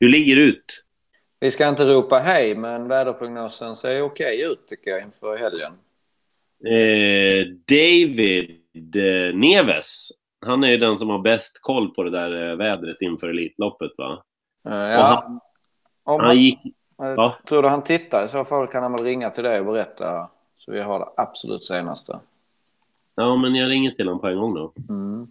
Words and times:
Du 0.00 0.08
ligger 0.08 0.36
ut. 0.36 0.84
Vi 1.40 1.50
ska 1.50 1.68
inte 1.68 1.84
ropa 1.84 2.18
hej, 2.18 2.54
men 2.54 2.88
väderprognosen 2.88 3.76
ser 3.76 4.02
okej 4.02 4.42
ut 4.42 4.68
tycker 4.68 4.90
jag 4.90 5.02
inför 5.02 5.36
helgen. 5.36 5.72
Eh, 6.64 7.46
David 7.68 8.96
eh, 8.96 9.34
Neves. 9.34 10.08
Han 10.46 10.64
är 10.64 10.78
den 10.78 10.98
som 10.98 11.08
har 11.08 11.18
bäst 11.18 11.62
koll 11.62 11.94
på 11.94 12.02
det 12.02 12.10
där 12.10 12.50
eh, 12.50 12.56
vädret 12.56 12.96
inför 13.00 13.28
Elitloppet 13.28 13.90
va? 13.98 14.22
Eh, 14.68 14.74
ja, 14.74 15.22
han, 15.24 15.40
om 16.04 16.20
han 16.20 16.26
han, 16.26 16.42
gick... 16.42 16.58
jag 16.96 17.18
ja. 17.18 17.36
tror 17.48 17.62
du 17.62 17.68
han 17.68 17.84
tittar? 17.84 18.24
I 18.24 18.28
så 18.28 18.44
fall 18.44 18.66
kan 18.66 18.82
han 18.82 18.92
väl 18.92 19.04
ringa 19.04 19.30
till 19.30 19.44
dig 19.44 19.60
och 19.60 19.66
berätta 19.66 20.30
så 20.56 20.72
vi 20.72 20.80
har 20.80 20.98
det 20.98 21.08
absolut 21.16 21.64
senaste. 21.64 22.20
Ja, 23.14 23.36
men 23.36 23.54
jag 23.54 23.70
ringer 23.70 23.90
till 23.90 24.06
honom 24.06 24.20
på 24.20 24.28
en 24.28 24.36
gång 24.36 24.54
då. 24.54 24.72
Mm. 24.88 25.26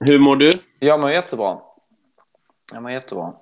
Hur 0.00 0.18
mår 0.18 0.36
du? 0.36 0.52
Jag 0.78 1.00
mår 1.00 1.10
jättebra. 1.10 1.58
Jag 2.72 2.82
mår 2.82 2.90
jättebra. 2.90 3.32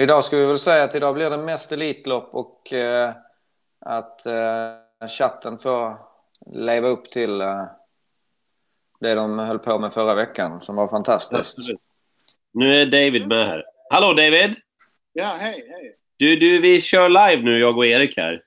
Idag 0.00 0.24
ska 0.24 0.36
vi 0.36 0.44
väl 0.46 0.58
säga 0.58 0.84
att 0.84 0.94
idag 0.94 1.14
blir 1.14 1.30
det 1.30 1.38
mest 1.38 1.72
Elitlopp 1.72 2.34
och 2.34 2.72
eh, 2.72 3.14
att 3.80 4.26
eh, 4.26 5.08
chatten 5.08 5.58
får 5.58 5.98
leva 6.52 6.88
upp 6.88 7.10
till 7.10 7.40
eh, 7.40 7.64
det 9.00 9.14
de 9.14 9.38
höll 9.38 9.58
på 9.58 9.78
med 9.78 9.92
förra 9.92 10.14
veckan 10.14 10.60
som 10.60 10.76
var 10.76 10.88
fantastiskt. 10.88 11.58
Nu 12.52 12.76
är 12.76 12.86
David 12.86 13.28
med 13.28 13.46
här. 13.46 13.64
Hallå 13.90 14.12
David! 14.12 14.54
Ja, 15.12 15.36
hej, 15.40 15.66
hej. 15.70 15.96
Du, 16.16 16.36
du, 16.36 16.60
vi 16.60 16.80
kör 16.80 17.08
live 17.08 17.42
nu, 17.42 17.58
jag 17.58 17.76
och 17.76 17.86
Erik 17.86 18.16
här. 18.16 18.42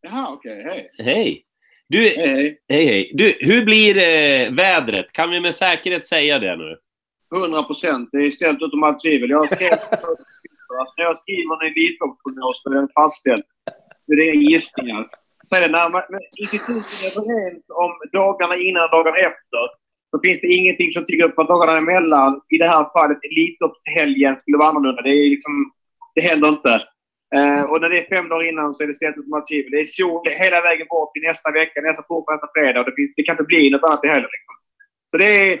Jaha, 0.00 0.28
okej, 0.32 0.62
hej. 0.64 0.90
Hej! 0.98 1.44
Du, 1.88 1.98
Hej, 1.98 2.16
hej. 2.16 2.60
hej, 2.68 2.86
hej. 2.86 3.10
Du, 3.14 3.36
hur 3.40 3.64
blir 3.64 3.96
eh, 3.96 4.50
vädret? 4.50 5.12
Kan 5.12 5.30
vi 5.30 5.40
med 5.40 5.54
säkerhet 5.54 6.06
säga 6.06 6.38
det 6.38 6.56
nu? 6.56 6.78
100 7.32 7.62
procent. 7.62 8.08
Det 8.12 8.18
är 8.18 8.30
ställt 8.30 8.62
utom 8.62 8.82
allt 8.82 9.02
tvivel. 9.02 9.30
Jag 9.30 9.50
skrev 9.50 9.72
alltså, 9.72 10.94
när 10.96 11.04
jag 11.04 11.16
skriver 11.16 11.64
en 11.64 11.72
elitloppsprognos 11.72 12.62
så 12.62 12.70
är 12.70 12.74
den 12.74 12.88
fastställd. 12.94 13.44
Det 14.06 14.28
är 14.30 14.34
gissningar. 14.34 15.08
Så 15.42 15.56
när 15.60 15.92
man, 15.92 16.02
men 16.12 16.20
instituten 16.40 16.98
är 17.04 17.10
överens 17.10 17.64
om 17.68 17.90
dagarna 18.12 18.56
innan 18.56 18.84
och 18.84 18.90
dagarna 18.90 19.16
efter 19.16 19.64
så 20.10 20.20
finns 20.24 20.40
det 20.40 20.54
ingenting 20.58 20.92
som 20.92 21.04
tycker 21.04 21.24
upp 21.24 21.38
att 21.38 21.48
dagarna 21.48 21.78
emellan, 21.78 22.40
i 22.54 22.58
det 22.58 22.68
här 22.68 22.84
fallet 22.92 23.18
Elitloppshelgen, 23.28 24.40
skulle 24.40 24.58
vara 24.58 24.68
annorlunda. 24.68 25.02
Det, 25.02 25.10
är 25.10 25.30
liksom, 25.30 25.72
det 26.14 26.20
händer 26.20 26.48
inte. 26.48 26.74
Uh, 27.36 27.62
och 27.70 27.80
när 27.80 27.88
det 27.88 27.98
är 27.98 28.16
fem 28.16 28.28
dagar 28.28 28.48
innan 28.48 28.74
så 28.74 28.82
är 28.82 28.86
det 28.86 28.94
ställt 28.94 29.16
utom 29.16 29.32
allt 29.32 29.48
tvivel. 29.48 29.70
Det 29.70 29.80
är 29.80 29.84
sol 29.84 30.28
hela 30.28 30.60
vägen 30.60 30.86
bort 30.90 31.12
till 31.12 31.22
nästa 31.22 31.50
vecka, 31.50 31.80
nästa 31.80 32.02
torsdag, 32.02 32.32
nästa 32.32 32.48
fredag. 32.54 32.80
Och 32.80 32.86
det, 32.86 32.96
finns, 32.96 33.12
det 33.16 33.22
kan 33.22 33.32
inte 33.32 33.50
bli 33.52 33.70
något 33.70 33.88
annat 33.88 34.04
i 34.04 34.08
heller. 34.08 34.30
Liksom. 34.36 34.54
Så 35.10 35.16
det 35.16 35.30
är... 35.40 35.60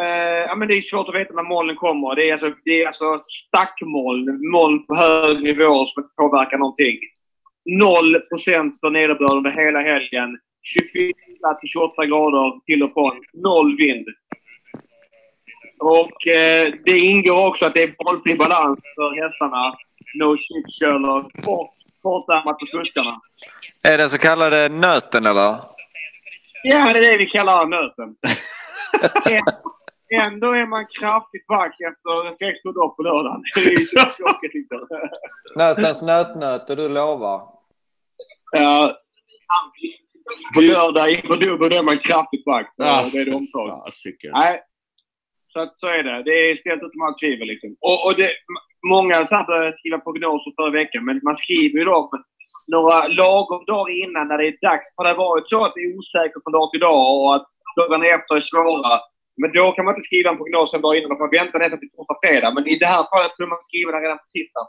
Eh, 0.00 0.42
ja, 0.48 0.54
men 0.54 0.68
det 0.68 0.74
är 0.74 0.82
svårt 0.82 1.08
att 1.08 1.14
veta 1.14 1.34
när 1.34 1.42
molnen 1.42 1.76
kommer. 1.76 2.16
Det 2.16 2.28
är 2.28 2.32
alltså, 2.32 2.52
det 2.64 2.82
är 2.82 2.86
alltså 2.86 3.18
stackmoln, 3.18 4.50
moln 4.50 4.86
på 4.86 4.94
hög 4.94 5.42
nivå 5.42 5.86
som 5.86 6.02
inte 6.02 6.14
påverkar 6.16 6.58
någonting. 6.58 6.98
0% 7.70 8.80
för 8.80 8.90
nederbörd 8.90 9.32
under 9.32 9.50
hela 9.50 9.80
helgen. 9.80 10.38
24 10.62 11.12
till 11.60 11.68
28 11.68 12.06
grader 12.06 12.64
till 12.66 12.82
och 12.82 12.92
från. 12.92 13.20
Noll 13.32 13.76
vind. 13.76 14.06
Och 15.78 16.26
eh, 16.26 16.72
det 16.84 16.98
ingår 16.98 17.46
också 17.46 17.66
att 17.66 17.74
det 17.74 17.82
är 17.82 17.94
bollfri 18.04 18.34
balans 18.34 18.78
för 18.94 19.22
hästarna. 19.22 19.76
No 20.14 20.36
shit 20.36 20.66
kort, 21.44 21.70
kortärmat 22.02 22.58
på 22.58 22.66
kuskarna. 22.66 23.20
Är 23.84 23.98
den 23.98 24.10
så 24.10 24.18
kallade 24.18 24.68
nöten 24.68 25.26
eller? 25.26 25.54
Ja, 26.62 26.92
det 26.92 26.98
är 26.98 27.10
det 27.10 27.16
vi 27.16 27.26
kallar 27.26 27.66
nöten. 27.66 28.16
Ändå 30.14 30.52
är 30.52 30.66
man 30.66 30.86
kraftigt 31.00 31.46
back 31.46 31.80
efter 31.80 32.36
16 32.38 32.74
dagar 32.74 32.88
på 32.88 33.02
lördagen. 33.02 33.42
Det 33.54 33.60
är 33.60 33.80
ju 33.80 33.86
tråkigt 34.16 34.54
liksom. 34.54 34.88
Nötens 35.56 36.02
nötnöt 36.02 36.70
och 36.70 36.76
du 36.76 36.88
lovar. 36.88 37.40
Ja. 38.52 38.96
På 40.54 40.60
lördag 40.60 41.10
inför 41.10 41.36
dubbel 41.36 41.70
då 41.70 41.76
är 41.76 41.82
man 41.82 41.98
kraftigt 41.98 42.44
back. 42.44 42.74
Ja. 42.76 43.08
Det 43.12 43.18
är 43.18 43.24
det 43.24 43.34
omtaget. 43.34 43.94
Nej. 44.32 44.62
Så, 45.52 45.60
att, 45.60 45.78
så 45.78 45.86
är 45.86 46.02
det. 46.02 46.22
Det 46.22 46.50
är 46.50 46.56
ställt 46.56 46.82
utom 46.82 47.02
allt 47.02 47.18
tvivel. 47.18 47.48
Liksom. 47.48 47.76
Och, 47.80 48.06
och 48.06 48.14
det, 48.16 48.30
många 48.88 49.26
satt 49.26 49.48
och 49.48 49.74
skriva 49.78 49.98
prognoser 49.98 50.52
förra 50.56 50.70
veckan, 50.70 51.04
men 51.04 51.20
man 51.22 51.36
skriver 51.36 51.78
ju 51.78 51.84
dem 51.84 52.10
några 52.66 53.08
lagom 53.08 53.64
dagar 53.64 53.92
innan 54.04 54.28
när 54.28 54.38
det 54.38 54.46
är 54.48 54.58
dags. 54.68 54.94
För 54.94 55.04
det 55.04 55.10
har 55.10 55.16
varit 55.16 55.48
så 55.50 55.64
att 55.64 55.74
det 55.74 55.80
är 55.80 55.98
osäkert 55.98 56.42
från 56.42 56.52
dag 56.52 56.70
till 56.70 56.80
dag 56.80 57.20
och 57.20 57.34
att 57.36 57.46
dagarna 57.76 58.06
efter 58.06 58.36
är 58.36 58.40
svåra. 58.40 59.00
Men 59.40 59.52
då 59.52 59.72
kan 59.72 59.84
man 59.84 59.94
inte 59.94 60.06
skriva 60.06 60.30
en 60.30 60.38
prognos 60.40 60.74
en 60.74 60.82
dag 60.84 60.96
innan. 60.96 61.10
Då 61.10 61.16
får 61.16 61.24
man 61.26 61.38
vänta 61.40 61.58
nästan 61.58 61.80
till 61.80 61.92
torsdag, 61.94 62.16
fredag. 62.24 62.50
Men 62.56 62.64
i 62.72 62.74
det 62.82 62.90
här 62.94 63.04
fallet 63.10 63.32
kunde 63.36 63.50
man 63.54 63.66
skriva 63.68 63.92
den 63.92 64.02
redan 64.04 64.18
på 64.22 64.28
tisdagen. 64.34 64.68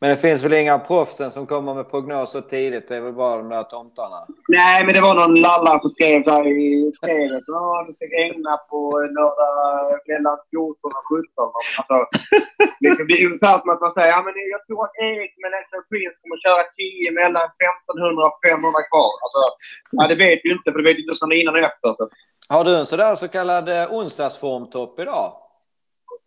Men 0.00 0.10
det 0.10 0.16
finns 0.16 0.44
väl 0.44 0.52
inga 0.52 0.78
proffsen 0.78 1.30
som 1.30 1.46
kommer 1.46 1.74
med 1.74 1.90
prognoser 1.90 2.40
tidigt? 2.40 2.88
Det 2.88 2.96
är 2.96 3.00
väl 3.00 3.12
bara 3.12 3.36
de 3.36 3.48
där 3.48 3.62
tomtarna? 3.62 4.20
Nej, 4.48 4.84
men 4.84 4.94
det 4.94 5.00
var 5.00 5.14
någon 5.14 5.40
lalla 5.46 5.80
som 5.80 5.90
skrev 5.90 6.24
där 6.24 6.46
i 6.46 6.92
spelet. 6.98 7.44
Ja, 7.46 7.84
det 7.86 7.94
ska 7.94 8.04
regna 8.20 8.56
på 8.70 8.80
lördag 9.16 10.00
mellan 10.10 10.38
14 10.50 10.92
och 10.98 11.06
17. 11.08 11.52
Alltså, 11.78 11.96
liksom, 12.84 13.06
det 13.08 13.14
är 13.14 13.26
ungefär 13.26 13.58
som 13.58 13.70
att 13.70 13.80
man 13.80 13.94
säger 13.94 14.12
ja, 14.16 14.22
men 14.26 14.34
jag 14.54 14.62
tror 14.66 14.80
att 14.84 14.96
Erik 15.08 15.32
med 15.42 15.50
Leicester 15.54 15.82
Prince 15.90 16.16
kommer 16.22 16.38
köra 16.46 16.62
10 16.76 17.20
mellan 17.20 17.46
1500 17.96 18.26
och 18.30 18.38
500 18.48 18.82
kvar. 18.90 19.12
Alltså, 19.24 19.42
ja, 19.96 20.02
det 20.10 20.18
vet 20.24 20.40
vi 20.44 20.48
inte, 20.56 20.68
för 20.72 20.78
det 20.80 20.88
vet 20.90 21.02
inte 21.02 21.14
snarare 21.18 21.40
innan 21.40 21.54
och 21.58 21.66
efter. 21.70 21.88
Så. 21.98 22.04
Har 22.54 22.62
du 22.64 22.72
en 22.80 22.90
sådär 22.92 23.14
så 23.22 23.28
kallad 23.36 23.66
eh, 23.68 23.92
onsdagsformtopp 23.98 24.94
idag? 25.04 25.28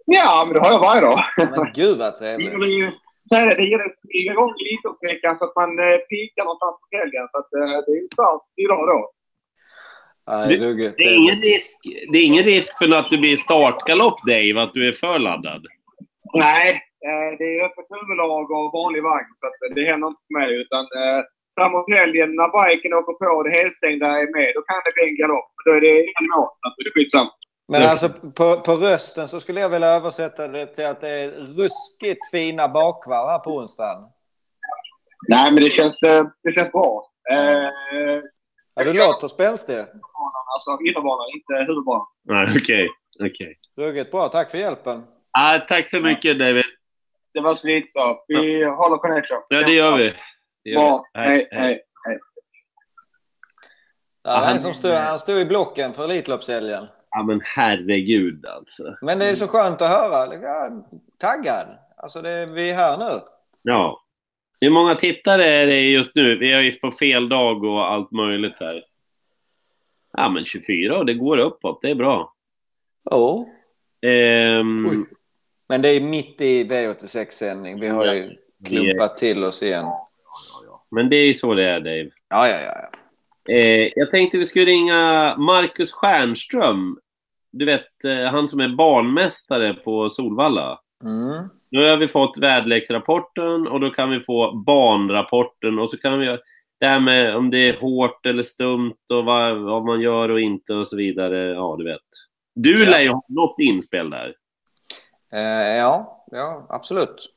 Ja, 0.06 0.44
men 0.46 0.54
det 0.54 0.60
har 0.64 0.72
jag 0.76 0.80
varje 0.90 1.02
dag. 1.02 1.20
Men 1.38 1.72
gud 1.80 1.98
vad 1.98 2.14
trevligt. 2.20 2.94
är 3.36 3.46
det, 3.46 3.64
gäller 3.72 3.86
att 3.86 4.00
springa 4.06 4.32
igång 4.32 4.54
i 4.60 4.64
Elitloppsveckan 4.68 5.38
så 5.38 5.44
att 5.46 5.56
man 5.62 5.72
eh, 5.80 5.98
pikar 6.10 6.44
någonstans 6.44 6.76
på 6.82 6.88
helgen. 6.98 7.26
Så 7.32 7.38
att, 7.42 7.52
eh, 7.60 7.78
det 7.86 7.92
är 7.96 8.02
ju 8.02 8.08
starkt 8.18 8.50
idag 8.66 8.84
då. 8.94 9.00
Ja, 10.26 10.38
det. 10.50 10.58
Det 10.98 11.06
är, 11.10 11.16
ingen 11.22 11.40
risk, 11.52 11.78
det 12.12 12.18
är 12.18 12.26
ingen 12.32 12.44
risk 12.44 12.78
för 12.78 12.94
att 13.00 13.10
det 13.10 13.18
blir 13.18 13.38
startgalopp, 13.48 14.20
Dave, 14.32 14.62
att 14.64 14.74
du 14.74 14.88
är 14.88 14.96
för 15.04 15.20
laddad? 15.20 15.64
Nej, 16.34 16.70
eh, 17.08 17.30
det 17.40 17.48
är 17.56 17.66
öppet 17.68 17.88
huvudlag 17.96 18.46
och 18.52 18.72
vanlig 18.80 19.04
vagn 19.04 19.32
så 19.40 19.48
att 19.48 19.76
det 19.76 19.86
händer 19.92 20.08
inte 20.08 20.24
för 20.28 20.40
mig. 20.40 20.50
Utan 20.62 20.84
eh, 21.02 21.22
framåt 21.58 21.90
helgen 22.00 22.30
när 22.40 22.50
biken 22.56 22.94
åker 23.00 23.16
på 23.22 23.30
och 23.38 23.44
det 23.48 23.58
helstängda 23.60 24.08
är 24.22 24.28
med, 24.38 24.50
då 24.56 24.62
kan 24.62 24.82
det 24.86 24.94
bli 24.96 25.06
en 25.10 25.20
galopp. 25.22 25.52
Då 25.66 25.70
är 25.78 25.82
det 25.88 25.96
en 26.20 26.28
mål. 26.36 26.52
Så 26.60 26.64
att 26.68 26.76
det 26.78 26.84
är 26.90 26.94
skitsamma. 26.96 27.34
Men 27.72 27.90
alltså 27.90 28.10
på, 28.10 28.62
på 28.62 28.72
rösten 28.74 29.28
så 29.28 29.40
skulle 29.40 29.60
jag 29.60 29.70
vilja 29.70 29.88
översätta 29.88 30.48
det 30.48 30.66
till 30.66 30.86
att 30.86 31.02
det 31.02 31.10
är 31.10 31.32
ruskigt 31.32 32.30
fina 32.32 32.68
bakvarv 32.68 33.28
här 33.30 33.40
på 33.40 33.56
onsdagen. 33.58 34.04
Nej, 35.30 35.52
men 35.52 35.64
det 35.64 35.70
känns, 35.70 36.02
eh, 36.02 36.26
det 36.44 36.52
känns 36.52 36.72
bra. 36.72 37.12
Eh, 37.32 37.70
Ja, 38.74 38.84
du 38.84 38.94
låter 38.94 39.28
spänstig. 39.28 39.78
alltså 39.78 40.78
innerbanan, 40.88 41.28
inte 41.36 41.72
huvudbanan. 41.72 42.06
Nej, 42.24 42.48
okej. 42.62 42.88
okej. 43.20 43.58
Ruggigt 43.78 44.12
bra. 44.12 44.28
Tack 44.30 44.52
för 44.52 44.58
hjälpen. 44.58 45.04
Ah, 45.32 45.60
tack 45.60 45.90
så 45.90 46.00
mycket, 46.00 46.40
David. 46.40 46.64
Det 47.34 47.40
var 47.42 47.56
slitsamt. 47.56 48.26
Vi 48.28 48.66
håller 48.66 48.98
connection. 48.98 49.38
Ja, 49.50 49.58
det 49.64 49.74
gör 49.74 49.98
vi. 49.98 50.14
Det 50.64 50.70
gör 50.70 50.80
Bra. 50.80 51.06
vi. 51.14 51.20
Hej, 51.20 51.48
hej. 51.52 51.82
Ja, 54.24 54.32
han- 54.32 54.44
han, 54.48 54.60
som 54.60 54.74
stod, 54.74 54.92
han 54.92 55.20
stod 55.20 55.38
i 55.40 55.46
blocken 55.46 55.94
för 55.94 56.04
Elitloppshelgen. 56.04 56.88
Ja, 57.12 57.24
men 57.24 57.42
herregud 57.44 58.46
alltså. 58.46 58.96
Men 59.02 59.20
det 59.20 59.26
är 59.26 59.36
så 59.36 59.48
skönt 59.48 59.82
att 59.82 59.90
höra. 59.90 60.36
Ja, 60.36 60.86
taggad. 61.18 61.68
Alltså, 61.98 62.22
det, 62.22 62.46
vi 62.46 62.70
är 62.70 62.76
här 62.76 62.98
nu. 62.98 63.22
Ja. 63.62 64.02
Hur 64.62 64.70
många 64.70 64.96
tittare 64.96 65.46
är 65.46 65.68
det 65.68 65.82
just 65.82 66.16
nu? 66.16 66.38
Vi 66.38 66.52
är 66.52 66.62
ju 66.62 66.72
på 66.72 66.92
fel 66.92 67.30
dag 67.30 67.64
och 67.64 67.92
allt 67.92 68.12
möjligt 68.12 68.56
här. 68.60 68.84
Ja, 70.14 70.30
men 70.30 70.46
24 70.46 70.98
och 70.98 71.06
det 71.06 71.14
går 71.14 71.38
uppåt. 71.38 71.82
Det 71.82 71.90
är 71.90 71.96
bra. 71.96 72.34
Jo. 73.12 73.50
Ehm. 74.02 75.06
Men 75.68 75.82
det 75.82 75.90
är 75.90 76.02
mitt 76.02 76.42
i 76.42 76.64
V86-sändning. 76.64 77.80
Vi 77.80 77.88
har 77.88 78.14
ju 78.14 78.38
klumpat 78.66 79.18
till 79.18 79.44
oss 79.44 79.64
igen. 79.64 79.86
men 80.92 81.10
det 81.10 81.16
är 81.16 81.26
ju 81.26 81.34
så 81.34 81.54
det 81.54 81.64
är, 81.64 81.80
Dave. 81.80 82.10
Ja, 82.30 82.48
ja, 82.48 82.62
ja. 82.62 82.90
Eh, 83.50 83.90
jag 83.96 84.12
tänkte 84.12 84.38
vi 84.38 84.46
skulle 84.46 84.66
ringa 84.66 85.36
Marcus 85.38 85.92
Stjernström. 85.92 87.00
Du 87.52 87.66
vet, 87.66 88.04
eh, 88.06 88.32
han 88.32 88.50
som 88.50 88.60
är 88.60 88.70
barnmästare 88.70 89.74
på 89.74 90.10
Solvalla. 90.10 90.80
Mm. 91.04 91.50
Nu 91.70 91.90
har 91.90 91.98
vi 91.98 92.08
fått 92.08 92.38
väderleksrapporten 92.38 93.68
och 93.68 93.80
då 93.80 93.90
kan 93.90 94.10
vi 94.10 94.20
få 94.20 94.52
banrapporten 94.52 95.80
och 95.80 95.92
så 95.92 95.98
kan 95.98 96.20
vi 96.20 96.38
det 96.80 96.88
här 96.88 97.00
med 97.00 97.36
om 97.36 97.50
det 97.50 97.58
är 97.70 97.80
hårt 97.80 98.26
eller 98.26 98.44
stumt 98.44 98.96
och 99.10 99.26
vad, 99.26 99.58
vad 99.58 99.86
man 99.86 100.02
gör 100.02 100.30
och 100.30 100.42
inte 100.42 100.74
och 100.74 100.88
så 100.88 100.98
vidare. 100.98 101.38
Ja, 101.38 101.76
du 101.78 101.84
vet. 101.84 102.02
Du 102.56 102.84
Ja. 102.84 102.90
lär 102.90 103.02
ju 103.02 103.10
ha 103.10 103.24
något 103.28 103.60
inspel 103.60 104.10
där. 104.10 104.36
Eh, 105.34 105.78
ja, 105.78 106.26
ja, 106.32 106.66
absolut. 106.70 107.34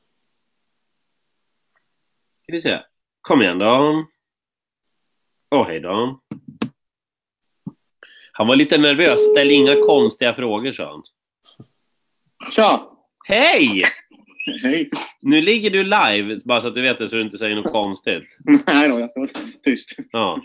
Ska 2.43 2.51
vi 2.51 2.61
se. 2.61 2.79
Kom 3.21 3.41
igen 3.41 3.59
då. 3.59 4.05
Åh, 5.51 5.67
hej 5.67 5.79
då. 5.79 6.19
Han 8.31 8.47
var 8.47 8.55
lite 8.55 8.77
nervös. 8.77 9.31
Ställ 9.31 9.51
inga 9.51 9.75
konstiga 9.75 10.33
frågor, 10.33 10.71
sa 10.71 10.91
han. 10.91 11.03
Tja! 12.51 12.91
Hej! 13.27 13.83
Hej! 14.63 14.89
Nu 15.21 15.41
ligger 15.41 15.69
du 15.69 15.83
live, 15.83 16.39
bara 16.45 16.61
så 16.61 16.67
att 16.67 16.75
du 16.75 16.81
vet 16.81 16.99
det 16.99 17.09
så 17.09 17.15
du 17.15 17.21
inte 17.21 17.37
säger 17.37 17.55
något 17.55 17.71
konstigt. 17.71 18.37
Nej 18.67 18.89
då, 18.89 18.99
jag 18.99 19.11
står 19.11 19.29
tyst. 19.63 19.89
Ja. 20.11 20.41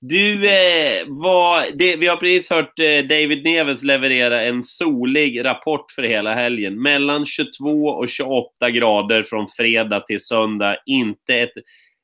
Du, 0.00 0.48
eh, 0.48 1.04
vad, 1.06 1.78
det, 1.78 1.96
vi 1.96 2.06
har 2.06 2.16
precis 2.16 2.50
hört 2.50 2.78
eh, 2.78 3.08
David 3.08 3.44
Neves 3.44 3.82
leverera 3.82 4.42
en 4.42 4.64
solig 4.64 5.44
rapport 5.44 5.92
för 5.92 6.02
hela 6.02 6.34
helgen. 6.34 6.82
Mellan 6.82 7.26
22 7.26 7.68
och 7.88 8.08
28 8.08 8.70
grader 8.70 9.22
från 9.22 9.48
fredag 9.48 10.00
till 10.00 10.20
söndag. 10.20 10.76
Inte 10.86 11.34
ett 11.34 11.52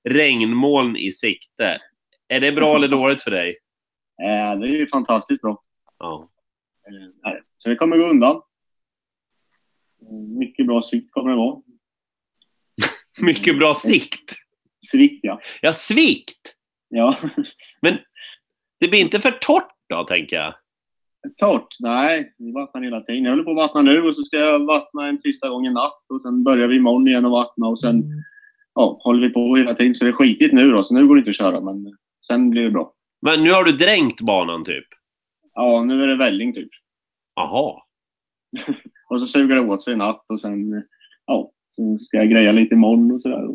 regnmoln 0.09 0.97
i 0.97 1.13
sikte. 1.13 1.79
Är 2.31 2.41
det 2.41 2.53
bra 2.53 2.77
eller 2.77 2.89
dåligt 2.89 3.23
för 3.23 3.31
dig? 3.31 3.49
Eh, 4.23 4.59
det 4.59 4.69
är 4.69 4.77
ju 4.77 4.87
fantastiskt 4.87 5.43
bra. 5.43 5.63
Ja. 5.99 6.31
Eh, 7.27 7.33
så 7.57 7.69
det 7.69 7.77
kommer 7.77 7.97
gå 7.97 8.05
undan. 8.05 8.43
Mycket 10.39 10.67
bra 10.67 10.83
sikt 10.83 11.13
kommer 11.13 11.31
det 11.31 11.37
vara. 11.37 11.63
Mycket 13.23 13.59
bra 13.59 13.75
sikt. 13.75 14.35
Svikt, 14.91 15.21
ja. 15.23 15.41
Ja, 15.63 15.73
svikt! 15.73 16.55
Ja, 16.89 17.17
Men 17.83 17.99
det 18.81 18.89
blir 18.89 19.01
inte 19.01 19.21
för 19.21 19.31
torrt 19.31 19.73
då, 19.89 20.05
tänker 20.05 20.37
jag. 20.37 20.55
torrt. 21.37 21.77
Nej, 21.81 22.35
vi 22.39 22.53
vattnar 22.53 22.83
hela 22.83 23.01
tiden. 23.01 23.25
Jag 23.25 23.31
håller 23.31 23.45
på 23.45 23.51
att 23.51 23.57
vattna 23.57 23.83
nu 23.83 24.03
och 24.03 24.17
så 24.17 24.23
ska 24.23 24.37
jag 24.37 24.67
vattna 24.67 25.09
en 25.09 25.19
sista 25.19 25.49
gång 25.49 25.67
i 25.67 25.73
natt. 25.73 26.05
Och 26.09 26.23
sen 26.23 26.45
börjar 26.45 26.69
vi 26.69 26.77
imorgon 26.77 27.09
igen 27.09 27.25
och 27.25 27.31
vattna 27.31 27.67
och 27.67 27.81
sen 27.81 28.05
ja, 28.75 29.01
håller 29.05 29.29
vi 29.29 29.35
på 29.35 29.57
hela 29.57 29.75
tiden. 29.75 29.95
Så 29.95 30.05
det 30.05 30.11
är 30.11 30.13
skitigt 30.13 30.55
nu 30.55 30.71
då, 30.71 30.85
så 30.85 30.95
nu 30.95 31.07
går 31.07 31.15
det 31.15 31.19
inte 31.19 31.31
att 31.31 31.37
köra. 31.37 31.61
Men 31.61 31.97
sen 32.31 32.51
blir 32.51 32.63
det 32.63 32.71
bra. 32.71 32.93
Men 33.23 33.43
nu 33.43 33.53
har 33.53 33.65
du 33.65 33.73
dränkt 33.73 34.21
banan, 34.21 34.65
typ? 34.65 34.87
Ja, 35.55 35.85
nu 35.85 36.03
är 36.03 36.07
det 36.07 36.17
välling 36.17 36.55
typ. 36.55 36.69
Aha. 37.37 37.87
Och 39.11 39.21
så 39.21 39.27
suger 39.27 39.55
det 39.55 39.61
åt 39.61 39.83
sig 39.83 39.93
i 39.93 39.97
natt 39.97 40.25
och 40.29 40.41
sen 40.41 40.85
ja, 41.27 41.51
så 41.69 41.99
ska 41.99 42.17
jag 42.17 42.31
greja 42.31 42.53
lite 42.53 42.75
imorgon 42.75 43.13
och 43.13 43.23
sådär. 43.23 43.49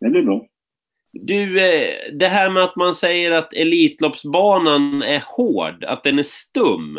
Det 0.00 0.10
blir 0.10 0.22
bra. 0.22 0.46
Du, 1.12 1.60
eh, 1.60 2.18
det 2.18 2.28
här 2.28 2.50
med 2.50 2.62
att 2.62 2.76
man 2.76 2.94
säger 2.94 3.32
att 3.32 3.52
Elitloppsbanan 3.52 5.02
är 5.02 5.24
hård, 5.36 5.84
att 5.84 6.04
den 6.04 6.18
är 6.18 6.22
stum 6.22 6.98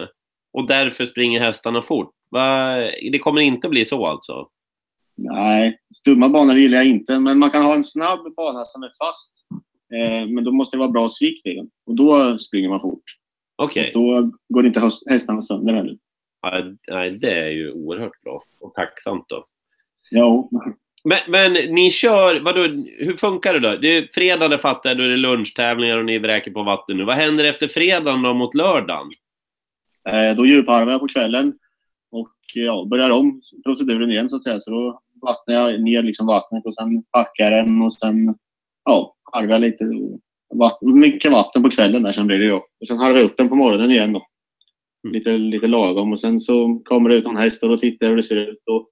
och 0.54 0.68
därför 0.68 1.06
springer 1.06 1.40
hästarna 1.40 1.82
fort. 1.82 2.14
Det 3.12 3.20
kommer 3.20 3.42
inte 3.42 3.68
att 3.68 3.72
bli 3.72 3.86
så 3.86 4.06
alltså? 4.06 4.50
Nej, 5.18 5.80
stumma 5.96 6.30
banor 6.30 6.56
gillar 6.56 6.78
jag 6.78 6.88
inte. 6.88 7.20
Men 7.20 7.40
man 7.40 7.52
kan 7.52 7.66
ha 7.66 7.76
en 7.76 7.84
snabb 7.84 8.36
bana 8.36 8.66
som 8.66 8.84
är 8.84 8.92
fast. 9.00 9.46
Eh, 9.94 10.28
men 10.28 10.44
då 10.44 10.52
måste 10.52 10.76
det 10.78 10.80
vara 10.80 10.92
bra 10.92 11.10
den. 11.44 11.70
Och 11.86 11.96
då 11.96 12.38
springer 12.38 12.70
man 12.70 12.82
fort. 12.82 13.04
Okej. 13.56 13.92
Då 13.94 14.32
går 14.50 14.66
inte 14.66 14.90
hästarna 15.10 15.42
sönder 15.42 15.74
heller. 15.74 15.98
Nej, 16.92 17.12
det 17.12 17.32
är 17.32 17.50
ju 17.50 17.72
oerhört 17.72 18.22
bra 18.24 18.44
och 18.60 18.74
tacksamt 18.74 19.26
då. 19.30 19.46
Ja, 20.10 20.50
Men, 21.04 21.20
men 21.28 21.54
ni 21.54 21.92
kör, 21.92 22.40
vadå, 22.40 22.62
hur 23.00 23.18
funkar 23.18 23.54
det 23.54 23.60
då? 23.60 23.78
Det 23.78 23.98
är 23.98 24.10
fredag, 24.14 24.48
det 24.48 24.60
fattar 24.60 24.90
jag, 24.90 24.98
då 24.98 25.04
är 25.04 25.10
det 25.10 25.18
lunchtävlingar 25.18 25.98
och 25.98 26.06
ni 26.06 26.18
vräker 26.18 26.52
på 26.52 26.64
vatten 26.64 26.98
nu. 26.98 27.04
Vad 27.04 27.16
händer 27.16 27.46
efter 27.46 27.68
fredagen 27.68 28.22
då 28.22 28.34
mot 28.34 28.56
lördagen? 28.56 29.12
eh, 30.10 30.36
då 30.36 30.46
djupharvar 30.46 30.92
jag 30.92 31.02
på 31.02 31.08
kvällen. 31.08 31.54
Och 32.12 32.34
ja, 32.54 32.88
börjar 32.90 33.10
om 33.10 33.42
proceduren 33.66 34.12
igen 34.12 34.30
så 34.30 34.36
att 34.36 34.44
säga. 34.44 34.60
Så 34.60 34.72
då 34.72 35.02
vattnar 35.22 35.56
jag 35.56 35.82
ner 35.82 36.04
liksom 36.04 36.28
vattnet 36.28 36.66
och 36.66 36.76
sen 36.76 37.04
packar 37.12 37.52
den 37.52 37.82
och 37.82 37.94
sen 37.94 38.36
ja, 38.86 39.16
harvar 39.36 39.52
jag 39.54 39.62
lite. 39.62 39.86
Vatten, 40.56 41.00
mycket 41.00 41.32
vatten 41.32 41.64
på 41.64 41.70
kvällen 41.70 42.04
där 42.04 42.12
sen 42.14 42.28
blir 42.28 42.40
det 42.40 42.46
ju. 42.46 42.52
Och 42.54 42.88
sen 42.88 42.98
harvar 42.98 43.18
jag 43.18 43.26
upp 43.26 43.38
den 43.38 43.50
på 43.50 43.56
morgonen 43.56 43.92
igen 43.92 44.14
då. 44.14 44.28
Lite, 45.08 45.30
lite 45.30 45.68
lagom 45.68 46.14
och 46.14 46.20
sen 46.20 46.42
så 46.42 46.82
kommer 46.86 47.10
det 47.10 47.16
ut 47.16 47.24
någon 47.24 47.38
häst 47.38 47.64
och 47.64 47.70
då 47.70 47.78
tittar 47.78 48.06
jag 48.06 48.10
hur 48.12 48.18
det 48.18 48.24
ser 48.24 48.38
ut. 48.38 48.64
Och 48.72 48.90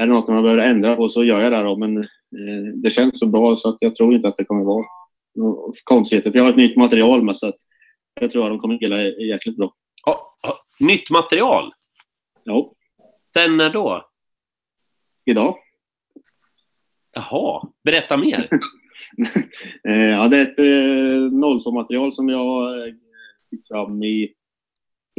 är 0.00 0.06
det 0.06 0.12
något 0.12 0.28
man 0.28 0.42
behöver 0.42 0.62
ändra 0.62 0.96
på 0.96 1.08
så 1.08 1.24
gör 1.24 1.42
jag 1.42 1.52
det 1.52 1.62
då. 1.62 1.76
Men 1.76 1.96
eh, 1.98 2.64
det 2.82 2.90
känns 2.90 3.18
så 3.18 3.26
bra 3.26 3.56
så 3.56 3.68
att 3.68 3.76
jag 3.80 3.94
tror 3.94 4.14
inte 4.14 4.28
att 4.28 4.36
det 4.36 4.44
kommer 4.44 4.64
vara 4.64 4.84
några 5.34 5.72
konstigheter. 5.84 6.30
För 6.30 6.38
jag 6.38 6.44
har 6.44 6.50
ett 6.50 6.56
nytt 6.56 6.76
material 6.76 7.22
med 7.22 7.36
så 7.36 7.48
att 7.48 7.56
jag 8.20 8.30
tror 8.30 8.42
att 8.44 8.50
de 8.50 8.58
kommer 8.58 8.78
gilla 8.82 9.02
jäkligt 9.02 9.56
bra. 9.56 9.74
Ja, 10.06 10.36
ja, 10.42 10.54
nytt 10.80 11.10
material? 11.10 11.72
Ja, 12.44 12.72
Sen 13.34 13.56
när 13.56 13.70
då? 13.70 14.08
idag. 15.24 15.56
Jaha, 17.12 17.68
berätta 17.84 18.16
mer. 18.16 18.48
Eh, 19.88 20.10
ja, 20.10 20.28
det 20.28 20.36
är 20.36 20.42
ett 20.42 20.58
eh, 20.58 21.38
nollsummaterial 21.38 22.12
som 22.12 22.28
jag 22.28 22.78
eh, 22.78 22.94
fick 23.50 23.66
fram 23.68 24.02
i, 24.02 24.32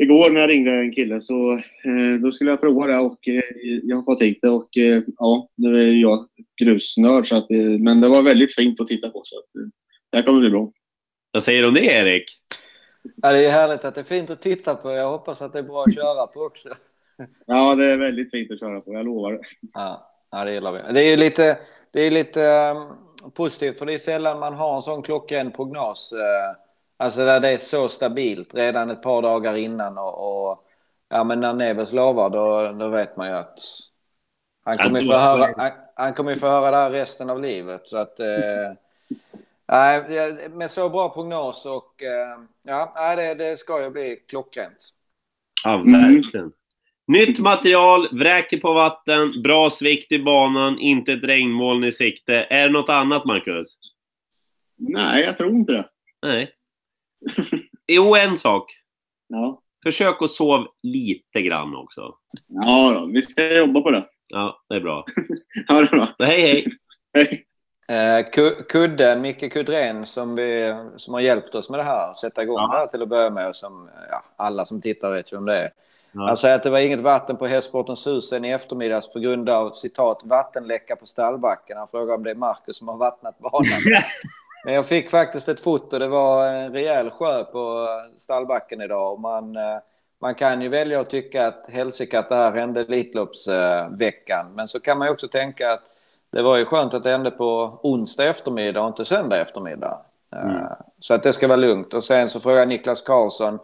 igår 0.01 0.29
när 0.29 0.41
jag 0.41 0.49
ringde 0.49 0.71
en 0.71 0.93
kille. 0.93 1.21
Så 1.21 1.53
eh, 1.53 2.21
då 2.23 2.31
skulle 2.31 2.49
jag 2.49 2.61
prova 2.61 2.87
det 2.87 2.97
och 2.97 3.27
eh, 3.27 3.41
jag 3.83 3.95
har 3.95 4.03
fått 4.03 4.21
hit 4.21 4.39
det 4.41 4.49
och 4.49 4.77
eh, 4.77 5.03
ja, 5.17 5.49
nu 5.55 5.89
är 5.89 5.93
jag 5.93 6.27
grusnörd 6.61 7.27
så 7.27 7.35
att, 7.35 7.49
men 7.79 8.01
det 8.01 8.09
var 8.09 8.23
väldigt 8.23 8.55
fint 8.55 8.81
att 8.81 8.87
titta 8.87 9.09
på 9.09 9.21
så 9.25 9.39
att 9.39 9.45
det 10.11 10.17
här 10.17 10.23
kommer 10.23 10.39
bli 10.39 10.49
bra. 10.49 10.71
Vad 11.31 11.43
säger 11.43 11.61
du 11.61 11.67
om 11.67 11.73
det, 11.73 11.85
Erik? 11.85 12.23
Ja, 13.15 13.31
det 13.31 13.45
är 13.45 13.49
härligt 13.49 13.85
att 13.85 13.95
det 13.95 14.01
är 14.01 14.05
fint 14.05 14.29
att 14.29 14.41
titta 14.41 14.75
på. 14.75 14.91
Jag 14.91 15.11
hoppas 15.11 15.41
att 15.41 15.53
det 15.53 15.59
är 15.59 15.63
bra 15.63 15.83
att 15.83 15.95
köra 15.95 16.27
på 16.27 16.39
också. 16.39 16.69
Ja, 17.45 17.75
det 17.75 17.85
är 17.85 17.97
väldigt 17.97 18.31
fint 18.31 18.51
att 18.51 18.59
köra 18.59 18.81
på, 18.81 18.93
jag 18.93 19.05
lovar 19.05 19.31
det. 19.31 19.39
Ja, 19.73 20.11
ja 20.31 20.45
det 20.45 20.53
gillar 20.53 20.71
vi. 20.71 20.93
Det 20.93 21.01
är 21.01 21.09
ju 21.09 21.17
lite, 21.17 21.57
det 21.91 22.07
är 22.07 22.11
lite 22.11 22.45
um, 22.45 22.93
positivt 23.33 23.79
för 23.79 23.85
det 23.85 23.93
är 23.93 23.97
sällan 23.97 24.39
man 24.39 24.53
har 24.53 24.75
en 24.75 24.81
sån 24.81 25.01
klockren 25.01 25.51
prognos. 25.51 26.13
Uh, 26.13 26.57
alltså 26.97 27.25
där 27.25 27.39
det 27.39 27.49
är 27.49 27.57
så 27.57 27.89
stabilt 27.89 28.55
redan 28.55 28.89
ett 28.89 29.01
par 29.01 29.21
dagar 29.21 29.55
innan 29.55 29.97
och, 29.97 30.49
och 30.49 30.63
ja 31.09 31.23
men 31.23 31.39
när 31.39 31.53
Neves 31.53 31.93
lovar 31.93 32.29
då, 32.29 32.71
då 32.71 32.87
vet 32.87 33.17
man 33.17 33.27
ju 33.27 33.33
att 33.33 33.59
han 34.63 34.77
kommer 34.77 35.01
ju 35.01 35.07
få 35.07 35.17
höra, 35.17 35.53
han, 35.57 35.71
han 35.95 36.13
kommer 36.13 36.35
få 36.35 36.47
höra 36.47 36.71
det 36.71 36.77
här 36.77 36.91
resten 36.91 37.29
av 37.29 37.41
livet 37.41 37.87
så 37.87 37.97
att 37.97 38.19
uh, 38.19 38.25
Nej, 39.65 40.49
med 40.49 40.71
så 40.71 40.89
bra 40.89 41.09
prognos 41.09 41.65
och 41.65 42.01
uh, 42.03 42.45
ja, 42.63 43.15
det, 43.15 43.33
det 43.33 43.57
ska 43.57 43.83
ju 43.83 43.89
bli 43.89 44.15
klockrent. 44.15 44.89
Ja, 45.65 45.75
Mm. 45.75 46.23
Nytt 47.09 47.39
material, 47.39 48.07
vräker 48.17 48.57
på 48.57 48.73
vatten, 48.73 49.41
bra 49.43 49.69
svikt 49.69 50.11
i 50.11 50.19
banan, 50.23 50.79
inte 50.79 51.13
ett 51.13 51.23
regnmoln 51.23 51.83
i 51.83 51.91
sikte. 51.91 52.35
Är 52.49 52.67
det 52.67 52.73
något 52.73 52.89
annat, 52.89 53.25
Marcus? 53.25 53.75
Nej, 54.77 55.23
jag 55.23 55.37
tror 55.37 55.49
inte 55.51 55.73
det. 55.73 55.89
Nej. 56.21 56.51
Jo, 57.91 58.15
en 58.15 58.37
sak. 58.37 58.71
Ja, 59.27 59.61
Försök 59.83 60.21
att 60.21 60.29
sova 60.29 60.67
lite 60.83 61.41
grann 61.41 61.75
också. 61.75 62.15
ja 62.47 62.91
då, 62.91 63.05
vi 63.13 63.21
ska 63.21 63.53
jobba 63.57 63.81
på 63.81 63.91
det. 63.91 64.05
Ja, 64.27 64.61
det 64.69 64.75
är 64.75 64.79
bra. 64.79 65.05
Ha 65.67 65.81
det 65.81 65.87
bra. 65.87 66.07
Hej, 66.19 66.41
hej! 66.41 66.65
Hej. 67.13 67.45
Eh, 67.97 68.25
Ku- 68.31 68.63
Kudde, 68.69 69.15
Micke 69.15 69.53
Kudrén 69.53 70.05
som, 70.05 70.35
vi, 70.35 70.75
som 70.97 71.13
har 71.13 71.21
hjälpt 71.21 71.55
oss 71.55 71.69
med 71.69 71.79
det 71.79 71.83
här, 71.83 72.13
sätta 72.13 72.43
igång 72.43 72.55
Ja. 72.57 72.67
det 72.71 72.77
här 72.77 72.87
till 72.87 73.01
att 73.01 73.09
börja 73.09 73.29
med. 73.29 73.47
Och 73.47 73.55
som, 73.55 73.89
ja, 74.09 74.23
alla 74.37 74.65
som 74.65 74.81
tittar 74.81 75.11
vet 75.11 75.33
ju 75.33 75.37
om 75.37 75.45
det 75.45 75.57
är. 75.57 75.69
Ja. 76.11 76.27
Han 76.27 76.37
säger 76.37 76.55
att 76.55 76.63
det 76.63 76.69
var 76.69 76.79
inget 76.79 76.99
vatten 76.99 77.37
på 77.37 77.47
Hästsportens 77.47 78.07
hus 78.07 78.29
sen 78.29 78.45
i 78.45 78.49
eftermiddags 78.49 79.13
på 79.13 79.19
grund 79.19 79.49
av 79.49 79.71
citat 79.71 80.21
vattenläcka 80.25 80.95
på 80.95 81.05
stallbacken. 81.05 81.77
Han 81.77 81.87
frågar 81.87 82.15
om 82.15 82.23
det 82.23 82.31
är 82.31 82.35
Marcus 82.35 82.77
som 82.77 82.87
har 82.87 82.97
vattnat 82.97 83.39
banan. 83.39 83.63
Men 84.65 84.73
jag 84.73 84.85
fick 84.85 85.09
faktiskt 85.09 85.49
ett 85.49 85.59
foto. 85.59 85.99
Det 85.99 86.07
var 86.07 86.47
en 86.47 86.73
rejäl 86.73 87.09
sjö 87.09 87.43
på 87.43 87.87
stallbacken 88.17 88.81
idag. 88.81 89.13
Och 89.13 89.19
man, 89.19 89.55
eh, 89.55 89.77
man 90.21 90.35
kan 90.35 90.61
ju 90.61 90.69
välja 90.69 90.99
att 90.99 91.09
tycka 91.09 91.47
att 91.47 91.65
helsike 91.67 92.19
att 92.19 92.29
det 92.29 92.35
här 92.35 92.51
hände 92.51 92.81
Elitloppsveckan. 92.81 94.45
Men 94.55 94.67
så 94.67 94.79
kan 94.79 94.97
man 94.97 95.07
ju 95.07 95.11
också 95.13 95.27
tänka 95.27 95.71
att 95.71 95.83
det 96.31 96.41
var 96.41 96.57
ju 96.57 96.65
skönt 96.65 96.93
att 96.93 97.03
det 97.03 97.11
hände 97.11 97.31
på 97.31 97.79
onsdag 97.83 98.23
eftermiddag 98.25 98.81
och 98.81 98.87
inte 98.87 99.05
söndag 99.05 99.41
eftermiddag. 99.41 99.99
Eh, 100.35 100.71
Så 100.99 101.13
att 101.13 101.23
det 101.23 101.33
ska 101.33 101.47
vara 101.47 101.57
lugnt. 101.57 101.93
Och 101.93 102.03
sen 102.03 102.29
så 102.29 102.39
frågar 102.39 102.65
Niklas 102.65 103.01
Karlsson. 103.01 103.59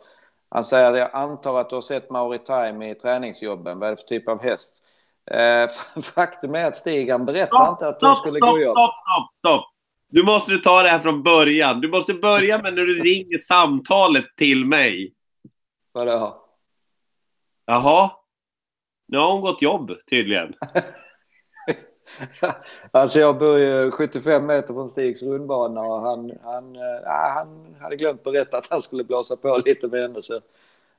Han 0.49 0.65
säger 0.65 0.91
att 0.91 0.97
jag 0.97 1.09
antar 1.13 1.59
att 1.59 1.69
du 1.69 1.75
har 1.75 1.81
sett 1.81 2.09
Mauri 2.09 2.39
Time 2.39 2.91
i 2.91 2.95
träningsjobben. 2.95 3.79
Vad 3.79 3.87
är 3.87 3.91
det 3.91 3.97
för 3.97 4.07
typ 4.07 4.29
av 4.29 4.43
häst? 4.43 4.83
Eh, 5.31 6.01
Faktum 6.01 6.55
är 6.55 6.65
att 6.65 6.77
Stig 6.77 7.11
han 7.11 7.25
berättade 7.25 7.69
inte 7.69 7.87
att 7.87 7.97
stopp, 7.97 8.17
skulle 8.17 8.39
stopp, 8.39 8.51
gå 8.51 8.61
jobb. 8.61 8.77
stopp, 8.77 8.93
stopp, 8.97 9.37
stopp! 9.37 9.71
Du 10.07 10.23
måste 10.23 10.57
ta 10.57 10.83
det 10.83 10.89
här 10.89 10.99
från 10.99 11.23
början. 11.23 11.81
Du 11.81 11.87
måste 11.87 12.13
börja 12.13 12.61
med 12.61 12.73
när 12.73 12.81
du 12.81 13.03
ringer 13.03 13.37
samtalet 13.37 14.25
till 14.37 14.65
mig. 14.65 15.13
Vadå? 15.91 16.45
Jaha? 17.65 18.11
Nu 19.07 19.17
har 19.17 19.31
hon 19.31 19.41
gått 19.41 19.61
jobb, 19.61 19.91
tydligen. 20.09 20.53
Alltså 22.91 23.19
jag 23.19 23.38
bor 23.38 23.59
ju 23.59 23.91
75 23.91 24.45
meter 24.45 24.74
från 24.74 24.89
Stigs 24.89 25.24
rundbana 25.24 25.81
och 25.81 26.01
han, 26.01 26.31
han, 26.43 26.75
äh, 26.75 26.81
han 27.07 27.75
hade 27.81 27.95
glömt 27.95 28.24
berätta 28.24 28.57
att 28.57 28.67
han 28.69 28.81
skulle 28.81 29.03
blåsa 29.03 29.35
på 29.35 29.57
lite 29.65 29.88
med 29.88 30.01
henne. 30.01 30.21
Så 30.21 30.39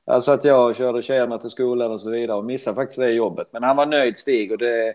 alltså 0.05 0.31
att 0.31 0.43
jag 0.43 0.75
körde 0.75 1.01
tjejerna 1.01 1.37
till 1.37 1.49
skolan 1.49 1.91
och 1.91 2.01
så 2.01 2.09
vidare 2.09 2.37
och 2.37 2.45
missade 2.45 2.75
faktiskt 2.75 2.99
det 2.99 3.11
jobbet. 3.11 3.47
Men 3.51 3.63
han 3.63 3.75
var 3.75 3.85
nöjd 3.85 4.17
Stig 4.17 4.51
och 4.51 4.57
det, 4.57 4.93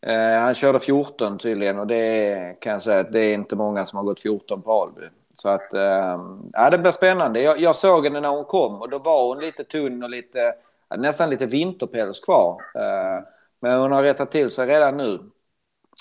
eh, 0.00 0.40
han 0.40 0.54
körde 0.54 0.80
14 0.80 1.38
tydligen 1.38 1.78
och 1.78 1.86
det 1.86 2.56
kan 2.60 2.72
jag 2.72 2.82
säga 2.82 3.00
att 3.00 3.12
det 3.12 3.20
är 3.24 3.34
inte 3.34 3.56
många 3.56 3.84
som 3.84 3.96
har 3.96 4.04
gått 4.04 4.20
14 4.20 4.62
på 4.62 4.82
Alby. 4.82 5.06
Så 5.34 5.48
att 5.48 5.74
eh, 5.74 6.18
ja, 6.52 6.70
det 6.70 6.78
blir 6.78 6.90
spännande. 6.90 7.40
Jag, 7.40 7.60
jag 7.60 7.76
såg 7.76 8.04
henne 8.04 8.20
när 8.20 8.28
hon 8.28 8.44
kom 8.44 8.82
och 8.82 8.90
då 8.90 8.98
var 8.98 9.28
hon 9.28 9.38
lite 9.38 9.64
tunn 9.64 10.02
och 10.02 10.10
lite, 10.10 10.54
nästan 10.96 11.30
lite 11.30 11.46
vinterpäls 11.46 12.20
kvar. 12.20 12.60
Eh, 12.74 13.24
Men 13.60 13.80
hon 13.80 13.92
har 13.92 14.02
rättat 14.02 14.30
till 14.32 14.50
sig 14.50 14.66
redan 14.66 14.96
nu. 14.96 15.18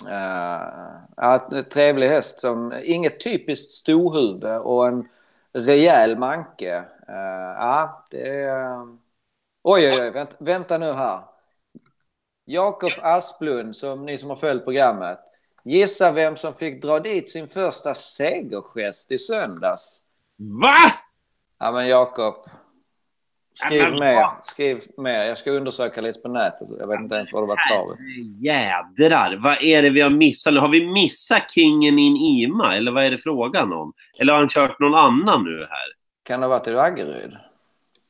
Uh, 0.04 1.62
trevlig 1.62 2.10
häst 2.10 2.42
som 2.42 2.74
inget 2.84 3.24
typiskt 3.24 3.72
storhuvud 3.72 4.46
och 4.46 4.88
en 4.88 5.08
rejäl 5.54 6.18
manke. 6.18 6.84
Uh, 7.10 7.56
ja, 7.60 8.06
det 8.10 8.44
är... 8.44 8.80
Oj, 9.64 9.90
oj, 9.90 10.02
oj, 10.02 10.10
vänta, 10.10 10.36
vänta 10.40 10.78
nu 10.78 10.94
här. 10.94 11.22
Jakob 12.46 12.92
Asplund, 13.02 13.76
som 13.76 14.06
ni 14.06 14.18
som 14.18 14.30
har 14.30 14.36
följt 14.36 14.64
programmet. 14.64 15.20
Gissa 15.64 16.12
vem 16.12 16.38
som 16.38 16.54
fick 16.54 16.82
dra 16.82 17.00
dit 17.00 17.32
sin 17.32 17.48
första 17.48 17.96
segergest 17.96 19.12
i 19.12 19.18
söndags? 19.18 20.02
Va? 20.38 20.76
Ja, 21.60 21.72
men 21.72 21.88
Jakob. 21.88 22.36
Skriv 23.56 24.00
mer. 24.00 24.44
Skriv 24.44 24.82
mer. 24.98 25.24
Jag 25.24 25.38
ska 25.38 25.52
undersöka 25.52 26.02
lite 26.02 26.20
på 26.20 26.28
nätet. 26.28 26.68
Jag 26.80 26.88
vet 26.88 27.00
inte 27.02 27.16
ens 27.16 27.34
vad 27.34 27.44
det 27.44 27.48
var 27.48 27.70
travet. 27.70 28.00
Jädrar, 28.42 29.38
vad 29.44 29.64
är 29.64 29.82
det 29.82 29.90
vi 29.90 30.02
har 30.02 30.10
missat? 30.10 30.54
Har 30.54 30.70
vi 30.70 30.88
missat 30.88 31.52
kingen 31.52 32.00
in 32.00 32.16
Ima, 32.16 32.76
eller 32.76 32.92
vad 32.92 33.04
är 33.04 33.12
det 33.12 33.18
frågan 33.18 33.74
om? 33.74 33.94
Eller 34.20 34.34
har 34.34 34.40
han 34.40 34.50
kört 34.50 34.80
någon 34.80 34.96
annan 34.96 35.44
nu 35.44 35.60
här? 35.60 35.88
Kan 36.24 36.40
det 36.40 36.48
ha 36.48 36.58
varit 36.58 36.68
i 36.68 36.72
Vaggeryd? 36.72 37.38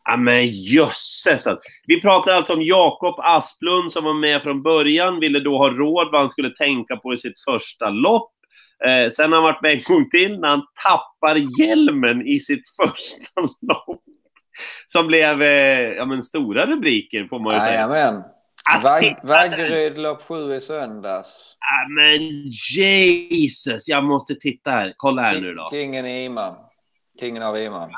Ja 0.05 0.17
men 0.17 0.47
jösses! 0.47 1.47
alltså. 1.47 1.59
Vi 1.87 2.01
pratar 2.01 2.31
alltså 2.31 2.53
om 2.53 2.61
Jakob 2.61 3.15
Asplund 3.19 3.93
som 3.93 4.03
var 4.03 4.13
med 4.13 4.43
från 4.43 4.63
början, 4.63 5.19
ville 5.19 5.39
då 5.39 5.57
ha 5.57 5.69
råd 5.69 6.11
vad 6.11 6.21
han 6.21 6.29
skulle 6.29 6.49
tänka 6.49 6.95
på 6.95 7.13
i 7.13 7.17
sitt 7.17 7.43
första 7.43 7.89
lopp. 7.89 8.31
Eh, 8.85 9.11
sen 9.11 9.31
har 9.31 9.37
han 9.37 9.43
varit 9.43 9.61
med 9.61 9.71
en 9.71 9.81
gång 9.83 10.09
till 10.09 10.39
när 10.39 10.47
han 10.47 10.61
tappar 10.83 11.61
hjälmen 11.61 12.27
i 12.27 12.39
sitt 12.39 12.63
första 12.81 13.41
lopp. 13.61 14.01
Som 14.88 15.07
blev 15.07 15.41
eh, 15.41 15.81
ja, 15.81 16.05
men 16.05 16.24
stora 16.24 16.65
rubriker 16.65 17.25
får 17.25 17.39
man 17.39 17.55
ju 17.55 17.62
säga. 17.62 17.74
Jajamän. 17.74 18.24
Vaggeryd 19.24 19.97
lopp 19.97 20.21
sju 20.21 20.55
i 20.55 20.62
söndags. 20.62 21.57
Ja, 21.59 21.93
men 21.93 22.43
Jesus! 22.77 23.88
Jag 23.88 24.03
måste 24.03 24.35
titta 24.35 24.71
här. 24.71 24.93
Kolla 24.97 25.21
här 25.21 25.41
nu 25.41 25.53
då. 25.53 25.69
Kingen 25.71 26.05
i 26.05 26.25
Iman. 26.25 26.55
Kingen 27.19 27.43
av 27.43 27.57
Iman. 27.57 27.91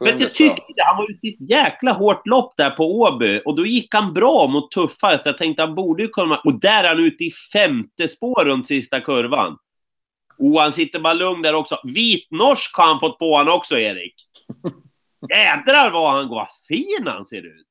Men 0.00 0.18
jag 0.18 0.34
tyckte 0.34 0.62
det. 0.76 0.82
Han 0.84 0.96
var 0.96 1.10
ute 1.10 1.26
i 1.26 1.30
ett 1.30 1.50
jäkla 1.50 1.92
hårt 1.92 2.26
lopp 2.26 2.56
där 2.56 2.70
på 2.70 3.00
Åby. 3.00 3.40
Och 3.44 3.56
då 3.56 3.66
gick 3.66 3.94
han 3.94 4.12
bra 4.12 4.46
mot 4.46 4.70
tuffa 4.70 5.06
hästar. 5.06 5.30
Jag 5.30 5.38
tänkte 5.38 5.62
han 5.62 5.74
borde 5.74 6.02
ju 6.02 6.08
kunna... 6.08 6.36
Och 6.36 6.60
där 6.60 6.84
är 6.84 6.88
han 6.88 7.04
ute 7.04 7.24
i 7.24 7.30
femte 7.52 8.08
spår 8.08 8.44
runt 8.44 8.66
sista 8.66 9.00
kurvan. 9.00 9.56
Och 10.38 10.60
han 10.60 10.72
sitter 10.72 11.00
bara 11.00 11.14
lugn 11.14 11.42
där 11.42 11.54
också. 11.54 11.78
Vitnorsk 11.84 12.76
har 12.76 12.84
han 12.84 13.00
fått 13.00 13.18
på 13.18 13.36
han 13.36 13.48
också, 13.48 13.78
Erik. 13.78 14.14
Jädrar 15.30 15.90
vad 15.90 16.12
han 16.12 16.28
går. 16.28 16.48
Fin 16.68 17.06
han 17.06 17.24
ser 17.24 17.46
ut. 17.46 17.66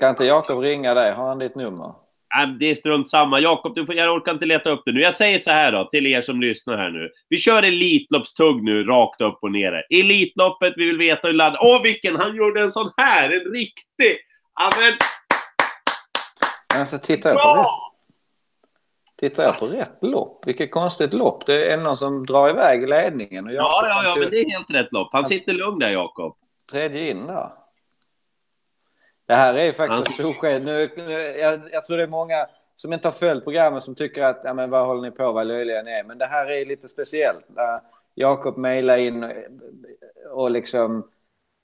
Kan 0.00 0.10
inte 0.10 0.24
Jakob 0.24 0.62
ringa 0.62 0.94
dig? 0.94 1.12
Har 1.12 1.28
han 1.28 1.38
ditt 1.38 1.54
nummer? 1.54 1.94
Nej, 2.34 2.56
det 2.60 2.70
är 2.70 2.74
strunt 2.74 3.10
samma. 3.10 3.40
Jakob, 3.40 3.86
får, 3.86 3.94
jag 3.94 4.16
orkar 4.16 4.32
inte 4.32 4.46
leta 4.46 4.70
upp 4.70 4.82
det 4.84 4.92
nu. 4.92 5.00
Jag 5.00 5.14
säger 5.14 5.38
så 5.38 5.50
här 5.50 5.72
då, 5.72 5.88
till 5.90 6.06
er 6.06 6.22
som 6.22 6.40
lyssnar 6.40 6.76
här 6.76 6.90
nu. 6.90 7.10
Vi 7.28 7.38
kör 7.38 7.62
Elitloppstugg 7.62 8.62
nu, 8.62 8.84
rakt 8.84 9.20
upp 9.20 9.38
och 9.42 9.52
ner. 9.52 9.84
Elitloppet, 9.90 10.72
vi 10.76 10.84
vill 10.84 10.98
veta 10.98 11.28
hur 11.28 11.34
laddad... 11.34 11.58
Åh, 11.62 11.82
vilken! 11.82 12.16
Han 12.16 12.36
gjorde 12.36 12.62
en 12.62 12.72
sån 12.72 12.92
här! 12.96 13.30
En 13.30 13.52
riktig! 13.52 14.18
Ja, 14.60 14.70
men 14.80 14.92
Men 16.74 16.86
så 16.86 16.98
tittar 16.98 17.30
jag 17.30 17.38
på 17.42 17.54
bra! 17.54 17.91
Tittar 19.22 19.42
jag 19.42 19.58
på 19.58 19.66
rätt 19.66 19.98
lopp. 20.00 20.46
Vilket 20.46 20.70
konstigt 20.70 21.12
lopp. 21.12 21.46
Det 21.46 21.72
är 21.72 21.76
någon 21.76 21.96
som 21.96 22.26
drar 22.26 22.50
iväg 22.50 22.88
ledningen. 22.88 23.46
Och 23.46 23.52
Ja, 23.52 23.86
ja, 23.88 24.02
ja, 24.04 24.14
men 24.18 24.30
det 24.30 24.36
är 24.36 24.50
helt 24.50 24.70
rätt 24.70 24.92
lopp. 24.92 25.08
Han 25.12 25.26
sitter 25.26 25.52
lugn 25.52 25.78
där, 25.78 25.90
Jakob. 25.90 26.36
Tredje 26.70 27.10
in 27.10 27.26
där. 27.26 27.50
Det 29.26 29.34
här 29.34 29.54
är 29.54 29.64
ju 29.64 29.72
faktiskt 29.72 30.06
Han- 30.06 30.16
solsken. 30.16 30.64
Nu, 30.64 30.90
nu, 30.96 31.12
jag, 31.12 31.60
jag 31.72 31.84
tror 31.84 31.96
det 31.96 32.02
är 32.02 32.06
många 32.06 32.46
som 32.76 32.92
inte 32.92 33.08
har 33.08 33.12
följt 33.12 33.44
programmet 33.44 33.82
som 33.82 33.94
tycker 33.94 34.22
att 34.22 34.40
ja, 34.44 34.54
men 34.54 34.70
vad 34.70 34.86
håller 34.86 35.02
ni 35.02 35.10
på, 35.10 35.32
vad 35.32 35.46
löjliga 35.46 35.82
ni 35.82 35.90
är. 35.90 36.04
Men 36.04 36.18
det 36.18 36.26
här 36.26 36.50
är 36.50 36.64
lite 36.64 36.88
speciellt. 36.88 37.46
Jakob 38.14 38.56
mejlade 38.56 39.02
in 39.02 39.32
och, 40.30 40.50
liksom 40.50 41.08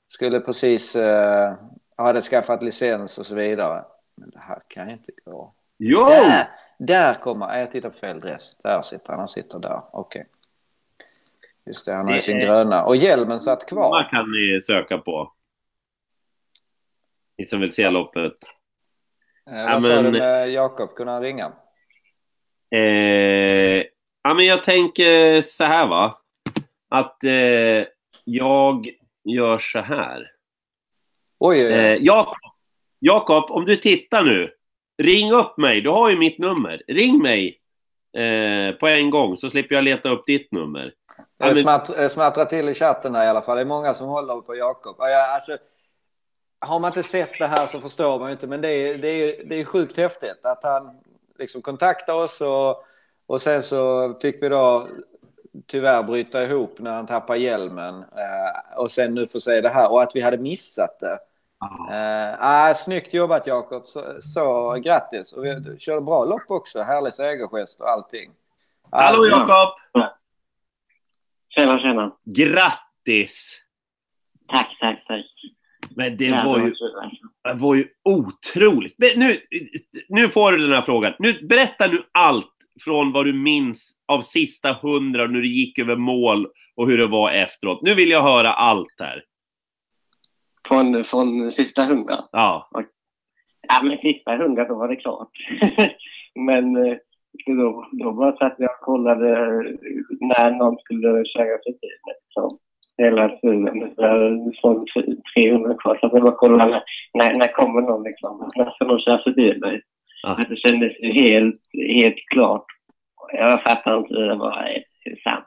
skulle 0.08 0.40
precis 0.40 0.96
uh, 0.96 1.52
hade 1.96 2.22
skaffat 2.22 2.62
licens 2.62 3.18
och 3.18 3.26
så 3.26 3.34
vidare. 3.34 3.84
Men 4.14 4.30
det 4.30 4.40
här 4.40 4.62
kan 4.68 4.86
ju 4.86 4.92
inte 4.92 5.12
gå. 5.24 5.52
Jo! 5.78 6.04
Där, 6.04 6.48
där 6.78 7.14
kommer, 7.14 7.58
jag 7.58 7.73
tittar 7.73 7.90
på 7.90 7.99
fel 7.99 8.20
dress. 8.20 8.56
Där 8.62 8.82
sitter 8.82 9.08
han, 9.08 9.18
han 9.18 9.28
sitter 9.28 9.58
där. 9.58 9.82
Okej. 9.92 10.26
Just 11.66 11.87
det, 11.87 11.92
han 11.94 12.06
har 12.06 12.14
ju 12.14 12.23
sin 12.23 12.37
är- 12.37 12.40
gröna. 12.47 12.85
Och 12.85 12.97
hjälmen 12.97 13.40
satt 13.40 13.68
kvar. 13.68 13.90
Vad 13.90 14.11
kan 14.11 14.30
ni 14.30 14.61
söka 14.62 14.99
på? 14.99 15.32
Ni 17.38 17.47
som 17.47 17.61
vill 17.61 17.73
se 17.73 17.90
loppet. 17.90 18.32
Eh, 19.50 19.56
Ja, 19.56 19.73
vad 19.73 19.82
sa 19.82 20.02
du 20.02 20.11
med 20.11 20.50
Jakob? 20.50 20.94
Kunde 20.94 21.12
han 21.12 21.23
ringa? 21.23 21.52
Eh, 22.70 23.85
ja, 24.23 24.35
men 24.35 24.44
jag 24.47 24.64
tänker 24.64 25.40
så 25.40 25.64
här, 25.64 25.87
va. 25.88 26.18
Att 26.88 27.25
eh, 27.25 27.87
jag 28.25 28.88
gör 29.25 29.58
så 29.58 29.78
här. 29.78 30.30
Oj, 31.38 31.58
oj, 31.58 31.66
oj. 31.66 31.73
Eh, 31.73 31.94
Jakob, 32.02 32.37
Jakob, 32.99 33.50
om 33.50 33.64
du 33.64 33.76
tittar 33.76 34.23
nu. 34.25 34.54
Ring 34.99 35.33
upp 35.33 35.57
mig. 35.57 35.81
Du 35.81 35.90
har 35.90 36.11
ju 36.11 36.19
mitt 36.19 36.38
nummer. 36.38 36.83
Ring 36.88 37.23
mig 37.23 37.61
eh, 38.17 38.75
på 38.75 38.87
en 38.87 39.11
gång 39.11 39.37
så 39.37 39.50
slipper 39.50 39.75
jag 39.75 39.85
leta 39.85 40.09
upp 40.09 40.26
ditt 40.26 40.52
nummer. 40.52 40.93
Det 41.38 41.64
men- 41.64 42.11
smattrar 42.11 42.45
till 42.45 42.69
i 42.69 42.75
chatten 42.75 43.14
här 43.14 43.25
i 43.25 43.28
alla 43.28 43.43
fall. 43.43 43.57
Det 43.57 43.62
är 43.62 43.67
många 43.67 43.95
som 43.95 44.09
håller 44.09 44.40
på 44.40 44.57
Jakob. 44.57 44.97
Alltså, 45.00 45.59
har 46.61 46.81
man 46.81 46.88
inte 46.88 47.02
sett 47.02 47.38
det 47.38 47.47
här 47.47 47.67
så 47.67 47.81
förstår 47.81 48.19
man 48.19 48.28
ju 48.28 48.33
inte. 48.33 48.47
Men 48.47 48.61
det 48.61 48.69
är, 48.69 48.99
det 48.99 49.09
är, 49.09 49.45
det 49.45 49.55
är 49.61 49.64
sjukt 49.64 49.97
häftigt 49.97 50.40
att 50.43 50.62
han 50.62 51.00
liksom 51.38 51.62
kontaktade 51.62 52.23
oss 52.23 52.40
och, 52.40 52.85
och 53.26 53.43
sen 53.43 53.62
så 53.62 54.14
fick 54.23 54.43
vi 54.43 54.49
då 54.49 54.88
tyvärr 55.67 56.02
bryta 56.02 56.43
ihop 56.43 56.78
när 56.78 56.93
han 56.93 57.07
tappade 57.07 57.38
hjälmen. 57.38 57.95
Eh, 57.95 58.78
och 58.78 58.90
sen 58.90 59.14
nu 59.14 59.26
får 59.26 59.40
se 59.40 59.61
det 59.61 59.69
här 59.69 59.90
och 59.93 60.02
att 60.02 60.17
vi 60.17 60.21
hade 60.21 60.38
missat 60.38 61.00
det. 61.00 61.19
Eh, 61.90 62.36
ah, 62.40 62.74
snyggt 62.74 63.14
jobbat 63.14 63.46
Jakob, 63.46 63.86
så, 63.86 64.16
så 64.20 64.74
grattis. 64.84 65.32
Och 65.32 65.44
vi 65.44 65.60
du 65.60 65.76
körde 65.78 66.00
bra 66.00 66.24
lopp 66.24 66.50
också, 66.50 66.82
härlig 66.82 67.14
segergest 67.14 67.80
och 67.80 67.88
allting. 67.88 68.30
Ah, 68.90 69.02
Hallå 69.02 69.26
Jakob! 69.26 69.74
Tjena, 71.48 71.78
tjena. 71.78 72.16
Grattis! 72.24 73.60
Tack, 74.48 74.76
tack, 74.80 75.04
tack. 75.06 75.26
Men 75.90 76.16
det 76.16 76.24
Jävlar, 76.24 76.44
var 76.44 76.58
ju, 76.58 76.74
det 77.44 77.54
var 77.54 77.74
ju 77.74 77.88
otroligt. 78.04 78.94
Men 78.98 79.08
nu, 79.16 79.40
nu 80.08 80.28
får 80.28 80.52
du 80.52 80.58
den 80.58 80.72
här 80.72 80.82
frågan. 80.82 81.14
Nu, 81.18 81.46
berätta 81.46 81.86
nu 81.86 82.02
allt 82.12 82.54
från 82.84 83.12
vad 83.12 83.24
du 83.24 83.32
minns 83.32 84.00
av 84.08 84.20
sista 84.20 84.72
hundra, 84.72 85.26
när 85.26 85.40
du 85.40 85.48
gick 85.48 85.78
över 85.78 85.96
mål 85.96 86.46
och 86.76 86.86
hur 86.86 86.98
det 86.98 87.06
var 87.06 87.30
efteråt. 87.30 87.82
Nu 87.82 87.94
vill 87.94 88.10
jag 88.10 88.22
höra 88.22 88.52
allt 88.52 88.94
här. 89.00 89.24
Från, 90.68 91.04
från 91.04 91.52
sista 91.52 91.84
hundra. 91.84 92.14
Ja. 92.32 92.68
Ja, 93.68 93.80
men 93.82 93.98
sista 93.98 94.37
hundra 94.37 94.64
då 94.64 94.75
var 94.75 94.88
det 94.88 94.96
klart. 94.96 95.30
men 96.34 96.76
eh, 96.76 96.96
då, 97.46 97.87
då 97.92 98.12
bara 98.12 98.37
satt 98.37 98.54
jag 98.58 98.70
och 98.70 98.80
kollade 98.80 99.28
när 100.20 100.50
någon 100.50 100.78
skulle 100.78 101.25
köra 101.25 101.58
förbi 101.64 101.88
mig. 102.06 102.16
Liksom. 102.25 102.58
Hela 102.98 103.28
tiden. 103.28 103.94
Från 104.60 104.87
300 105.34 105.75
kvar. 105.75 105.98
Så 106.00 106.06
att 106.06 106.12
jag 106.12 106.22
bara 106.22 106.32
kollade 106.32 106.82
när, 107.14 107.34
när 107.34 107.52
kommer 107.52 107.80
någon 107.80 108.02
liksom. 108.02 108.50
När 108.56 108.70
ska 108.70 108.84
någon 108.84 109.00
köra 109.00 109.22
förbi 109.22 109.58
mig? 109.58 109.82
Ja. 110.22 110.28
Att 110.28 110.48
det 110.48 110.56
kändes 110.56 110.92
helt, 111.00 111.60
helt 111.72 112.28
klart. 112.30 112.66
Jag 113.32 113.62
fattar 113.62 113.98
inte 113.98 114.14
hur 114.14 114.28
det 114.28 114.34
var. 114.34 114.82
Det 115.04 115.10
är 115.10 115.20
sant. 115.25 115.44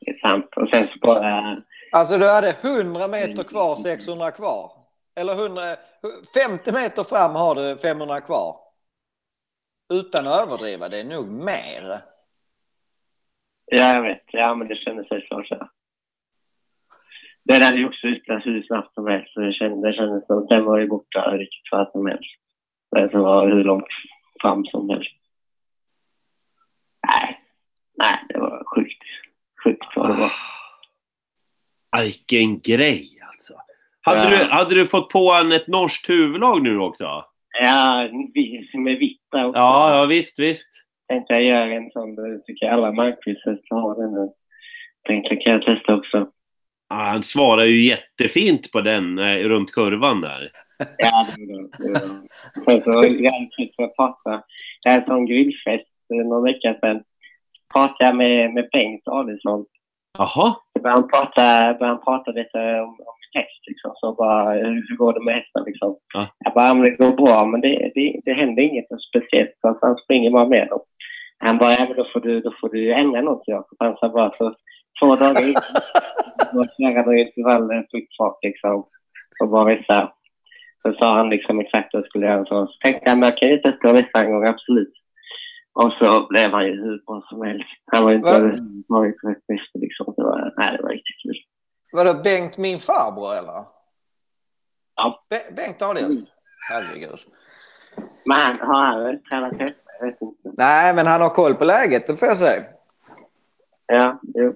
Det 0.00 0.10
är 0.10 0.18
sant. 0.28 0.46
Och 0.56 0.68
sen 0.68 0.86
så 0.86 0.98
bara... 0.98 1.56
Alltså 1.92 2.18
du 2.18 2.28
hade 2.28 2.50
100 2.50 3.08
meter 3.08 3.42
kvar, 3.42 3.76
600 3.76 4.30
kvar. 4.30 4.72
Eller 5.14 5.32
100, 5.32 5.76
50 6.34 6.72
meter 6.72 7.04
fram 7.04 7.34
har 7.34 7.54
du 7.54 7.78
500 7.78 8.20
kvar. 8.20 8.56
Utan 9.92 10.26
att 10.26 10.46
överdriva, 10.46 10.88
det 10.88 11.00
är 11.00 11.04
nog 11.04 11.28
mer. 11.28 12.04
Ja, 13.66 13.94
jag 13.94 14.02
vet. 14.02 14.24
Ja, 14.26 14.54
men 14.54 14.68
det 14.68 14.76
kändes 14.76 15.10
helt 15.10 15.26
klart 15.26 15.48
så. 15.48 15.68
Den 17.44 17.62
hade 17.62 17.76
ju 17.76 17.88
också 17.88 18.06
utlöst 18.06 18.46
hur 18.46 18.62
snabbt 18.62 18.94
som 18.94 19.06
helst. 19.06 19.32
Så 19.32 19.40
det 19.40 19.52
kändes, 19.52 19.82
det 19.82 19.92
kändes 19.92 20.26
som 20.26 20.46
den 20.46 20.64
var 20.64 20.78
ju 20.78 20.88
borta 20.88 21.30
riktigt 21.30 21.72
vad 21.72 21.90
som 21.90 22.06
helst. 22.06 22.36
Den 22.90 23.22
var 23.22 23.46
hur 23.46 23.64
långt 23.64 23.86
fram 24.42 24.64
som 24.64 24.90
helst. 24.90 25.16
Nej, 27.06 27.40
nej, 27.94 28.24
det 28.28 28.38
var 28.38 28.64
sjukt. 28.74 29.02
Sjukt 29.64 29.96
vad 29.96 30.10
det 30.10 30.20
var. 30.20 30.32
Vilken 32.00 32.60
grej 32.60 33.18
alltså. 33.32 33.52
Hade, 34.00 34.22
Ja. 34.22 34.38
du, 34.44 34.50
hade 34.50 34.74
du 34.74 34.86
fått 34.86 35.08
på 35.08 35.32
en 35.40 35.52
ett 35.52 35.66
norskt 35.68 36.08
huvudlag 36.10 36.62
nu 36.62 36.78
också? 36.78 37.24
Ja, 37.62 38.08
med 38.74 38.98
vita 38.98 39.46
också. 39.46 39.58
Ja, 39.58 39.96
ja 39.98 40.06
visst, 40.06 40.38
visst. 40.38 40.68
Tänkte 41.08 41.32
jag 41.34 41.42
göra 41.42 41.64
en 41.74 41.90
sån. 41.90 42.14
Det 42.14 42.38
tycker 42.46 42.66
jag 42.66 42.74
alla 42.74 42.92
markprishästar 42.92 43.76
har 43.76 44.02
den. 44.02 44.30
Tänkte 45.08 45.36
kan 45.36 45.52
jag 45.52 45.62
testa 45.62 45.94
också. 45.94 46.28
Ah, 46.88 47.04
han 47.04 47.22
svarar 47.22 47.64
ju 47.64 47.84
jättefint 47.86 48.72
på 48.72 48.80
den 48.80 49.18
eh, 49.18 49.36
runt 49.36 49.72
kurvan 49.72 50.20
där. 50.20 50.50
Ja, 50.98 51.26
det 51.36 51.42
gjorde 51.42 51.68
det. 51.78 51.98
Sen 52.64 52.82
så 52.82 53.02
tid 53.56 53.72
för 53.76 53.82
att 53.82 53.96
prata. 53.96 54.42
Jag 54.82 54.92
hade 54.92 55.02
en 55.04 55.08
sån 55.08 55.26
grillfest 55.26 55.86
eh, 56.14 56.28
någon 56.28 56.44
vecka 56.44 56.74
sedan. 56.80 57.02
Pratade 57.72 58.04
jag 58.04 58.16
med, 58.16 58.54
med 58.54 58.68
Bengt 58.72 59.08
Adielsson. 59.08 59.64
Jaha. 60.18 60.56
Började 60.82 61.00
han 61.00 61.08
prata, 61.08 61.42
började 61.78 61.86
han 61.86 62.04
prata 62.04 62.30
lite 62.30 62.58
om, 62.80 62.88
om 62.90 63.18
häst. 63.34 63.62
Liksom. 63.66 63.92
Så 63.94 64.12
bara, 64.12 64.52
hur 64.52 64.96
går 64.96 65.12
det 65.12 65.24
med 65.24 65.34
hästen? 65.34 65.62
Liksom. 65.66 65.96
Ja. 66.14 66.28
Jag 66.44 66.54
bara, 66.54 66.66
"Ja, 66.66 66.74
men 66.74 66.82
det 66.82 66.96
går 66.96 67.12
bra, 67.16 67.44
men 67.46 67.60
det, 67.60 67.90
det, 67.94 68.20
det 68.24 68.32
händer 68.32 68.62
inget 68.62 68.86
speciellt. 69.10 69.54
Så 69.60 69.78
han 69.80 69.96
springer 69.96 70.30
bara 70.30 70.48
med 70.48 70.68
dem. 70.68 70.80
Han 71.38 71.58
bara, 71.58 71.72
ja, 71.72 71.84
men 71.88 71.96
då 71.96 72.04
får 72.12 72.20
du, 72.20 72.40
då 72.40 72.52
får 72.60 72.68
du 72.68 72.92
ändra 72.92 73.20
något. 73.20 73.42
Jakob. 73.46 73.76
Han 73.78 73.96
sa 73.96 74.08
bara, 74.08 74.32
så 74.36 74.54
två 75.00 75.16
dagar 75.16 75.48
innan 75.48 75.62
då 76.52 76.64
köra 76.64 77.02
några 77.02 77.18
intervaller 77.18 77.86
fart 78.18 78.38
liksom. 78.42 78.86
Och 79.42 79.48
bara 79.48 79.74
vissa. 79.74 80.12
Så 80.82 80.92
sa 80.92 81.16
han 81.16 81.30
liksom 81.30 81.60
exakt 81.60 81.88
vad 81.92 82.00
jag 82.02 82.08
skulle 82.08 82.26
göra. 82.26 82.44
Så 82.44 82.68
tänkte 82.84 83.10
jag, 83.10 83.18
men 83.18 83.28
jag 83.28 83.38
kan 83.38 83.48
ju 83.48 83.58
testa 83.58 83.88
att 83.88 83.96
vissa 83.96 84.24
en 84.24 84.32
gång, 84.32 84.46
absolut. 84.46 84.92
Och 85.74 85.92
så 85.92 86.26
blev 86.28 86.50
han 86.50 86.64
ju 86.66 86.72
hur 86.82 87.02
bra 87.06 87.22
som 87.28 87.42
helst. 87.42 87.68
Han 87.92 88.02
var 88.04 88.10
ju 88.10 88.16
inte 88.16 88.62
varit 88.88 89.14
rätt 89.24 89.46
bäst 89.46 89.70
liksom. 89.74 90.14
Det 90.16 90.22
var, 90.22 90.54
nej, 90.56 90.76
det 90.76 90.82
var 90.82 90.90
riktigt 90.90 91.22
kul. 91.22 91.36
Vadå, 91.92 92.14
Bengt 92.22 92.56
min 92.56 92.78
farbror 92.78 93.34
eller? 93.34 93.64
Ja. 94.96 95.24
Be- 95.30 95.52
Bengt 95.56 95.82
Adielsson? 95.82 96.26
Herregud. 96.70 97.18
Men 98.26 98.38
han 98.38 98.58
har 98.68 98.84
han 98.84 99.22
tränat 99.22 99.52
hästar? 99.52 99.82
Jag 100.00 100.06
vet 100.06 100.22
inte. 100.22 100.50
Nej, 100.58 100.94
men 100.94 101.06
han 101.06 101.20
har 101.20 101.28
koll 101.30 101.54
på 101.54 101.64
läget, 101.64 102.06
det 102.06 102.16
får 102.16 102.28
jag 102.28 102.36
säga. 102.36 102.62
Ja, 103.86 104.16
jo. 104.34 104.54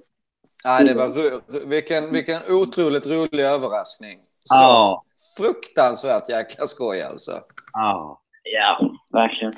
Nej, 0.65 0.85
det 0.85 0.95
var 0.95 1.69
vilken, 1.69 2.13
vilken 2.13 2.43
otroligt 2.53 3.07
rolig 3.07 3.45
överraskning. 3.45 4.19
Så 4.45 4.55
Ja. 4.55 5.03
fruktansvärt 5.37 6.29
jäkla 6.29 6.67
skoj 6.67 7.03
alltså. 7.03 7.41
Ja. 7.73 8.21
Ja, 8.43 8.91
verkligen. 9.13 9.53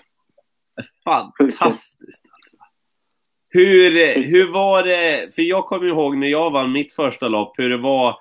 Fantastiskt 1.04 2.25
alltså. 2.32 2.56
Hur, 3.50 4.23
hur 4.23 4.52
var 4.52 4.82
det, 4.82 5.35
för 5.35 5.42
jag 5.42 5.64
kommer 5.64 5.87
ihåg 5.87 6.16
när 6.16 6.28
jag 6.28 6.50
vann 6.50 6.73
mitt 6.73 6.92
första 6.92 7.28
lopp, 7.28 7.58
hur 7.58 7.68
det 7.68 7.76
var 7.76 8.16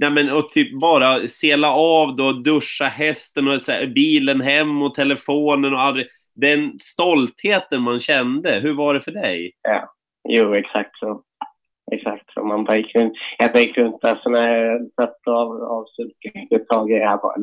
Nej 0.00 0.10
men 0.10 0.30
och 0.30 0.48
typ 0.48 0.80
bara 0.80 1.28
sela 1.28 1.72
av 1.74 2.16
då, 2.16 2.32
duscha 2.32 2.84
hästen 2.84 3.48
och 3.48 3.62
så 3.62 3.72
här, 3.72 3.86
bilen 3.86 4.40
hem 4.40 4.82
och 4.82 4.94
telefonen 4.94 5.74
och 5.74 5.80
aldrig, 5.80 6.06
den 6.34 6.78
stoltheten 6.80 7.82
man 7.82 8.00
kände, 8.00 8.60
hur 8.62 8.72
var 8.72 8.94
det 8.94 9.00
för 9.00 9.12
dig? 9.12 9.52
Jo, 10.28 10.54
exakt 10.54 10.98
så. 10.98 11.22
Exakt 11.92 12.32
så. 12.34 12.44
Man 12.44 12.64
bara 12.64 12.76
gick 12.76 12.94
runt. 12.94 13.12
Jag 13.38 13.60
gick 13.60 13.78
runt 13.78 14.00
där 14.00 14.20
så 14.22 14.30
när 14.30 14.56
jag 14.56 14.90
satt 14.96 15.26
av, 15.26 15.62
av 15.62 15.84
sulken 15.96 16.46
ett 16.50 16.68
tag. 16.68 16.90
Jag 16.90 17.20
bara 17.20 17.36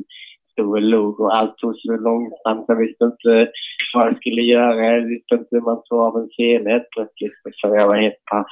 stod 0.58 0.70
och 0.72 0.82
log 0.82 1.20
och 1.20 1.36
allt 1.38 1.58
tog 1.58 1.76
så 1.78 1.92
långsamt. 1.98 2.66
Jag 2.68 2.76
visste 2.76 3.04
inte 3.06 3.52
vad 3.94 4.08
jag 4.08 4.18
skulle 4.18 4.42
göra. 4.42 4.86
Jag 4.86 5.02
visste 5.08 5.36
inte 5.36 5.48
hur 5.52 5.62
man 5.62 5.84
tog 5.84 6.00
av 6.00 6.18
en 6.18 6.30
sele 6.30 6.70
helt 6.70 6.90
plötsligt. 6.90 7.32
Så 7.54 7.68
jag 7.76 7.88
var 7.88 7.96
helt 7.96 8.26
paff. 8.26 8.48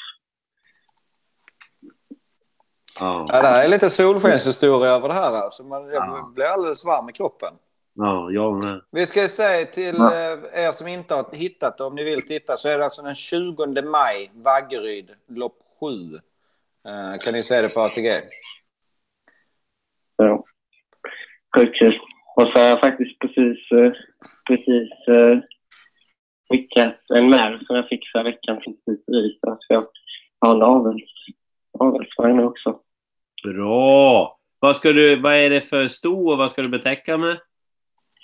Ja, 3.00 3.26
Ja, 3.30 3.42
det 3.42 3.48
här 3.48 3.64
är 3.64 3.68
lite 3.68 3.90
solskenshistoria 3.90 4.92
över 4.92 5.08
det 5.08 5.14
här. 5.14 5.32
Alltså. 5.34 5.64
Man, 5.64 5.86
jag 5.88 5.94
Ja. 5.94 6.32
blir 6.36 6.46
alldeles 6.46 6.86
varm 6.86 7.10
i 7.10 7.14
kroppen. 7.14 7.54
ja 7.94 8.32
jag 8.32 8.64
med. 8.64 8.82
Vi 8.92 9.06
ska 9.06 9.28
säga 9.28 9.66
till 9.66 9.96
Ja. 9.98 10.14
eh, 10.14 10.66
er 10.66 10.72
som 10.72 10.88
inte 10.88 11.16
har 11.16 11.36
hittat 11.36 11.78
det, 11.78 11.84
om 11.84 11.96
ni 11.96 12.04
vill 12.04 12.28
titta, 12.28 12.58
så 12.58 12.70
är 12.70 12.78
det 12.78 12.84
alltså 12.84 13.02
den 13.02 13.16
20 13.16 13.82
maj, 13.82 14.32
Vaggeryd, 14.34 15.12
lopp 15.28 15.58
7. 15.80 16.16
Eh, 16.88 17.20
kan 17.24 17.34
ni 17.34 17.44
se 17.44 17.62
det 17.62 17.70
på 17.70 17.80
ATG? 17.82 18.22
Så. 20.18 20.46
Sjukt 21.56 21.80
kul. 21.80 22.00
Och 22.36 22.44
så 22.44 22.52
har 22.60 22.66
jag 22.66 22.80
faktiskt 22.80 23.20
precis, 23.20 23.72
eh, 23.72 23.92
precis 24.48 25.08
eh, 25.08 25.40
skickat 26.50 27.00
en 27.14 27.30
märr 27.30 27.64
som 27.68 27.76
jag 27.76 27.88
fick 27.88 28.12
förra 28.12 28.24
veckan 28.24 28.62
till 28.62 28.76
Ystad. 29.16 29.58
Så 29.60 29.74
jag 29.74 29.88
har 30.40 30.56
en 30.56 30.62
avels, 30.62 31.12
avelsvagn 31.80 32.40
också. 32.40 32.80
Bra! 33.44 34.38
Vad, 34.60 34.76
ska 34.76 34.94
du, 34.94 35.16
vad 35.16 35.34
är 35.34 35.50
det 35.50 35.62
för 35.62 35.88
sto 35.88 36.30
och 36.30 36.38
vad 36.38 36.52
ska 36.52 36.62
du 36.62 36.70
betäcka 36.70 37.18
med? 37.18 37.38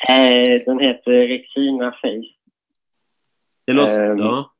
Eh, 0.09 0.55
den 0.65 0.79
heter 0.79 1.11
Rexina 1.11 1.91
Face. 1.91 2.33
Det 3.65 3.73
låter... 3.73 4.15
Ja. 4.17 4.51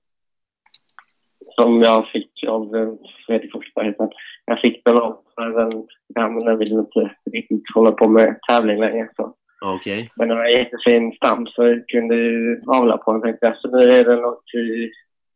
som 1.55 1.75
jag 1.75 2.07
fick 2.07 2.43
av 2.47 2.75
eh, 2.75 2.93
Fredrik 3.25 3.51
Forsberg. 3.51 3.93
Jag 4.51 4.59
fick 4.59 4.85
den 4.85 4.97
av 4.97 5.17
men 6.15 6.39
den 6.39 6.57
ville 6.57 6.79
inte 6.79 7.15
riktigt 7.31 7.63
hålla 7.75 7.91
på 7.91 8.07
med 8.07 8.39
tävling 8.49 8.79
längre. 8.79 9.09
Så. 9.15 9.35
Okej. 9.61 10.11
Men 10.15 10.27
det 10.27 10.35
var 10.35 10.45
en 10.45 10.59
jättefin 10.59 11.11
stam 11.11 11.47
så 11.47 11.67
jag 11.67 11.87
kunde 11.87 12.15
avla 12.67 12.97
på 12.97 13.13
den 13.13 13.21
tänkte 13.21 13.45
jag. 13.45 13.57
Så 13.57 13.77
nu 13.77 13.91
är 13.91 14.05
den 14.05 14.21
något 14.21 14.53
i, 14.53 14.91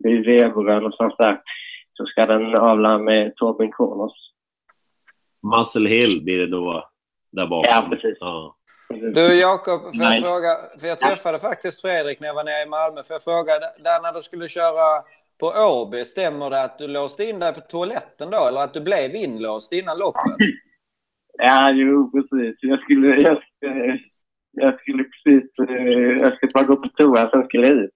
i 0.10 0.18
Veberöd 0.18 0.82
någonstans 0.82 1.14
där. 1.18 1.42
Så 1.94 2.06
ska 2.06 2.26
den 2.26 2.56
avla 2.56 2.98
med 2.98 3.36
Torben 3.36 3.72
Kronos. 3.72 4.14
Muscle 5.56 5.90
Hill 5.90 6.24
blir 6.24 6.38
det 6.38 6.48
då, 6.48 6.90
där 7.32 7.48
bakom. 7.48 7.70
Ja, 7.70 7.88
precis. 7.90 8.18
Ja. 8.20 8.56
Du 8.90 9.40
Jakob, 9.40 9.82
får 9.82 9.92
jag 9.94 10.10
Nej. 10.10 10.22
fråga, 10.22 10.50
för 10.80 10.88
jag 10.88 11.00
träffade 11.00 11.40
faktiskt 11.40 11.82
Fredrik 11.82 12.20
när 12.20 12.28
jag 12.28 12.36
var 12.36 12.44
nere 12.44 12.64
i 12.64 12.70
Malmö. 12.70 13.04
Får 13.04 13.14
jag 13.14 13.24
fråga, 13.24 13.54
där 13.60 14.02
när 14.02 14.14
du 14.14 14.22
skulle 14.22 14.48
köra 14.48 15.04
på 15.40 15.48
Åby, 15.48 16.06
stämmer 16.06 16.50
det 16.50 16.62
att 16.62 16.78
du 16.78 16.88
låste 16.88 17.26
in 17.26 17.40
dig 17.40 17.54
på 17.54 17.62
toaletten 17.62 18.30
då? 18.30 18.48
Eller 18.48 18.62
att 18.62 18.74
du 18.74 18.82
blev 18.82 19.16
inlåst 19.16 19.72
innan 19.74 19.98
loppet? 19.98 20.36
Ja, 21.38 21.72
jo 21.72 22.12
precis. 22.12 22.56
Jag 22.62 22.80
skulle, 22.80 23.22
jag 23.22 23.44
skulle, 23.44 24.00
jag 24.52 24.80
skulle 24.80 25.04
precis, 25.04 25.70
eh, 25.70 26.18
jag 26.22 26.36
skulle 26.36 26.52
bara 26.54 26.64
gå 26.64 26.76
på 26.76 26.90
toa, 26.90 27.30
sen 27.30 27.46
skulle 27.46 27.68
jag 27.68 27.78
ut. 27.78 27.92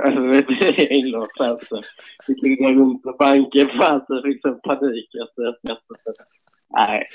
Alltså, 0.00 0.20
jag 0.20 0.78
är 0.78 0.92
inlåst 0.92 1.40
alltså. 1.40 1.80
Fick 2.26 2.42
ligga 2.42 2.68
runt 2.68 3.06
och 3.06 3.18
på 3.18 3.24
allt 3.24 4.10
och 4.10 4.22
fick 4.24 4.42
sån 4.42 4.60
panik 4.60 5.10
efter. 5.24 5.56
Nej. 6.76 7.08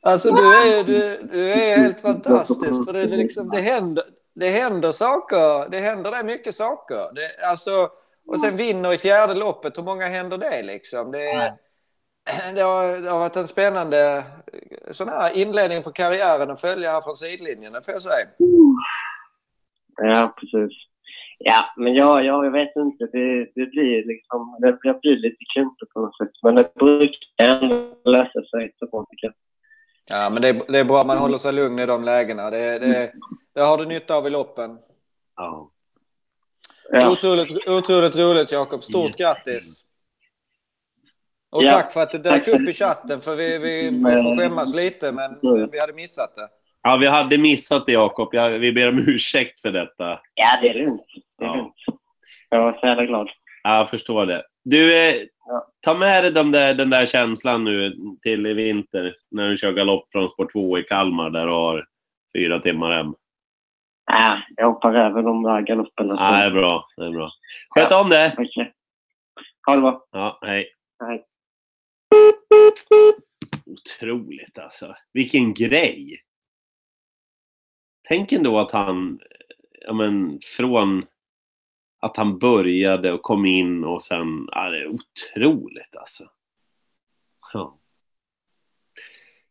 Alltså 0.00 0.30
du 0.30 0.56
är, 0.56 0.84
du, 0.84 1.28
du 1.32 1.52
är 1.52 1.76
helt 1.76 2.00
fantastisk. 2.00 2.84
För 2.86 2.92
det, 2.92 3.06
det, 3.06 3.16
liksom, 3.16 3.50
det, 3.50 3.60
händer, 3.60 4.04
det 4.34 4.48
händer 4.48 4.92
saker. 4.92 5.70
Det 5.70 5.78
händer 5.78 6.10
där 6.10 6.24
mycket 6.24 6.54
saker. 6.54 7.14
Det, 7.14 7.46
alltså, 7.50 7.88
och 8.28 8.40
sen 8.40 8.56
vinner 8.56 8.92
i 8.94 8.98
fjärde 8.98 9.34
loppet. 9.34 9.78
Hur 9.78 9.82
många 9.82 10.06
händer 10.06 10.38
det 10.38 10.62
liksom? 10.62 11.12
Det, 11.12 11.18
det, 12.54 12.60
har, 12.60 13.00
det 13.00 13.10
har 13.10 13.18
varit 13.18 13.36
en 13.36 13.48
spännande 13.48 14.24
sån 14.90 15.08
här 15.08 15.32
inledning 15.36 15.82
på 15.82 15.92
karriären 15.92 16.50
att 16.50 16.60
följa 16.60 16.92
här 16.92 17.00
från 17.00 17.16
sidlinjen. 17.16 17.72
Det 17.72 17.82
får 17.84 17.92
jag 17.94 18.02
säga. 18.02 18.26
Ja, 20.02 20.34
precis. 20.40 20.78
Ja, 21.38 21.64
men 21.76 21.94
jag, 21.94 22.24
jag, 22.24 22.46
jag 22.46 22.50
vet 22.50 22.76
inte. 22.76 23.04
Det, 23.12 23.44
det 23.54 23.66
blir 23.66 24.06
liksom, 24.06 24.56
det, 24.60 24.78
det 24.82 25.00
blir 25.00 25.16
lite 25.16 25.44
klumpigt 25.54 25.92
på 25.92 26.00
något 26.00 26.16
sätt. 26.16 26.30
Men 26.42 26.54
det 26.54 26.74
brukar 26.74 27.44
ändå 27.48 27.94
lösa 28.04 28.42
sig 28.50 28.72
så 28.78 28.86
bra 28.86 29.06
tycker 29.10 29.26
jag. 29.26 29.34
Ja, 30.10 30.30
men 30.30 30.42
det, 30.42 30.48
är- 30.48 30.72
det 30.72 30.78
är 30.78 30.84
bra 30.84 31.04
man 31.04 31.18
håller 31.18 31.38
sig 31.38 31.52
lugn 31.52 31.78
i 31.78 31.86
de 31.86 32.04
lägena. 32.04 32.50
Det, 32.50 32.78
det, 32.78 33.12
det 33.54 33.60
har 33.60 33.78
du 33.78 33.86
nytta 33.86 34.14
av 34.16 34.26
i 34.26 34.30
loppen. 34.30 34.78
ja. 35.36 35.70
Ja, 36.92 37.10
Otroligt, 37.12 37.68
otroligt 37.68 38.16
roligt 38.16 38.52
Jakob. 38.52 38.84
Stort 38.84 39.16
grattis. 39.16 39.84
Och 41.50 41.62
Ja, 41.64 41.68
tack 41.72 41.92
för 41.92 42.02
att 42.02 42.10
du 42.10 42.18
dök 42.18 42.44
tack. 42.44 42.54
upp 42.54 42.68
i 42.68 42.72
chatten. 42.72 43.20
För 43.20 43.36
vi, 43.36 43.58
vi, 43.58 43.82
vi 43.90 44.22
får 44.22 44.36
skämmas 44.36 44.74
lite, 44.74 45.12
men 45.12 45.38
vi 45.70 45.80
hade 45.80 45.92
missat 45.92 46.34
det. 46.34 46.48
ja, 46.82 46.96
vi 46.96 47.06
hade 47.06 47.38
missat 47.38 47.86
det 47.86 47.92
Jakob. 47.92 48.28
Vi 48.60 48.72
ber 48.72 48.88
om 48.88 48.98
ursäkt 49.08 49.60
för 49.60 49.70
detta. 49.72 50.20
ja 50.34 50.46
det 50.62 50.68
är 50.68 50.74
lugnt. 50.74 51.00
Det 51.38 51.44
är 51.44 51.48
Ja. 51.48 51.56
lugnt. 51.56 51.74
Jag 52.50 52.58
var 52.62 52.72
så 52.72 52.86
jävla 52.86 53.04
glad. 53.06 53.28
Ja, 53.62 53.76
jag 53.76 53.90
förstår 53.90 54.26
det. 54.26 54.42
Du, 54.64 54.96
eh, 55.08 55.14
Ja. 55.46 55.66
ta 55.80 55.94
med 55.94 56.24
dig 56.24 56.32
de 56.32 56.52
där, 56.52 56.74
den 56.74 56.90
där 56.90 57.06
känslan 57.06 57.64
nu 57.64 57.94
till 58.22 58.46
i 58.46 58.52
vinter 58.52 59.14
när 59.30 59.48
du 59.48 59.58
kör 59.58 59.72
galopp 59.72 60.08
från 60.12 60.28
Sport 60.30 60.52
2 60.52 60.78
i 60.78 60.82
Kalmar 60.82 61.30
där 61.30 61.46
du 61.46 61.52
har 61.52 61.86
fyra 62.36 62.60
timmar 62.60 62.96
hem. 62.96 63.14
Ja, 64.10 64.42
jag 64.56 64.72
hoppar 64.72 64.94
över 64.94 65.22
de 65.22 65.42
där 65.42 65.60
galopperna. 65.60 66.14
Ja, 66.14 66.30
det 66.30 66.44
är 66.44 66.50
bra. 66.50 66.88
Det 66.96 67.04
är 67.04 67.10
bra. 67.10 67.30
Sköt 67.70 67.92
om 67.92 68.10
det! 68.10 68.34
Okej. 68.38 68.74
Ha 69.66 69.74
det 69.74 69.80
bra. 69.80 70.06
Ja, 70.10 70.38
hej. 70.42 70.74
Hej. 71.04 71.24
Otroligt 73.66 74.58
alltså. 74.58 74.94
Vilken 75.12 75.54
grej! 75.54 76.22
Tänk 78.08 78.32
ändå 78.32 78.58
att 78.58 78.70
han, 78.70 79.20
ja 79.86 79.92
men 79.92 80.40
från 80.56 81.06
att 82.00 82.16
han 82.16 82.38
började 82.38 83.12
och 83.12 83.22
kom 83.22 83.46
in 83.46 83.84
och 83.84 84.02
sen, 84.02 84.48
ja 84.52 84.70
det 84.70 84.80
är 84.80 84.86
otroligt 84.86 85.96
alltså. 85.96 86.24
Ja. 87.52 87.78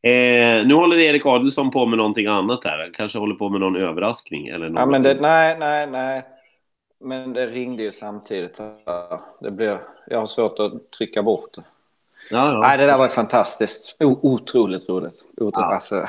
Eh, 0.08 0.66
nu 0.68 0.74
håller 0.74 0.98
Erik 0.98 1.26
Adelsson 1.26 1.72
på 1.72 1.86
med 1.86 1.98
någonting 1.98 2.28
annat 2.28 2.64
här. 2.64 2.78
Han 2.80 2.92
kanske 2.92 3.20
håller 3.20 3.36
på 3.36 3.50
med 3.50 3.60
någon 3.60 3.76
överraskning 3.76 4.48
eller 4.48 4.70
något. 4.70 4.80
Ja, 4.80 4.86
men 4.86 5.04
det, 5.04 5.14
nej, 5.22 5.58
nej, 5.60 5.88
nej. 5.88 6.24
Men 7.00 7.34
det 7.34 7.48
ringde 7.48 7.84
ju 7.84 7.92
samtidigt. 7.92 8.60
Det 9.42 9.52
blir, 9.52 9.78
jag 10.08 10.20
har 10.20 10.28
svårt 10.28 10.60
att 10.60 10.92
trycka 10.92 11.24
bort 11.24 11.54
det. 11.56 11.64
ja, 12.32 12.54
ja. 12.54 12.60
Nej, 12.60 12.78
det 12.78 12.86
där 12.86 12.98
var 12.98 13.08
fantastiskt. 13.08 13.98
O, 14.00 14.20
otroligt 14.22 14.90
roligt. 14.90 15.26
Otro, 15.38 15.60
Ja. 15.62 15.74
alltså, 15.74 16.06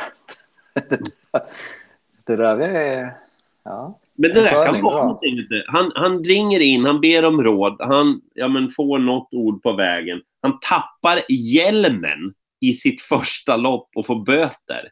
det 2.27 2.37
där 2.37 2.61
är... 2.61 3.15
Ja. 3.63 3.99
Men 4.15 4.31
det 4.35 4.43
där 4.43 4.65
kan 4.65 4.83
vara 4.83 5.03
någonting. 5.03 5.39
Han, 5.67 5.93
han 5.95 6.25
ringer 6.25 6.61
in, 6.61 6.85
han 6.85 7.01
ber 7.01 7.25
om 7.25 7.43
råd, 7.43 7.77
han 7.81 8.21
ja, 8.35 8.49
men 8.49 8.71
får 8.71 8.99
något 8.99 9.35
ord 9.35 9.63
på 9.63 9.73
vägen. 9.73 10.21
Han 10.43 10.59
tappar 10.61 11.21
hjälmen 11.29 12.35
i 12.61 12.75
sitt 12.75 13.01
första 13.01 13.57
lopp 13.57 13.91
och 13.97 14.07
får 14.07 14.25
böter. 14.25 14.91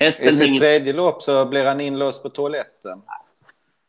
I 0.00 0.04
Hästen 0.04 0.32
sitt 0.32 0.40
hänger, 0.40 0.58
tredje 0.58 0.92
lopp 0.92 1.22
så 1.22 1.46
blir 1.46 1.64
han 1.64 1.80
inlåst 1.80 2.22
på 2.22 2.28
toaletten. 2.28 3.02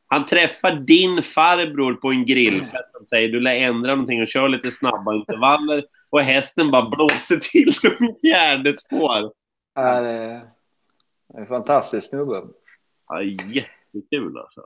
han 0.08 0.26
träffar 0.26 0.72
din 0.72 1.24
farbror 1.24 1.94
på 1.94 2.10
en 2.12 2.26
grillfest 2.26 2.98
och 3.02 3.08
säger 3.08 3.30
du 3.30 3.40
lär 3.40 3.56
ändra 3.56 3.96
någonting 3.96 4.22
och 4.22 4.28
kör 4.28 4.50
lite 4.50 4.72
snabba 4.72 5.16
intervaller. 5.16 5.84
Och 6.10 6.22
hästen 6.22 6.72
bara 6.72 6.90
blåser 6.90 7.36
till 7.36 7.74
dem 7.84 8.10
i 8.16 8.20
fjärde 8.28 8.78
spår. 8.78 9.32
Ja, 9.76 10.02
det 10.02 10.10
är 10.10 10.42
en 11.38 11.48
fantastisk 11.48 12.10
snubbe. 12.10 12.44
Ja, 13.08 13.22
jättekul 13.22 14.38
alltså. 14.38 14.62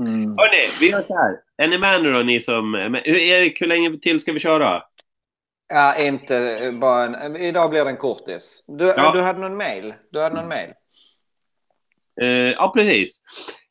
Mm. 0.00 0.36
Hörni, 0.38 0.58
vi 0.80 0.90
gör 0.90 1.00
så 1.00 1.16
här. 1.16 1.40
Är 1.56 1.68
ni 1.68 1.78
med 1.78 2.02
nu 2.02 2.12
då, 2.12 2.22
ni 2.22 2.40
som... 2.40 2.74
Erik, 3.04 3.62
hur 3.62 3.66
länge 3.66 3.98
till 3.98 4.20
ska 4.20 4.32
vi 4.32 4.40
köra? 4.40 4.82
Ja, 5.68 5.96
inte 5.96 6.70
bara 6.80 7.04
en... 7.16 7.36
Idag 7.36 7.70
blir 7.70 7.84
det 7.84 7.90
en 7.90 7.96
kortis. 7.96 8.64
Du, 8.66 8.84
Ja. 8.96 9.12
du 9.14 9.20
hade 9.20 9.40
någon 9.40 9.56
mail? 9.56 9.94
Du 10.12 10.20
hade 10.20 10.34
någon 10.36 10.48
mail? 10.48 10.70
Eh, 12.20 12.28
ja, 12.28 12.72
precis. 12.76 13.20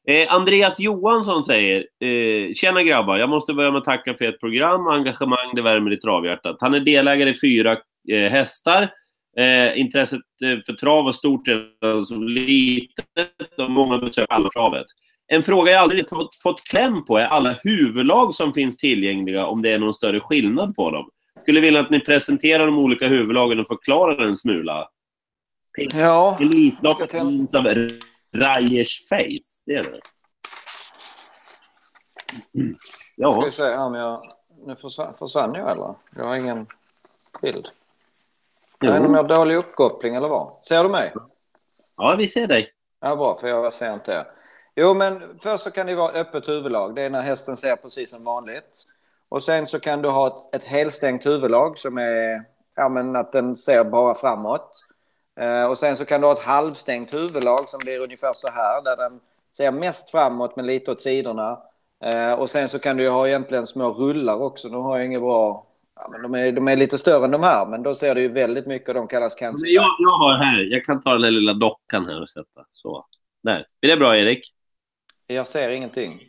Eh, 0.07 0.33
Andreas 0.33 0.79
Johansson 0.79 1.43
säger 1.43 1.87
eh, 1.99 2.53
Tjena 2.53 2.83
grabbar, 2.83 3.17
jag 3.17 3.29
måste 3.29 3.53
börja 3.53 3.71
med 3.71 3.79
att 3.79 3.85
tacka 3.85 4.13
för 4.13 4.25
ert 4.25 4.39
program. 4.39 4.87
Engagemang, 4.87 5.55
det 5.55 5.61
värmer 5.61 5.93
i 5.93 5.97
travhjärtat. 5.97 6.57
Han 6.59 6.73
är 6.73 6.79
delägare 6.79 7.29
i 7.29 7.39
fyra 7.39 7.77
eh, 8.11 8.31
hästar. 8.31 8.89
Eh, 9.37 9.79
intresset 9.79 10.19
eh, 10.43 10.59
för 10.65 10.73
trav 10.73 11.05
var 11.05 11.11
stort 11.11 11.47
redan 11.47 12.05
som 12.05 12.27
litet 12.27 13.57
och 13.57 13.71
många 13.71 13.97
besöker 13.97 14.33
alla 14.33 14.49
travet. 14.49 14.85
En 15.27 15.43
fråga 15.43 15.71
jag 15.71 15.81
aldrig 15.81 16.09
fått, 16.09 16.35
fått 16.43 16.63
kläm 16.63 17.05
på 17.05 17.17
är 17.17 17.25
alla 17.25 17.55
huvudlag 17.63 18.35
som 18.35 18.53
finns 18.53 18.77
tillgängliga, 18.77 19.45
om 19.45 19.61
det 19.61 19.71
är 19.71 19.79
någon 19.79 19.93
större 19.93 20.19
skillnad 20.19 20.75
på 20.75 20.91
dem. 20.91 21.09
Skulle 21.43 21.59
vilja 21.59 21.79
att 21.79 21.89
ni 21.89 21.99
presenterar 21.99 22.65
de 22.65 22.77
olika 22.77 23.07
huvudlagen 23.07 23.59
och 23.59 23.67
förklarar 23.67 24.27
en 24.27 24.35
smula. 24.35 24.89
Ja. 25.93 26.37
Ska 26.37 26.41
jag 26.99 27.11
finns 27.11 27.55
av 27.55 27.65
Rajers 28.35 29.07
Face. 29.09 29.63
Det 29.65 29.73
är 29.75 29.83
det. 29.83 30.01
Mm. 32.55 32.75
Ska 32.75 32.89
Ja, 33.15 33.41
vi 33.45 33.51
se 33.51 33.73
om 33.73 33.93
jag... 33.93 34.31
Nu 34.65 34.75
försvann, 34.75 35.13
försvann 35.13 35.53
jag 35.53 35.71
eller? 35.71 35.95
Jag 36.15 36.25
har 36.25 36.35
ingen 36.35 36.67
bild. 37.41 37.67
Jo. 38.81 38.89
Är 38.89 38.93
det 38.93 38.99
någon 38.99 39.11
mer 39.11 39.23
dålig 39.23 39.55
uppkoppling 39.55 40.15
eller 40.15 40.27
vad? 40.27 40.65
Ser 40.67 40.83
du 40.83 40.89
mig? 40.89 41.13
ja, 41.97 42.15
vi 42.15 42.27
ser 42.27 42.47
dig. 42.47 42.73
Ja, 43.01 43.15
bra, 43.15 43.39
för 43.39 43.47
jag 43.47 43.73
ser 43.73 43.93
inte 43.93 44.11
er. 44.11 44.25
Jo, 44.75 44.93
men 44.93 45.39
först 45.39 45.63
så 45.63 45.71
kan 45.71 45.87
det 45.87 45.95
vara 45.95 46.11
öppet 46.11 46.47
huvudlag. 46.47 46.95
Det 46.95 47.01
är 47.01 47.09
när 47.09 47.21
hästen 47.21 47.57
ser 47.57 47.75
precis 47.75 48.09
som 48.09 48.23
vanligt. 48.23 48.87
Och 49.33 49.43
sen 49.43 49.67
så 49.67 49.79
kan 49.79 50.01
du 50.01 50.09
ha 50.09 50.27
ett, 50.27 50.55
ett 50.55 50.63
helstängt 50.63 51.25
huvudlag 51.25 51.77
som 51.77 51.97
är 51.97 52.43
ja, 52.75 52.89
men 52.89 53.15
att 53.15 53.31
den 53.31 53.55
ser 53.55 53.83
bara 53.83 54.13
framåt. 54.13 54.85
Eh, 55.39 55.65
och 55.65 55.77
sen 55.77 55.97
så 55.97 56.05
kan 56.05 56.21
du 56.21 56.27
ha 56.27 56.33
ett 56.33 56.43
halvstängt 56.43 57.13
huvudlag 57.13 57.69
som 57.69 57.79
blir 57.83 58.03
ungefär 58.03 58.33
så 58.33 58.47
här 58.47 58.81
där 58.81 58.97
den 58.97 59.19
ser 59.57 59.71
mest 59.71 60.11
framåt 60.11 60.55
men 60.55 60.65
lite 60.65 60.91
åt 60.91 61.01
sidorna. 61.01 61.59
Eh, 62.03 62.33
och 62.33 62.49
sen 62.49 62.69
så 62.69 62.79
kan 62.79 62.97
du 62.97 63.03
ju 63.03 63.09
ha 63.09 63.27
egentligen 63.27 63.67
små 63.67 63.93
rullar 63.93 64.41
också. 64.41 64.67
Nu 64.67 64.77
har 64.77 64.97
jag 64.97 65.05
inget 65.05 65.21
bra... 65.21 65.67
Ja, 65.95 66.09
men 66.11 66.21
de, 66.21 66.35
är, 66.35 66.51
de 66.51 66.67
är 66.67 66.75
lite 66.75 66.97
större 66.97 67.25
än 67.25 67.31
de 67.31 67.43
här, 67.43 67.65
men 67.65 67.83
då 67.83 67.95
ser 67.95 68.15
du 68.15 68.21
ju 68.21 68.27
väldigt 68.27 68.67
mycket 68.67 68.87
och 68.87 68.95
de 68.95 69.07
kallas 69.07 69.35
cancer. 69.35 69.67
Jag, 69.67 69.85
jag 69.99 70.17
har 70.17 70.37
här, 70.37 70.61
jag 70.61 70.83
kan 70.83 71.01
ta 71.01 71.13
den 71.13 71.23
här 71.23 71.31
lilla 71.31 71.53
dockan 71.53 72.05
här 72.05 72.21
och 72.21 72.29
sätta. 72.29 72.65
Så. 72.73 73.05
Där. 73.43 73.65
Är 73.81 73.87
det 73.87 73.97
bra, 73.97 74.17
Erik? 74.17 74.53
Jag 75.27 75.47
ser 75.47 75.69
ingenting. 75.69 76.21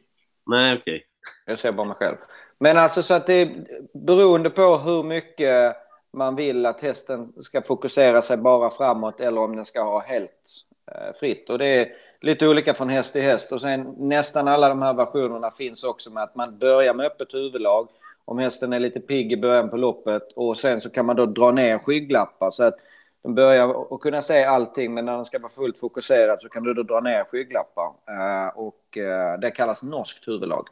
Nej, 0.47 0.79
okej. 0.79 1.07
Jag 1.47 1.59
ser 1.59 1.73
bara 1.73 1.87
mig 1.87 1.97
själv. 1.97 2.17
Men 2.59 2.79
alltså 2.79 3.03
så 3.03 3.15
att 3.15 3.27
det 3.27 3.35
är 3.35 3.65
beroende 3.93 4.51
på 4.51 4.77
hur 4.77 5.03
mycket 5.03 5.77
man 6.13 6.37
vill 6.37 6.67
att 6.67 6.81
hästen 6.81 7.43
ska 7.43 7.63
fokusera 7.63 8.23
sig 8.23 8.37
bara 8.37 8.71
framåt 8.71 9.21
eller 9.21 9.41
om 9.41 9.57
den 9.57 9.65
ska 9.65 9.83
ha 9.83 10.01
helt 10.01 10.65
eh, 10.93 11.13
fritt. 11.15 11.51
Och 11.51 11.59
det 11.59 11.67
är 11.67 11.89
lite 12.21 12.49
olika 12.49 12.75
från 12.75 12.89
häst 12.89 13.13
till 13.13 13.23
häst. 13.23 13.53
Och 13.53 13.61
sen 13.61 13.95
nästan 13.99 14.49
alla 14.49 14.69
de 14.69 14.83
här 14.83 14.95
versionerna 14.95 15.51
finns 15.51 15.85
också 15.85 16.11
med 16.11 16.23
att 16.23 16.35
man 16.35 16.59
börjar 16.59 16.95
med 16.95 17.07
öppet 17.07 17.35
huvudlag 17.35 17.89
om 18.25 18.39
hästen 18.39 18.73
är 18.73 18.81
lite 18.81 19.01
pigg 19.01 19.33
i 19.33 19.37
början 19.37 19.71
på 19.71 19.77
loppet 19.77 20.33
och 20.33 20.57
sen 20.57 20.81
så 20.81 20.91
kan 20.91 21.07
man 21.07 21.17
då 21.17 21.27
dra 21.27 21.51
ner 21.51 21.79
skygglappar 21.79 22.51
så 22.51 22.65
att 22.65 22.75
den 23.23 23.35
börjar 23.35 23.95
att 23.95 24.01
kunna 24.01 24.23
se 24.23 24.45
allting 24.45 24.95
men 24.95 25.05
när 25.05 25.17
den 25.17 25.25
ska 25.25 25.39
vara 25.39 25.53
fullt 25.53 25.79
fokuserad 25.79 26.41
så 26.41 26.49
kan 26.49 26.63
du 26.63 26.75
då 26.75 26.83
dra 26.83 27.01
ner 27.01 27.25
skygglappar. 27.25 27.93
Eh, 28.09 28.49
och 28.49 28.99
eh, 28.99 29.39
det 29.39 29.51
kallas 29.51 29.83
norskt 29.83 30.29
huvudlag. 30.29 30.69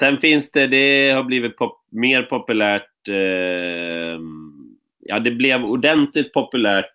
Sen 0.00 0.18
finns 0.18 0.50
det, 0.50 0.66
det 0.66 1.10
har 1.10 1.22
blivit 1.22 1.56
pop, 1.56 1.84
mer 1.90 2.22
populärt. 2.22 3.08
Eh, 3.08 4.20
ja, 5.00 5.18
det 5.20 5.30
blev 5.30 5.64
ordentligt 5.64 6.32
populärt 6.32 6.94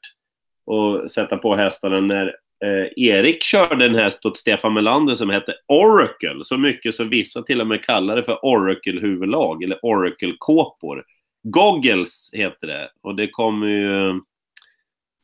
att 0.72 1.12
sätta 1.12 1.38
på 1.38 1.56
hästarna 1.56 2.00
när 2.00 2.26
eh, 2.66 3.04
Erik 3.06 3.44
körde 3.44 3.86
en 3.86 3.96
häst 3.96 4.26
åt 4.26 4.38
Stefan 4.38 4.74
Melander 4.74 5.16
som 5.16 5.30
hette 5.30 5.54
Oracle. 5.68 6.46
Så 6.46 6.58
mycket 6.58 6.96
så 6.96 7.04
vissa 7.04 7.42
till 7.42 7.62
och 7.62 7.68
med 7.68 7.84
kallar 7.84 8.16
det 8.16 8.24
för 8.24 8.46
Oracle-huvudlag 8.46 9.64
eller 9.64 9.86
Oracle-kåpor. 9.86 11.04
Goggles 11.44 12.32
heter 12.34 12.68
det 12.68 12.90
och 13.02 13.16
det 13.16 13.28
kommer 13.28 13.68
ju 13.68 14.22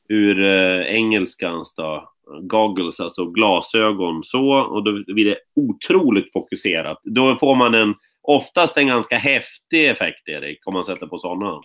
ur 0.10 0.44
eh, 0.44 0.96
engelskans 0.96 1.76
då. 1.76 2.12
Goggles, 2.41 3.00
alltså 3.00 3.26
glasögon 3.26 4.24
så 4.24 4.50
och 4.50 4.84
då 4.84 4.91
blir 5.13 5.26
det 5.26 5.38
otroligt 5.56 6.34
fokuserat. 6.34 7.00
Då 7.04 7.36
får 7.36 7.56
man 7.56 7.74
en, 7.74 7.94
oftast 8.22 8.78
en 8.78 8.88
ganska 8.88 9.18
häftig 9.18 9.89
effekt, 9.89 10.30
Erik, 10.30 10.68
om 10.68 10.74
man 10.74 10.84
sätter 10.84 11.08
på 11.08 11.20
sådana. 11.20 11.62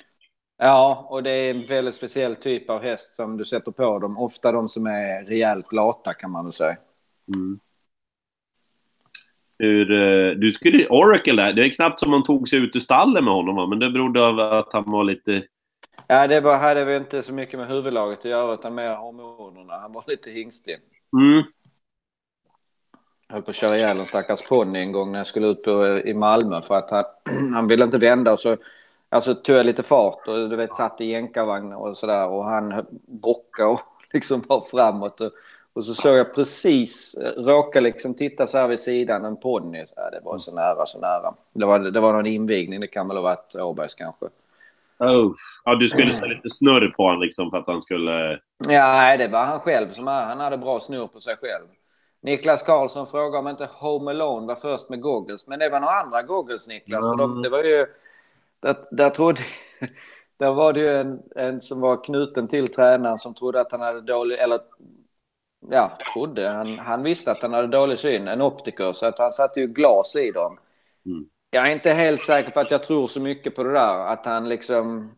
Ja, 0.59 1.07
och 1.11 1.23
det 1.23 1.31
är 1.31 1.51
en 1.51 1.67
väldigt 1.67 1.95
speciell 1.95 2.35
typ 2.35 2.71
av 2.71 2.83
häst 2.83 3.15
som 3.15 3.37
du 3.37 3.45
sätter 3.45 3.73
på 3.73 3.99
dem. 3.99 4.19
Ofta 4.19 4.53
de 4.53 4.69
som 4.69 4.87
är 4.87 5.25
rejält 5.25 5.73
lata 5.73 6.15
kan 6.15 6.31
man 6.31 6.45
väl 6.45 6.53
säga. 6.53 6.77
Mm. 7.37 7.61
Hur, 9.59 9.93
eh, 9.93 10.31
du 10.37 10.53
skulle, 10.53 10.87
Oracle 10.89 11.43
där, 11.43 11.53
det 11.53 11.65
är 11.65 11.69
knappt 11.69 11.99
som 11.99 12.11
man 12.11 12.23
tog 12.23 12.49
sig 12.49 12.59
ut 12.59 12.77
ur 12.77 12.81
stallet 12.81 13.25
med 13.25 13.33
honom 13.33 13.57
va? 13.57 13.67
men 13.67 13.79
det 13.79 13.91
berodde 13.91 14.27
av 14.27 14.41
att 14.41 14.73
han 14.73 14.91
var 14.91 15.05
lite... 15.05 15.43
Ja, 16.07 16.27
det 16.27 16.41
var, 16.41 16.59
hade 16.59 16.85
väl 16.85 17.03
inte 17.03 17.23
så 17.23 17.33
mycket 17.33 17.59
med 17.59 17.69
huvudlaget 17.69 18.19
att 18.19 18.25
göra 18.25 18.55
utan 18.55 18.75
mer 18.75 18.95
hormonerna. 18.95 19.79
Han 19.79 19.93
var 19.93 20.05
lite 20.07 20.31
hingstig. 20.31 20.77
Mm. 21.13 21.43
Jag 23.29 23.35
höll 23.35 23.43
på 23.43 23.51
att 23.51 23.57
köra 23.57 23.77
ihjäl 23.77 24.01
en 24.01 24.07
stackars 24.07 24.49
ponny 24.49 24.79
en 24.79 24.93
gång 24.93 25.13
när 25.13 25.19
jag 25.19 25.27
skulle 25.27 25.47
ut 25.47 25.63
på, 25.63 25.87
i 25.87 26.15
Malmö 26.15 26.63
för 26.63 26.75
att 26.75 26.91
han, 26.91 27.05
han 27.55 27.67
ville 27.67 27.85
inte 27.85 27.99
vända 27.99 28.33
och 28.33 28.39
så 28.39 28.57
alltså, 29.09 29.35
tog 29.35 29.57
jag 29.57 29.67
lite 29.67 29.83
fart 29.83 30.29
och 30.29 30.51
du 30.51 30.57
vet 30.57 30.75
satt 30.75 31.01
i 31.01 31.05
jänkarvagn 31.05 31.73
och 31.73 31.97
sådär 31.97 32.29
och 32.29 32.45
han 32.45 32.87
bockade 33.07 33.69
och 33.69 33.81
liksom 34.13 34.45
var 34.49 34.61
framåt 34.61 35.21
och, 35.21 35.33
och 35.73 35.87
så 35.87 35.95
såg 35.95 36.17
jag 36.17 36.35
precis, 36.35 37.15
eh, 37.15 37.43
råkade 37.43 37.85
liksom 37.85 38.15
titta 38.15 38.47
så 38.47 38.59
här 38.59 38.69
vid 38.69 38.81
sidan, 38.81 39.25
en 39.25 39.37
ponny. 39.37 39.85
Ja, 39.97 40.11
det 40.11 40.21
var 40.25 40.39
så 40.39 40.55
nära, 40.55 40.87
så 40.87 40.99
nära. 40.99 41.35
Det 41.53 41.67
var, 41.67 41.79
det 41.79 42.01
var 42.01 42.13
någon 42.13 42.27
invigning, 42.27 42.81
det 42.81 42.87
kan 42.87 43.09
väl 43.09 43.17
ha 43.17 43.23
varit 43.23 43.55
Åbergs 43.55 43.95
kanske. 43.95 44.27
Oh. 45.01 45.35
Ja, 45.65 45.75
du 45.75 45.89
skulle 45.89 46.13
sätta 46.13 46.27
lite 46.27 46.51
snurr 46.51 46.95
på 46.97 47.03
honom 47.03 47.21
liksom 47.21 47.51
för 47.51 47.59
att 47.59 47.67
han 47.67 47.83
skulle... 47.83 48.41
Ja, 48.69 48.93
nej, 48.93 49.19
det 49.19 49.29
var 49.29 49.45
han 49.45 49.61
själv 49.61 49.91
som 49.91 50.07
han 50.07 50.41
hade 50.41 50.59
bra 50.59 50.81
snurr 50.81 51.07
på 51.07 51.21
sig 51.21 51.37
själv. 51.37 51.67
Niklas 52.23 52.63
Karlsson 52.63 53.07
frågade 53.07 53.39
om 53.39 53.49
inte 53.49 53.69
Home 53.73 54.11
Alone 54.11 54.47
var 54.47 54.55
först 54.55 54.91
med 54.91 55.01
goggles. 55.01 55.47
Men 55.47 55.59
det 55.59 55.69
var 55.69 55.81
några 55.81 55.95
andra 55.95 56.23
goggles, 56.23 56.69
Niklas. 56.69 57.11
För 57.11 57.17
de, 57.17 57.43
det 57.43 57.49
var 57.49 57.65
ju... 57.65 57.87
Där, 58.61 58.77
där, 58.91 59.11
trodde, 59.11 59.41
där 60.39 60.53
var 60.53 60.73
det 60.73 60.81
ju 60.81 60.97
en, 60.97 61.23
en 61.37 61.61
som 61.61 61.81
var 61.81 62.05
knuten 62.05 62.49
till 62.49 62.73
tränaren 62.73 63.19
som 63.19 63.35
trodde 63.35 63.61
att 63.61 63.73
han 63.73 63.81
hade 63.81 64.01
dålig... 64.01 64.39
Eller 64.39 64.61
ja, 65.71 65.99
trodde. 66.15 66.49
Han, 66.49 66.79
han 66.79 67.03
visste 67.03 67.33
att 67.33 67.43
han 67.43 67.53
hade 67.53 67.69
dålig 67.69 67.99
syn. 67.99 68.29
En 68.29 68.43
optiker. 68.43 68.93
Så 68.93 69.07
att 69.07 69.19
han 69.19 69.33
satte 69.33 69.61
ju 69.61 69.67
glas 69.67 70.17
i 70.17 70.31
dem. 70.31 70.59
Mm. 71.07 71.27
Jag 71.51 71.69
är 71.69 71.73
inte 71.73 71.93
helt 71.93 72.23
säker 72.23 72.51
på 72.51 72.61
att 72.61 72.71
jag 72.71 72.83
tror 72.83 73.07
så 73.07 73.21
mycket 73.21 73.55
på 73.55 73.63
det 73.63 73.73
där. 73.73 74.13
Att 74.13 74.27
han 74.27 74.49
liksom... 74.49 75.13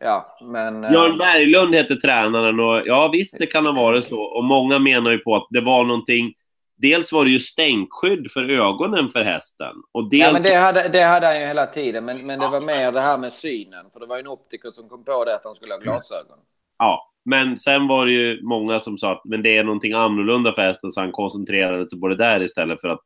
Ja, 0.00 0.38
men... 0.42 0.84
eh, 0.84 0.90
Björn 0.90 1.18
Berglund 1.18 1.74
heter 1.74 1.94
tränaren 1.94 2.60
och 2.60 2.82
ja 2.84 3.10
visst 3.12 3.38
det 3.38 3.46
kan 3.46 3.66
ha 3.66 3.72
varit 3.72 4.04
så. 4.04 4.20
Och 4.20 4.44
många 4.44 4.78
menar 4.78 5.10
ju 5.10 5.18
på 5.18 5.36
att 5.36 5.46
det 5.50 5.60
var 5.60 5.84
någonting... 5.84 6.34
Dels 6.76 7.12
var 7.12 7.24
det 7.24 7.30
ju 7.30 7.38
stänkskydd 7.38 8.30
för 8.30 8.50
ögonen 8.50 9.08
för 9.08 9.22
hästen. 9.22 9.74
Och 9.92 10.10
dels... 10.10 10.22
Ja, 10.22 10.32
men 10.32 10.42
det 10.42 10.54
hade, 10.54 10.88
det 10.88 11.02
hade 11.02 11.26
han 11.26 11.40
ju 11.40 11.46
hela 11.46 11.66
tiden. 11.66 12.04
Men, 12.04 12.26
men 12.26 12.40
det 12.40 12.48
var 12.48 12.60
mer 12.60 12.92
det 12.92 13.00
här 13.00 13.18
med 13.18 13.32
synen. 13.32 13.86
För 13.92 14.00
det 14.00 14.06
var 14.06 14.16
ju 14.16 14.20
en 14.20 14.26
optiker 14.26 14.70
som 14.70 14.88
kom 14.88 15.04
på 15.04 15.24
det 15.24 15.34
att 15.34 15.44
han 15.44 15.54
skulle 15.54 15.74
ha 15.74 15.80
glasögon. 15.80 16.38
Ja, 16.78 17.12
men 17.24 17.56
sen 17.58 17.88
var 17.88 18.06
det 18.06 18.12
ju 18.12 18.42
många 18.42 18.80
som 18.80 18.98
sa 18.98 19.12
att 19.12 19.24
men 19.24 19.42
det 19.42 19.56
är 19.56 19.64
någonting 19.64 19.92
annorlunda 19.92 20.52
för 20.52 20.62
hästen 20.62 20.92
så 20.92 21.00
han 21.00 21.12
koncentrerade 21.12 21.88
sig 21.88 22.00
på 22.00 22.08
det 22.08 22.16
där 22.16 22.42
istället 22.42 22.80
för 22.80 22.88
att 22.88 23.00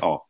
ja, 0.00 0.26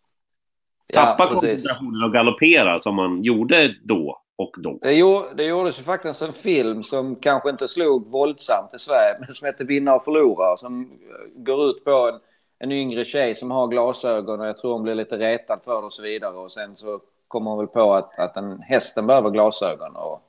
tappa 0.92 1.24
Ja, 1.24 1.30
koncentrationen 1.30 2.04
och 2.04 2.12
galoppera 2.12 2.78
som 2.78 2.94
man 2.94 3.22
gjorde 3.22 3.74
då 3.82 4.22
och 4.36 4.54
då. 4.58 4.78
Det, 4.82 4.92
gjorde, 4.92 5.34
det 5.34 5.44
gjordes 5.44 5.78
ju 5.78 5.82
faktiskt 5.82 6.22
en 6.22 6.32
film 6.32 6.82
som 6.82 7.16
kanske 7.16 7.50
inte 7.50 7.68
slog 7.68 8.10
våldsamt 8.10 8.74
i 8.74 8.78
Sverige, 8.78 9.16
men 9.20 9.34
som 9.34 9.46
heter 9.46 9.64
Vinna 9.64 9.94
och 9.94 10.04
förlora, 10.04 10.56
som 10.56 10.90
går 11.36 11.70
ut 11.70 11.84
på 11.84 11.90
en, 11.90 12.20
en 12.58 12.72
yngre 12.72 13.04
tjej 13.04 13.34
som 13.34 13.50
har 13.50 13.68
glasögon 13.68 14.40
och 14.40 14.46
jag 14.46 14.56
tror 14.56 14.72
hon 14.72 14.82
blir 14.82 14.94
lite 14.94 15.18
retad 15.18 15.62
för 15.64 15.80
det 15.80 15.86
och 15.86 15.92
så 15.92 16.02
vidare. 16.02 16.36
Och 16.36 16.52
sen 16.52 16.76
så 16.76 17.00
kommer 17.28 17.50
hon 17.50 17.58
väl 17.58 17.68
på 17.68 17.94
att, 17.94 18.18
att 18.18 18.34
den, 18.34 18.60
hästen 18.62 19.06
behöver 19.06 19.30
glasögon 19.30 19.96
och 19.96 20.22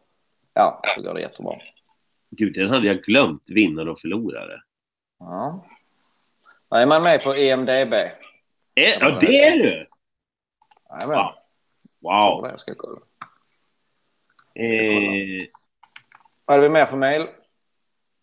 ja, 0.53 0.81
så 0.95 1.01
går 1.01 1.13
det 1.13 1.21
jättebra. 1.21 1.55
Gud, 2.29 2.53
den 2.53 2.69
hade 2.69 2.87
jag 2.87 3.01
glömt, 3.01 3.43
vinnare 3.49 3.91
och 3.91 3.99
förlorare. 3.99 4.61
Ja. 5.19 5.65
Då 6.69 6.75
är 6.75 6.85
man 6.85 7.03
med 7.03 7.23
på 7.23 7.35
EMDB. 7.35 7.93
Är, 8.75 8.97
ja, 8.99 9.17
det 9.21 9.43
är 9.43 9.57
du! 9.63 9.87
Jajamän. 11.01 11.17
Wow. 11.17 11.31
Wow. 12.41 12.49
Jag 12.51 12.59
ska 12.59 12.75
kolla. 12.75 12.99
Eh, 14.55 15.47
Vad 16.45 16.55
hade 16.57 16.67
vi 16.67 16.73
mer 16.73 16.85
för 16.85 16.97
mail? 16.97 17.21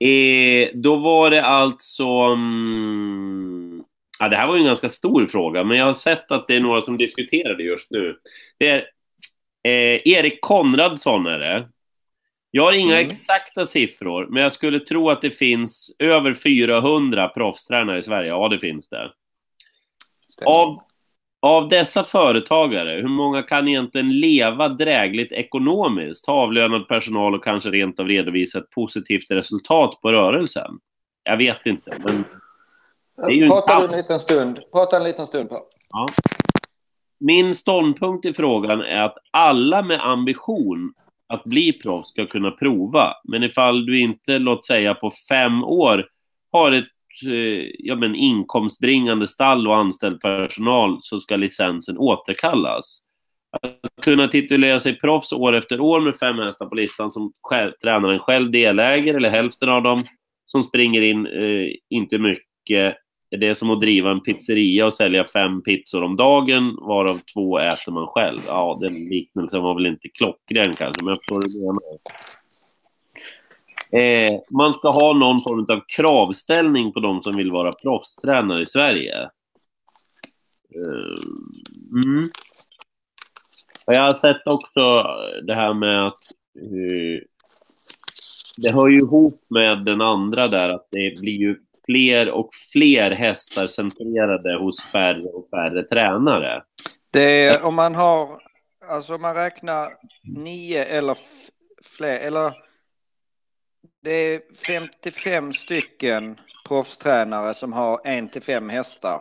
eh, 0.01 0.71
då 0.75 0.97
var 0.97 1.31
det 1.31 1.43
alltså... 1.45 2.05
mm, 2.09 3.85
ja, 4.19 4.29
det 4.29 4.37
här 4.37 4.47
var 4.47 4.55
ju 4.55 4.61
en 4.61 4.67
ganska 4.67 4.89
stor 4.89 5.27
fråga, 5.27 5.65
men 5.65 5.77
jag 5.79 5.85
har 5.85 5.93
sett 5.93 6.31
att 6.31 6.47
det 6.49 6.57
är 6.57 6.61
några 6.61 6.83
som 6.83 6.97
diskuterar 6.99 7.55
det 7.55 7.63
just 7.63 7.91
nu. 7.91 8.19
Det 8.59 8.69
är 8.69 8.77
eh, 9.63 10.01
Erik 10.05 10.39
Konradsson 10.41 11.27
är 11.27 11.39
det. 11.39 11.69
Jag 12.51 12.63
har 12.65 12.73
inga 12.73 12.97
Mm. 12.99 13.09
exakta 13.09 13.67
siffror, 13.67 14.27
men 14.27 14.43
jag 14.43 14.53
skulle 14.53 14.81
tro 14.81 15.11
att 15.11 15.23
det 15.23 15.31
finns 15.31 15.97
över 15.99 16.35
400 16.35 17.29
proffstränare 17.29 17.99
i 17.99 18.03
Sverige. 18.03 18.29
Ja, 18.29 18.49
det 18.49 18.59
finns 18.59 18.89
det. 18.89 19.13
Stämmer. 20.33 20.51
Av, 20.51 20.83
av 21.43 21.69
dessa 21.69 22.05
företagare, 22.05 23.01
hur 23.01 23.09
många 23.09 23.43
kan 23.43 23.69
egentligen 23.69 24.21
leva 24.21 24.69
drägligt 24.69 25.33
ekonomiskt, 25.33 26.27
ha 26.27 26.35
avlönad 26.35 26.89
personal 26.89 27.35
och 27.35 27.45
kanske 27.45 27.71
rent 27.71 28.01
av 28.01 28.09
redovisa 28.09 28.59
ett 28.59 28.71
positivt 28.71 29.31
resultat 29.31 29.99
på 30.03 30.13
rörelsen? 30.13 30.79
Jag 31.25 31.37
vet 31.37 31.67
inte, 31.67 31.99
men 32.05 32.25
Prata 33.49 33.75
allt. 33.75 33.91
en 33.91 33.97
liten 33.97 34.21
stund. 34.21 34.61
Prata 34.73 34.97
en 34.97 35.05
liten 35.05 35.27
stund. 35.27 35.51
På. 35.51 35.57
Ja. 35.93 36.07
Min 37.21 37.55
ståndpunkt 37.55 38.27
i 38.27 38.35
frågan 38.35 38.81
är 38.81 39.03
att 39.03 39.17
alla 39.31 39.83
med 39.83 40.07
ambition 40.07 40.95
att 41.27 41.45
bli 41.45 41.73
proffs 41.73 42.09
ska 42.09 42.27
kunna 42.27 42.51
prova. 42.51 43.15
Men 43.25 43.43
ifall 43.43 43.87
du 43.87 44.01
inte, 44.01 44.39
låt 44.39 44.65
säga 44.65 44.95
på 44.95 45.13
fem 45.29 45.65
år, 45.65 46.07
har 46.53 46.73
ett 46.73 46.89
Eh, 47.27 47.71
ja, 47.79 47.97
men 47.97 48.15
inkomstbringande 48.15 49.27
stall 49.27 49.69
och 49.69 49.77
anställd 49.77 50.21
personal 50.21 50.99
så 51.03 51.21
ska 51.21 51.37
licensen 51.37 51.99
återkallas. 51.99 53.01
Att 53.63 54.05
kunna 54.05 54.29
titulera 54.29 54.81
sig 54.81 54.99
proffs 54.99 55.33
år 55.33 55.53
efter 55.53 55.81
år 55.81 56.01
med 56.01 56.17
fem 56.17 56.39
hästar 56.39 56.67
på 56.67 56.75
listan 56.75 57.11
som 57.11 57.33
själv, 57.43 57.73
tränaren 57.83 58.19
själv 58.19 58.51
deläger, 58.51 59.15
eller 59.15 59.31
hälften 59.31 59.69
av 59.69 59.83
dem, 59.83 59.99
som 60.45 60.63
springer 60.63 61.03
in 61.03 61.27
eh, 61.27 61.69
inte 61.91 62.19
mycket. 62.19 62.97
Det 63.39 63.47
är 63.47 63.55
som 63.55 63.71
att 63.71 63.81
driva 63.81 64.11
en 64.11 64.21
pizzeria 64.21 64.87
och 64.87 64.95
sälja 64.95 65.25
fem 65.25 65.63
pizzor 65.63 66.03
om 66.03 66.17
dagen, 66.17 66.77
varav 66.81 67.19
två 67.35 67.59
äter 67.59 67.93
man 67.93 68.07
själv. 68.07 68.41
Ja, 68.47 68.79
den 68.81 68.95
liknelsen 68.95 69.63
var 69.63 69.75
väl 69.75 69.87
inte 69.87 70.09
klockren 70.09 70.77
kanske, 70.77 71.05
men 71.05 71.09
jag 71.09 71.19
förstår 71.19 71.41
det. 71.41 71.59
du 71.59 71.61
menar. 71.61 71.99
Eh, 73.93 74.41
man 74.51 74.73
ska 74.73 74.91
ha 74.91 75.13
någon 75.13 75.43
form 75.43 75.67
av 75.69 75.83
kravställning 75.97 76.93
på 76.93 77.01
de 77.01 77.23
som 77.23 77.37
vill 77.37 77.53
vara 77.53 77.73
proffstränare 77.73 78.63
i 78.63 78.67
Sverige. 78.67 79.23
Eh, 80.75 81.25
mm. 82.05 82.31
Och 83.87 83.95
Jag 83.95 84.03
har 84.03 84.13
sett 84.13 84.47
också 84.47 85.03
det 85.43 85.55
här 85.55 85.75
med 85.75 86.07
att 86.07 86.23
eh, 86.57 87.27
det 88.57 88.73
hör 88.73 88.89
ju 88.89 88.97
ihop 88.97 89.47
med 89.51 89.85
den 89.85 90.01
andra 90.01 90.49
där 90.49 90.69
att 90.69 90.89
det 90.91 91.21
blir 91.21 91.39
ju 91.39 91.57
fler 91.87 92.31
och 92.31 92.51
fler 92.73 93.11
hästar 93.11 93.67
centrerade 93.67 94.59
hos 94.59 94.83
färre 94.83 95.29
och 95.29 95.49
färre 95.51 95.83
tränare. 95.83 96.63
Det 97.13 97.45
är, 97.45 97.65
om 97.65 97.75
man 97.75 97.95
har, 97.95 98.29
alltså 98.89 99.15
om 99.15 99.23
man 99.23 99.35
räknar 99.35 99.93
nio 100.23 100.85
eller 100.85 101.17
fler, 101.99 102.19
eller 102.19 102.70
det 104.03 104.11
är 104.11 104.43
55 104.67 105.53
stycken 105.53 106.41
proffstränare 106.69 107.55
som 107.55 107.73
har 107.73 108.01
en 108.05 108.29
till 108.29 108.43
fem 108.43 108.69
hästar. 108.69 109.21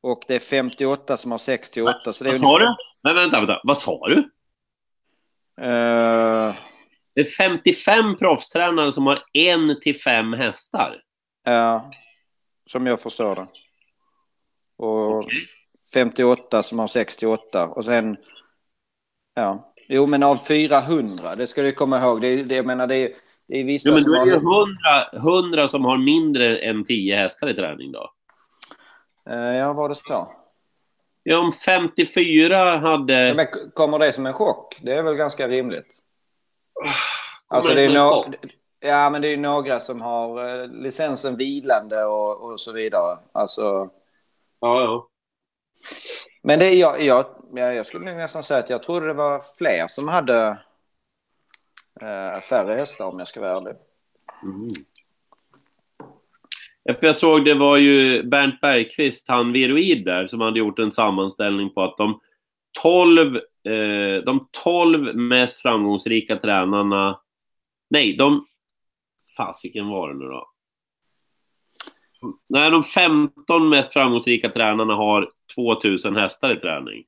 Och 0.00 0.22
det 0.28 0.34
är 0.34 0.38
58 0.40 1.16
som 1.16 1.30
har 1.30 1.38
68. 1.38 2.12
Så 2.12 2.24
det 2.24 2.30
är 2.30 2.32
Vad 2.32 2.40
sa 2.40 2.58
du? 2.58 2.74
Nej, 3.02 3.14
vänta, 3.14 3.36
vänta. 3.38 3.60
Vad 3.64 3.78
sa 3.78 4.08
du? 4.08 4.18
Eh, 5.60 6.54
Det 7.14 7.20
är 7.20 7.24
55 7.24 8.16
proffstränare 8.16 8.92
som 8.92 9.06
har 9.06 9.22
en 9.32 9.80
till 9.80 10.00
fem 10.00 10.32
hästar. 10.32 11.02
ja, 11.44 11.90
som 12.70 12.86
jag 12.86 13.00
förstår 13.00 13.34
det. 13.34 13.46
Och 14.76 15.18
Okej. 15.18 15.46
58 15.94 16.62
som 16.62 16.78
har 16.78 16.86
68. 16.86 17.66
Och 17.66 17.84
sen, 17.84 18.16
ja. 19.34 19.74
Jo, 19.88 20.06
men 20.06 20.22
av 20.22 20.36
400, 20.36 21.36
det 21.36 21.46
ska 21.46 21.62
du 21.62 21.72
komma 21.72 21.98
ihåg. 21.98 22.20
Det, 22.20 22.42
det, 22.44 22.54
jag 22.54 22.66
menar, 22.66 22.86
det 22.86 22.96
är, 22.96 23.12
det 23.48 23.58
är 23.60 23.64
vissa 23.64 23.88
Jo, 23.88 23.94
men 23.94 24.04
då 24.04 24.14
är 24.14 24.24
det 24.24 24.30
ju 24.30 24.36
100, 24.36 24.76
100 25.12 25.68
som 25.68 25.84
har 25.84 25.98
mindre 25.98 26.58
än 26.58 26.84
10 26.84 27.16
hästar 27.16 27.48
i 27.48 27.54
träning 27.54 27.92
då. 27.92 28.10
Eh, 29.30 29.36
ja, 29.36 29.72
var 29.72 29.88
det 29.88 29.94
så? 29.94 30.32
Ja, 31.22 31.38
om 31.38 31.52
54 31.52 32.76
hade... 32.76 33.28
Ja, 33.28 33.34
men 33.34 33.46
kommer 33.74 33.98
det 33.98 34.12
som 34.12 34.26
en 34.26 34.32
chock? 34.32 34.76
Det 34.82 34.92
är 34.92 35.02
väl 35.02 35.14
ganska 35.14 35.48
rimligt. 35.48 35.86
Alltså 37.48 37.74
det 37.74 37.82
är 37.82 37.88
no... 37.88 38.24
Ja, 38.80 39.10
men 39.10 39.22
det 39.22 39.28
är 39.28 39.36
några 39.36 39.80
som 39.80 40.00
har 40.00 40.60
eh, 40.62 40.68
licensen 40.68 41.36
vilande 41.36 42.04
och, 42.04 42.50
och 42.50 42.60
så 42.60 42.72
vidare. 42.72 43.18
Alltså... 43.32 43.90
Ja, 44.60 44.80
ja. 44.80 45.08
Men 46.42 46.58
det 46.58 46.66
är 46.66 46.74
jag, 46.74 47.02
jag, 47.02 47.24
ja, 47.54 47.72
jag 47.72 47.86
skulle 47.86 48.14
nästan 48.14 48.42
säga 48.42 48.60
att 48.60 48.70
jag 48.70 48.82
trodde 48.82 49.06
det 49.06 49.12
var 49.12 49.42
fler 49.58 49.86
som 49.86 50.08
hade 50.08 50.58
eh, 52.02 52.40
färre 52.40 52.78
hästar 52.78 53.04
om 53.04 53.18
jag 53.18 53.28
ska 53.28 53.40
vara 53.40 53.56
ärlig. 53.56 53.74
Mm. 54.42 54.70
Jag 57.00 57.16
såg 57.16 57.44
det 57.44 57.54
var 57.54 57.76
ju 57.76 58.22
Bernt 58.22 58.60
Bergqvist, 58.60 59.28
han 59.28 59.52
Viroid 59.52 60.04
där, 60.04 60.26
som 60.26 60.40
hade 60.40 60.58
gjort 60.58 60.78
en 60.78 60.90
sammanställning 60.90 61.74
på 61.74 61.82
att 61.82 61.96
de 61.96 62.20
12, 62.82 63.36
eh, 63.36 64.24
de 64.24 64.48
12 64.64 65.16
mest 65.16 65.62
framgångsrika 65.62 66.36
tränarna... 66.36 67.20
Nej, 67.90 68.16
de... 68.16 68.46
Fasiken 69.36 69.88
var 69.88 70.08
det 70.08 70.14
nu 70.18 70.24
då? 70.24 70.50
Nej, 72.48 72.70
de 72.70 72.84
15 72.84 73.68
mest 73.68 73.92
framgångsrika 73.92 74.48
tränarna 74.48 74.94
har 74.94 75.30
2000 75.54 76.16
hästar 76.16 76.50
i 76.50 76.54
träning. 76.54 77.04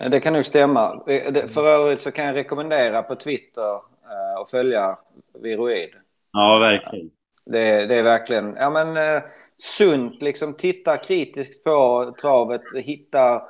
Eh, 0.00 0.10
Det 0.10 0.20
kan 0.20 0.32
nog 0.32 0.46
stämma. 0.46 1.02
Eh, 1.06 1.32
det- 1.32 1.48
För 1.48 1.66
övrigt 1.66 2.02
så 2.02 2.10
kan 2.10 2.24
jag 2.24 2.34
rekommendera 2.36 3.02
på 3.02 3.14
Twitter 3.16 3.74
eh, 3.74 4.40
att 4.40 4.50
följa 4.50 4.96
Viroid. 5.42 5.90
Ja, 6.32 6.58
verkligen. 6.58 7.10
Det, 7.46 7.86
det 7.86 7.94
är 7.98 8.02
verkligen 8.02 8.56
ja, 8.58 8.70
men, 8.70 9.20
sunt. 9.58 10.22
Liksom, 10.22 10.54
titta 10.54 10.96
kritiskt 10.96 11.64
på 11.64 12.14
travet. 12.20 12.62
Hittar, 12.74 13.42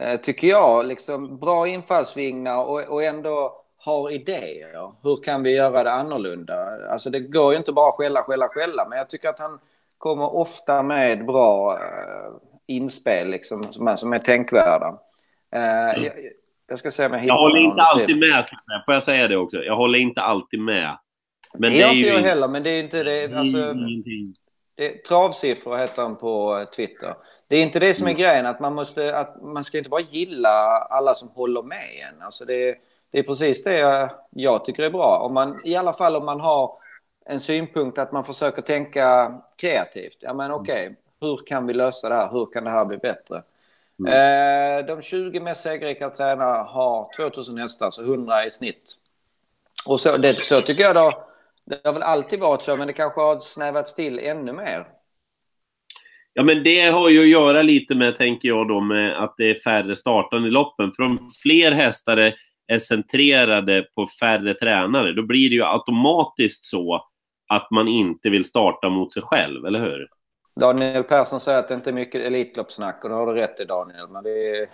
eh, 0.00 0.20
tycker 0.20 0.48
jag, 0.48 0.86
liksom, 0.86 1.38
bra 1.38 1.68
infallsvingar 1.68 2.64
och, 2.64 2.80
och 2.88 3.02
ändå 3.02 3.58
har 3.78 4.10
idéer. 4.10 4.92
Hur 5.02 5.16
kan 5.22 5.42
vi 5.42 5.54
göra 5.56 5.82
det 5.82 5.92
annorlunda? 5.92 6.78
Alltså, 6.90 7.10
det 7.10 7.20
går 7.20 7.52
ju 7.52 7.58
inte 7.58 7.72
bara 7.72 7.92
skälla, 7.92 8.22
skälla, 8.22 8.48
skälla. 8.48 8.86
Men 8.88 8.98
jag 8.98 9.10
tycker 9.10 9.28
att 9.28 9.38
han 9.38 9.58
kommer 9.98 10.34
ofta 10.36 10.82
med 10.82 11.26
bra 11.26 11.74
inspel 12.66 13.28
liksom, 13.28 13.62
som, 13.62 13.88
är, 13.88 13.96
som 13.96 14.12
är 14.12 14.18
tänkvärda. 14.18 14.98
Eh, 15.52 16.04
jag, 16.04 16.12
jag 16.68 16.78
ska 16.78 16.90
se 16.90 17.06
om 17.06 17.12
jag 17.12 17.20
hittar 17.20 17.34
Jag 17.34 17.40
håller 17.40 17.60
inte 17.60 17.82
alltid 17.82 18.06
till. 18.06 18.18
med. 18.18 18.44
Får 18.86 18.94
jag 18.94 19.02
säga 19.02 19.28
det 19.28 19.36
också? 19.36 19.56
Jag 19.56 19.76
håller 19.76 19.98
inte 19.98 20.20
alltid 20.20 20.60
med. 20.60 20.98
Men 21.54 21.72
det 21.72 21.78
gör 21.78 21.88
är 21.88 21.92
inte 21.92 22.08
jag 22.08 22.18
heller, 22.18 22.48
men 22.48 22.62
det 22.62 22.70
är 22.70 22.82
inte 22.82 23.02
det. 23.02 23.38
Alltså, 23.38 23.72
ingenting. 23.72 24.34
Det, 24.74 25.04
travsiffror 25.04 25.76
heter 25.76 26.02
han 26.02 26.16
på 26.16 26.58
eh, 26.58 26.64
Twitter. 26.64 27.14
Det 27.48 27.56
är 27.56 27.62
inte 27.62 27.78
det 27.78 27.94
som 27.94 28.08
är 28.08 28.12
grejen, 28.12 28.46
att 28.46 28.60
man, 28.60 28.74
måste, 28.74 29.16
att 29.16 29.42
man 29.42 29.64
ska 29.64 29.78
inte 29.78 29.90
bara 29.90 30.00
gilla 30.00 30.78
alla 30.90 31.14
som 31.14 31.28
håller 31.28 31.62
med 31.62 32.08
en. 32.08 32.22
Alltså 32.22 32.44
det, 32.44 32.76
det 33.10 33.18
är 33.18 33.22
precis 33.22 33.64
det 33.64 33.78
jag, 33.78 34.10
jag 34.30 34.64
tycker 34.64 34.82
är 34.82 34.90
bra. 34.90 35.18
Om 35.18 35.34
man, 35.34 35.60
I 35.64 35.76
alla 35.76 35.92
fall 35.92 36.16
om 36.16 36.24
man 36.24 36.40
har 36.40 36.70
en 37.26 37.40
synpunkt 37.40 37.98
att 37.98 38.12
man 38.12 38.24
försöker 38.24 38.62
tänka 38.62 39.34
kreativt. 39.60 40.16
Ja 40.20 40.34
men 40.34 40.50
okej, 40.50 40.96
hur 41.20 41.46
kan 41.46 41.66
vi 41.66 41.74
lösa 41.74 42.08
det 42.08 42.14
här? 42.14 42.30
Hur 42.30 42.46
kan 42.46 42.64
det 42.64 42.70
här 42.70 42.84
bli 42.84 42.96
bättre? 42.96 43.42
Eh, 44.06 44.86
de 44.86 45.02
20 45.02 45.40
mest 45.40 45.62
segerrika 45.62 46.10
tränarna 46.10 46.62
har 46.62 47.08
2000 47.16 47.58
hästar, 47.58 47.90
så 47.90 48.02
100 48.02 48.46
i 48.46 48.50
snitt. 48.50 48.94
Och 49.86 50.00
så, 50.00 50.16
det, 50.16 50.32
så 50.32 50.60
tycker 50.60 50.82
jag 50.82 50.94
då, 50.94 51.12
det 51.64 51.80
har 51.84 51.92
väl 51.92 52.02
alltid 52.02 52.40
varit 52.40 52.62
så, 52.62 52.76
men 52.76 52.86
det 52.86 52.92
kanske 52.92 53.20
har 53.20 53.40
snävats 53.40 53.94
till 53.94 54.18
ännu 54.18 54.52
mer. 54.52 54.86
Ja, 56.34 56.42
men 56.42 56.62
det 56.62 56.80
har 56.80 57.08
ju 57.08 57.20
att 57.20 57.28
göra 57.28 57.62
lite 57.62 57.94
med, 57.94 58.18
tänker 58.18 58.48
jag 58.48 58.68
då, 58.68 58.80
med 58.80 59.24
att 59.24 59.34
det 59.36 59.50
är 59.50 59.54
färre 59.54 59.96
startande 59.96 60.48
i 60.48 60.50
loppen. 60.50 60.92
För 60.96 61.02
om 61.02 61.28
fler 61.42 61.72
hästar 61.72 62.34
är 62.66 62.78
centrerade 62.78 63.86
på 63.94 64.06
färre 64.20 64.54
tränare, 64.54 65.12
då 65.12 65.22
blir 65.22 65.48
det 65.48 65.54
ju 65.54 65.64
automatiskt 65.64 66.64
så 66.64 67.06
att 67.48 67.70
man 67.70 67.88
inte 67.88 68.30
vill 68.30 68.44
starta 68.44 68.88
mot 68.88 69.12
sig 69.12 69.22
själv, 69.22 69.66
eller 69.66 69.80
hur? 69.80 70.08
Daniel 70.60 71.04
Persson 71.04 71.40
säger 71.40 71.58
att 71.58 71.68
det 71.68 71.74
inte 71.74 71.90
är 71.90 71.94
mycket 71.94 72.26
Elitloppssnack 72.26 73.04
och 73.04 73.10
det 73.10 73.16
har 73.16 73.26
du 73.26 73.32
rätt 73.40 73.60
i 73.60 73.64
Daniel. 73.64 74.08
Men 74.08 74.24
vi, 74.24 74.66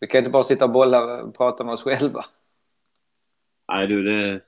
vi 0.00 0.06
kan 0.06 0.18
inte 0.18 0.30
bara 0.30 0.42
sitta 0.42 0.64
och 0.64 0.70
bolla 0.70 1.22
och 1.22 1.36
prata 1.36 1.64
med 1.64 1.72
oss 1.72 1.82
själva. 1.82 2.24
Nej, 3.68 3.86
du, 3.86 4.02
det... 4.02 4.40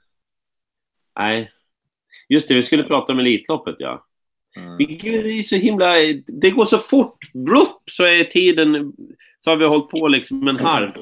Nej. 1.18 1.52
Just 2.28 2.48
det, 2.48 2.54
vi 2.54 2.62
skulle 2.62 2.84
prata 2.84 3.12
om 3.12 3.18
Elitloppet, 3.18 3.76
ja. 3.78 4.06
Mm. 4.56 4.78
Det 4.78 4.84
är 5.08 5.42
så 5.42 5.56
himla... 5.56 5.94
Det 6.26 6.50
går 6.50 6.66
så 6.66 6.78
fort. 6.78 7.32
Blupp, 7.34 7.82
så 7.90 8.04
är 8.04 8.24
tiden... 8.24 8.92
Så 9.38 9.50
har 9.50 9.56
vi 9.56 9.64
hållit 9.64 9.90
på 9.90 10.08
liksom 10.08 10.48
en 10.48 10.58
halv. 10.60 10.92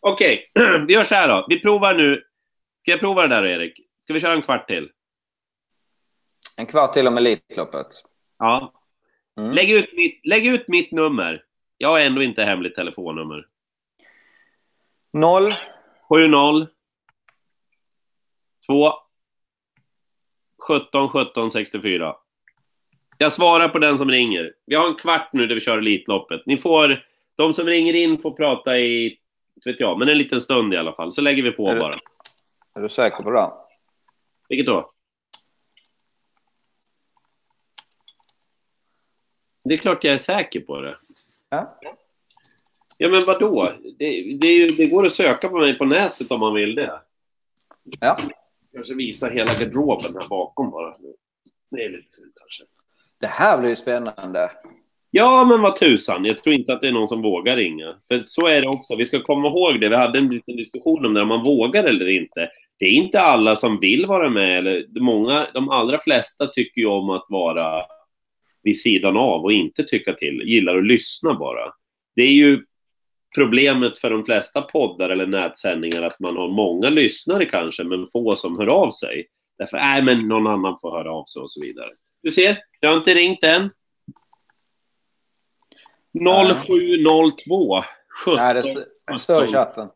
Okej, 0.00 0.50
vi 0.86 0.94
gör 0.94 1.04
så 1.04 1.14
här 1.14 1.28
då. 1.28 1.46
Vi 1.48 1.60
provar 1.60 1.94
nu. 1.94 2.22
Ska 2.78 2.90
jag 2.90 3.00
prova 3.00 3.22
det 3.22 3.28
där, 3.28 3.46
Erik? 3.46 3.80
Ska 4.00 4.12
vi 4.12 4.20
köra 4.20 4.34
en 4.34 4.42
kvart 4.42 4.68
till? 4.68 4.90
En 6.56 6.66
kvart 6.66 6.92
till 6.92 7.08
om 7.08 7.16
Elitloppet. 7.16 7.86
Ja. 8.38 8.72
Mm. 9.38 9.52
Lägg, 9.52 9.70
ut 9.70 9.92
mitt, 9.92 10.26
lägg 10.26 10.46
ut 10.46 10.68
mitt 10.68 10.92
nummer. 10.92 11.44
Jag 11.78 11.88
har 11.88 12.00
ändå 12.00 12.22
inte 12.22 12.42
hemligt 12.42 12.74
telefonnummer. 12.74 13.46
Noll. 15.12 15.54
70 16.08 16.66
2 18.66 18.92
17 20.66 21.08
17 21.08 21.50
64. 21.50 22.16
Jag 23.18 23.32
svarar 23.32 23.68
på 23.68 23.78
den 23.78 23.98
som 23.98 24.10
ringer. 24.10 24.54
Vi 24.66 24.74
har 24.74 24.88
en 24.88 24.94
kvart 24.94 25.28
nu 25.32 25.46
där 25.46 25.54
vi 25.54 25.60
kör 25.60 25.78
Elitloppet. 25.78 26.42
Ni 26.46 26.58
får, 26.58 27.04
de 27.34 27.54
som 27.54 27.66
ringer 27.66 27.94
in 27.94 28.18
får 28.18 28.30
prata 28.30 28.78
i, 28.78 29.18
vet 29.64 29.80
jag, 29.80 29.98
men 29.98 30.08
en 30.08 30.18
liten 30.18 30.40
stund 30.40 30.74
i 30.74 30.76
alla 30.76 30.92
fall. 30.92 31.12
Så 31.12 31.20
lägger 31.20 31.42
vi 31.42 31.52
på 31.52 31.68
Är 31.68 31.80
bara. 31.80 31.98
Är 32.74 32.80
du 32.80 32.88
säker 32.88 33.22
på 33.22 33.30
det? 33.30 33.50
Vilket 34.48 34.66
då? 34.66 34.92
Det 39.68 39.74
är 39.74 39.78
klart 39.78 40.04
jag 40.04 40.14
är 40.14 40.18
säker 40.18 40.60
på 40.60 40.80
det. 40.80 40.96
Ja. 41.48 41.78
Ja, 42.98 43.08
men 43.08 43.20
vadå? 43.26 43.72
Det, 43.98 44.38
det, 44.40 44.46
är 44.46 44.58
ju, 44.58 44.68
det 44.68 44.86
går 44.86 45.06
att 45.06 45.12
söka 45.12 45.48
på 45.48 45.58
mig 45.58 45.78
på 45.78 45.84
nätet 45.84 46.30
om 46.30 46.40
man 46.40 46.54
vill 46.54 46.74
det. 46.74 47.00
Ja. 48.00 48.18
Kanske 48.72 48.94
visa 48.94 49.28
hela 49.28 49.54
garderoben 49.54 50.16
här 50.16 50.28
bakom 50.28 50.70
bara. 50.70 50.94
Det 51.70 51.84
är 51.84 51.90
lite 51.90 52.12
synd 52.12 52.32
kanske. 52.36 52.64
Det 53.20 53.26
här 53.26 53.58
blir 53.58 53.68
ju 53.68 53.76
spännande. 53.76 54.50
Ja, 55.10 55.44
men 55.44 55.60
vad 55.60 55.76
tusan. 55.76 56.24
Jag 56.24 56.38
tror 56.42 56.54
inte 56.54 56.72
att 56.72 56.80
det 56.80 56.88
är 56.88 56.92
någon 56.92 57.08
som 57.08 57.22
vågar 57.22 57.56
ringa. 57.56 57.94
För 58.08 58.22
så 58.26 58.46
är 58.46 58.60
det 58.60 58.68
också. 58.68 58.96
Vi 58.96 59.04
ska 59.04 59.22
komma 59.22 59.48
ihåg 59.48 59.80
det. 59.80 59.88
Vi 59.88 59.96
hade 59.96 60.18
en 60.18 60.28
liten 60.28 60.56
diskussion 60.56 61.06
om 61.06 61.14
det, 61.14 61.22
om 61.22 61.28
man 61.28 61.44
vågar 61.44 61.84
eller 61.84 62.08
inte. 62.08 62.50
Det 62.78 62.84
är 62.84 62.90
inte 62.90 63.20
alla 63.20 63.56
som 63.56 63.80
vill 63.80 64.06
vara 64.06 64.30
med. 64.30 64.58
Eller 64.58 65.00
många, 65.00 65.46
de 65.54 65.70
allra 65.70 65.98
flesta 66.00 66.46
tycker 66.46 66.80
ju 66.80 66.86
om 66.86 67.10
att 67.10 67.26
vara 67.28 67.82
vid 68.66 68.80
sidan 68.80 69.16
av 69.16 69.44
och 69.44 69.52
inte 69.52 69.84
tycka 69.84 70.12
till. 70.12 70.42
Gillar 70.44 70.78
att 70.78 70.86
lyssna 70.86 71.34
bara. 71.34 71.72
Det 72.16 72.22
är 72.22 72.32
ju 72.32 72.64
problemet 73.34 73.98
för 73.98 74.10
de 74.10 74.24
flesta 74.24 74.62
poddar 74.62 75.10
eller 75.10 75.26
nätsändningar 75.26 76.02
att 76.02 76.20
man 76.20 76.36
har 76.36 76.48
många 76.48 76.88
lyssnare 76.90 77.44
kanske, 77.44 77.84
men 77.84 78.06
få 78.06 78.36
som 78.36 78.58
hör 78.58 78.66
av 78.66 78.90
sig. 78.90 79.26
Därför, 79.58 79.76
nej 79.76 80.02
men 80.02 80.28
någon 80.28 80.46
annan 80.46 80.76
får 80.80 80.90
höra 80.90 81.12
av 81.12 81.24
sig 81.24 81.42
och 81.42 81.50
så 81.50 81.60
vidare. 81.60 81.90
Du 82.22 82.30
ser, 82.30 82.58
jag 82.80 82.90
har 82.90 82.96
inte 82.96 83.14
ringt 83.14 83.44
än. 83.44 83.70
0702 86.56 87.82
17 88.24 88.36
Nej, 88.36 88.54
det 88.54 89.18
står 89.18 89.44
i 89.44 89.46
chatten. 89.46 89.88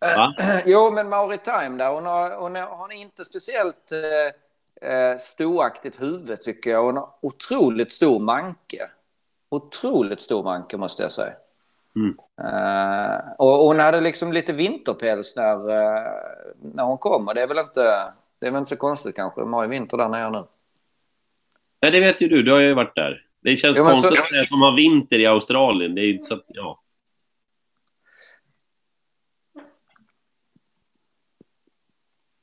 Va? 0.00 0.34
Jo, 0.66 0.90
men 0.90 1.08
Mauri 1.08 1.38
Time 1.38 1.78
där, 1.78 1.92
hon 1.94 2.06
har, 2.06 2.36
hon 2.36 2.54
har, 2.54 2.68
hon 2.68 2.78
har 2.78 2.92
inte 2.92 3.24
speciellt 3.24 3.92
eh, 3.92 3.98
eh, 4.82 5.18
stoaktigt 5.18 6.02
huvud 6.02 6.40
tycker 6.40 6.70
jag. 6.70 6.82
Hon 6.82 6.96
har 6.96 7.08
otroligt 7.20 7.92
stor 7.92 8.18
manke. 8.20 8.90
Otroligt 9.50 10.22
stor 10.22 10.42
manke 10.44 10.76
måste 10.76 11.02
jag 11.02 11.12
säga. 11.12 11.32
Mm. 11.96 12.16
Eh, 12.42 13.20
och 13.38 13.48
hon 13.66 13.78
hade 13.78 14.00
liksom 14.00 14.32
lite 14.32 14.52
vinterpäls 14.52 15.36
när, 15.36 15.70
eh, 15.70 16.12
när 16.74 16.82
hon 16.84 16.98
kom. 16.98 17.28
Och 17.28 17.34
det 17.34 17.42
är 17.42 17.46
väl 17.46 17.58
inte, 17.58 17.80
det 18.40 18.46
är 18.46 18.50
väl 18.50 18.58
inte 18.58 18.68
så 18.68 18.76
konstigt 18.76 19.16
kanske. 19.16 19.40
De 19.40 19.52
har 19.52 19.62
ju 19.62 19.68
vinter 19.68 19.96
där 19.96 20.08
nere 20.08 20.30
nu. 20.30 20.44
Nej, 21.82 21.90
det 21.90 22.00
vet 22.00 22.20
ju 22.20 22.28
du. 22.28 22.42
Du 22.42 22.52
har 22.52 22.60
ju 22.60 22.74
varit 22.74 22.94
där. 22.94 23.24
Det 23.40 23.56
känns 23.56 23.78
Jo, 23.78 23.84
konstigt 23.84 24.10
så- 24.24 24.40
att 24.42 24.48
de 24.50 24.62
har 24.62 24.76
vinter 24.76 25.18
i 25.18 25.26
Australien. 25.26 25.94
Det 25.94 26.00
är 26.00 26.22
så 26.22 26.34
att, 26.34 26.44
ja. 26.46 26.80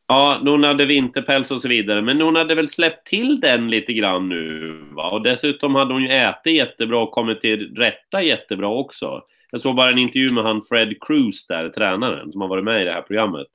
Ja, 0.08 0.42
hon 0.46 0.64
hade 0.64 0.86
vinterpäls 0.86 1.52
och 1.52 1.62
så 1.62 1.68
vidare. 1.68 2.02
Men 2.02 2.22
hon 2.22 2.36
hade 2.36 2.56
väl 2.56 2.68
släppt 2.68 3.08
till 3.08 3.40
den 3.40 3.70
lite 3.70 3.94
grann 3.94 4.30
nu. 4.30 4.72
Va? 4.92 5.10
Och 5.10 5.22
dessutom 5.24 5.76
hade 5.76 5.94
hon 5.94 6.04
ju 6.04 6.10
ätit 6.10 6.54
jättebra 6.54 7.00
och 7.00 7.12
kommit 7.12 7.42
till 7.42 7.76
rätta 7.76 8.22
jättebra 8.22 8.68
också. 8.68 9.22
Jag 9.52 9.62
såg 9.62 9.76
bara 9.76 9.90
en 9.92 9.98
intervju 9.98 10.30
med 10.34 10.44
han 10.46 10.62
Fred 10.70 10.94
Cruz 11.02 11.48
där, 11.48 11.70
tränaren, 11.70 12.32
som 12.32 12.42
har 12.42 12.48
varit 12.48 12.64
med 12.64 12.82
i 12.82 12.86
det 12.86 12.92
här 12.92 13.02
programmet. 13.02 13.48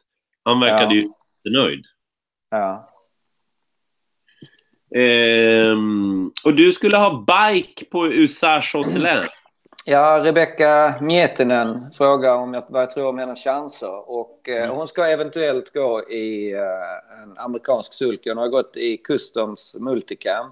Han 0.45 0.61
verkade 0.61 0.95
Ja. 0.95 1.03
ju 1.45 1.51
nöjd. 1.53 1.85
Ja. 2.51 2.87
Ehm, 4.97 6.31
och 6.45 6.55
du 6.55 6.73
skulle 6.73 6.97
ha 6.97 7.25
bike 7.27 7.85
på 7.85 8.07
USA 8.13 8.63
Josselin. 8.75 9.25
Ja, 9.91 10.21
Rebecka 10.25 10.95
Miettinen 11.01 11.91
frågar 11.95 12.35
om 12.35 12.55
jag, 12.55 12.65
vad 12.69 12.83
jag 12.83 12.91
tror 12.91 13.09
om 13.09 13.19
hennes 13.19 13.45
chanser. 13.45 14.11
Och, 14.11 14.49
eh, 14.49 14.63
Mm. 14.65 14.77
Hon 14.77 14.89
ska 14.89 15.07
eventuellt 15.07 15.73
gå 15.73 16.11
i 16.11 16.53
eh, 16.53 17.23
en 17.23 17.39
amerikansk 17.39 17.93
sulky. 17.93 18.31
Hon 18.31 18.39
har 18.39 18.49
gått 18.49 18.77
i 18.77 18.97
Customs 18.97 19.77
Multicam. 19.81 20.47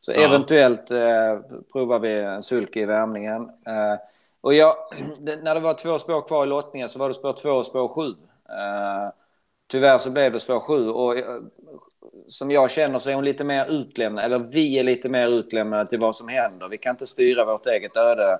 Så 0.00 0.12
Ja. 0.12 0.18
eventuellt 0.18 0.90
eh, 0.90 1.38
provar 1.72 1.98
vi 1.98 2.12
en 2.12 2.42
sulky 2.42 2.80
i 2.80 2.84
värmningen. 2.84 3.42
Eh, 3.66 3.98
och 4.40 4.54
jag, 4.54 4.74
när 5.42 5.54
det 5.54 5.60
var 5.60 5.74
två 5.74 5.98
spår 5.98 6.22
kvar 6.22 6.44
i 6.44 6.48
lottningen 6.48 6.88
så 6.88 6.98
var 6.98 7.08
det 7.08 7.14
spår 7.14 7.32
två 7.32 7.50
och 7.50 7.66
spår 7.66 7.88
sju. 7.88 8.08
Eh, 8.48 9.08
tyvärr 9.70 9.98
så 9.98 10.10
blev 10.10 10.32
det 10.32 10.40
spår 10.40 10.60
sju. 10.60 10.88
Och, 10.88 11.14
som 12.28 12.50
jag 12.50 12.70
känner 12.70 12.98
så 12.98 13.10
är 13.10 13.14
hon 13.14 13.24
lite 13.24 13.44
mer 13.44 13.66
utlämnad, 13.66 14.24
eller 14.24 14.38
vi 14.38 14.78
är 14.78 14.82
lite 14.84 15.08
mer 15.08 15.28
utlämnade 15.28 15.86
till 15.86 16.00
vad 16.00 16.16
som 16.16 16.28
händer. 16.28 16.68
Vi 16.68 16.78
kan 16.78 16.90
inte 16.90 17.06
styra 17.06 17.44
vårt 17.44 17.66
eget 17.66 17.96
öde 17.96 18.38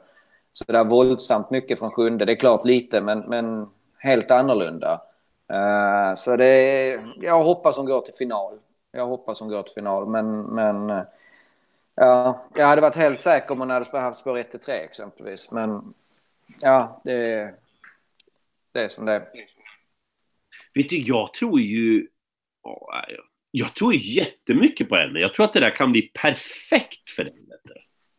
så 0.54 0.64
där 0.72 0.84
våldsamt 0.84 1.50
mycket 1.50 1.78
från 1.78 1.90
sjunde. 1.90 2.24
Det 2.24 2.32
är 2.32 2.36
klart 2.36 2.64
lite, 2.64 3.00
men, 3.00 3.18
men 3.18 3.68
helt 3.98 4.30
annorlunda. 4.30 5.02
Uh, 5.52 6.14
så 6.16 6.36
det 6.36 6.48
är, 6.48 7.04
jag 7.20 7.44
hoppas 7.44 7.76
hon 7.76 7.86
går 7.86 8.00
till 8.00 8.14
final. 8.14 8.58
Jag 8.92 9.06
hoppas 9.06 9.40
hon 9.40 9.48
går 9.48 9.62
till 9.62 9.74
final, 9.74 10.06
men, 10.06 10.42
men 10.42 10.90
uh, 10.90 11.02
ja, 11.94 12.44
jag 12.54 12.66
hade 12.66 12.82
varit 12.82 12.96
helt 12.96 13.20
säker 13.20 13.52
om 13.52 13.60
hon 13.60 13.70
hade 13.70 13.98
haft 13.98 14.18
spår 14.18 14.38
1-3, 14.38 14.70
exempelvis. 14.70 15.50
Men 15.50 15.94
ja, 16.60 17.00
det, 17.04 17.50
det 18.72 18.80
är 18.80 18.88
som 18.88 19.04
det 19.04 19.12
är. 19.12 19.20
Vet 20.74 20.88
du, 20.88 20.98
jag 20.98 21.34
tror 21.34 21.60
ju... 21.60 22.08
Jag 23.50 23.74
tror 23.74 23.94
jättemycket 23.94 24.88
på 24.88 24.96
henne. 24.96 25.20
Jag 25.20 25.34
tror 25.34 25.44
att 25.44 25.52
det 25.52 25.60
där 25.60 25.76
kan 25.76 25.92
bli 25.92 26.02
perfekt 26.02 27.10
för 27.10 27.24
henne. 27.24 27.43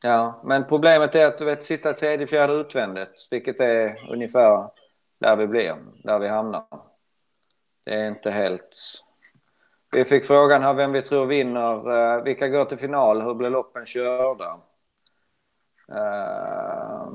Ja, 0.06 0.42
men 0.44 0.68
problemet 0.68 1.16
är 1.16 1.26
att 1.26 1.38
du 1.38 1.46
vet, 1.46 1.64
sitta 1.64 1.94
tredje, 1.94 2.28
fjärde 2.28 2.54
utvändigt, 2.54 3.28
vilket 3.32 3.60
är 3.60 3.96
ungefär 4.12 4.70
där 5.20 5.36
vi 5.36 5.48
blir, 5.48 5.76
där 6.04 6.20
vi 6.20 6.28
hamnar. 6.28 6.64
Det 7.86 7.94
är 7.94 8.08
inte 8.08 8.32
helt... 8.32 8.78
Vi 9.96 10.06
fick 10.06 10.26
frågan 10.26 10.62
här 10.64 10.74
vem 10.74 10.92
vi 10.92 11.02
tror 11.02 11.26
vinner. 11.26 11.92
eh, 12.18 12.24
Vilka 12.24 12.48
går 12.48 12.66
till 12.66 12.78
final? 12.78 13.22
Hur 13.22 13.34
blir 13.34 13.50
loppen 13.50 13.86
körda? 13.86 14.58
Uh, 15.92 17.10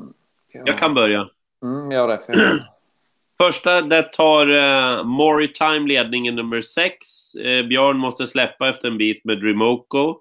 Jag 0.53 0.79
kan 0.79 0.95
börja. 0.95 1.29
Mm, 1.63 1.93
gör 1.93 2.09
det. 2.09 2.19
För 2.19 2.35
Första, 3.39 3.81
där 3.81 4.03
tar 4.03 4.49
uh, 4.51 5.05
Moritime 5.05 5.89
ledningen 5.89 6.37
nummer 6.37 6.61
6. 6.61 6.95
Eh, 7.35 7.67
Björn 7.67 7.99
måste 7.99 8.27
släppa 8.27 8.69
efter 8.69 8.89
en 8.89 8.99
bit 8.99 9.25
med 9.25 9.41
Dremoco. 9.41 10.21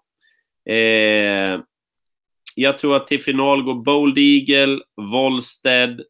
Eh, 0.66 1.60
jag 2.56 2.80
tror 2.80 2.96
att 2.96 3.08
till 3.08 3.22
final 3.22 3.64
går 3.64 3.74
Bold 3.74 4.18
Eagle, 4.18 4.82
Volsted, 4.96 6.02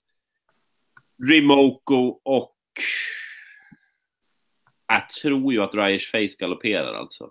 Dremoco 1.28 2.20
och... 2.24 2.56
Jag 4.88 5.10
tror 5.10 5.54
ju 5.54 5.64
att 5.64 5.76
Ryers 5.76 6.12
Face 6.12 6.40
galopperar 6.40 6.94
alltså. 6.94 7.30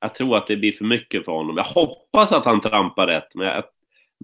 Jag 0.00 0.14
tror 0.14 0.36
att 0.36 0.46
det 0.46 0.56
blir 0.56 0.72
för 0.72 0.84
mycket 0.84 1.24
för 1.24 1.32
honom. 1.32 1.56
Jag 1.56 1.64
hoppas 1.64 2.32
att 2.32 2.44
han 2.44 2.60
trampar 2.60 3.06
rätt, 3.06 3.34
men 3.34 3.46
jag, 3.46 3.64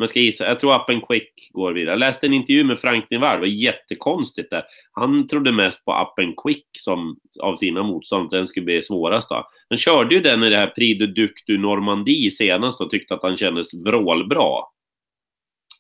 jag 0.01 0.11
ska 0.11 0.21
gissa, 0.21 0.47
jag 0.47 0.61
tror 0.61 0.75
Up 0.75 0.91
and 0.91 1.07
Quick 1.07 1.51
går 1.53 1.73
vidare. 1.73 1.93
Jag 1.93 1.99
läste 1.99 2.27
en 2.27 2.33
intervju 2.33 2.65
med 2.65 2.79
Frank 2.79 3.11
Nivard, 3.11 3.37
det 3.37 3.41
var 3.41 3.47
jättekonstigt 3.47 4.51
där. 4.51 4.65
Han 4.93 5.27
trodde 5.27 5.53
mest 5.53 5.85
på 5.85 5.91
Up 5.93 6.25
and 6.25 6.35
Quick 6.43 6.67
som, 6.79 7.17
av 7.43 7.57
sina 7.57 7.83
motståndare, 7.83 8.41
den 8.41 8.47
skulle 8.47 8.65
bli 8.65 8.83
svårast 8.83 9.29
då. 9.31 9.49
Han 9.69 9.79
körde 9.79 10.15
ju 10.15 10.21
den 10.21 10.45
i 10.45 10.51
det 10.51 10.57
här 10.57 10.67
Prix 10.67 10.99
de 10.99 11.07
Duc 11.07 11.31
du 11.47 11.59
Normandie 11.59 12.31
senast 12.31 12.81
och 12.81 12.91
tyckte 12.91 13.15
att 13.15 13.23
han 13.23 13.37
kändes 13.37 13.75
vrålbra. 13.75 14.65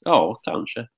Ja, 0.05 0.41
kanske. 0.43 0.89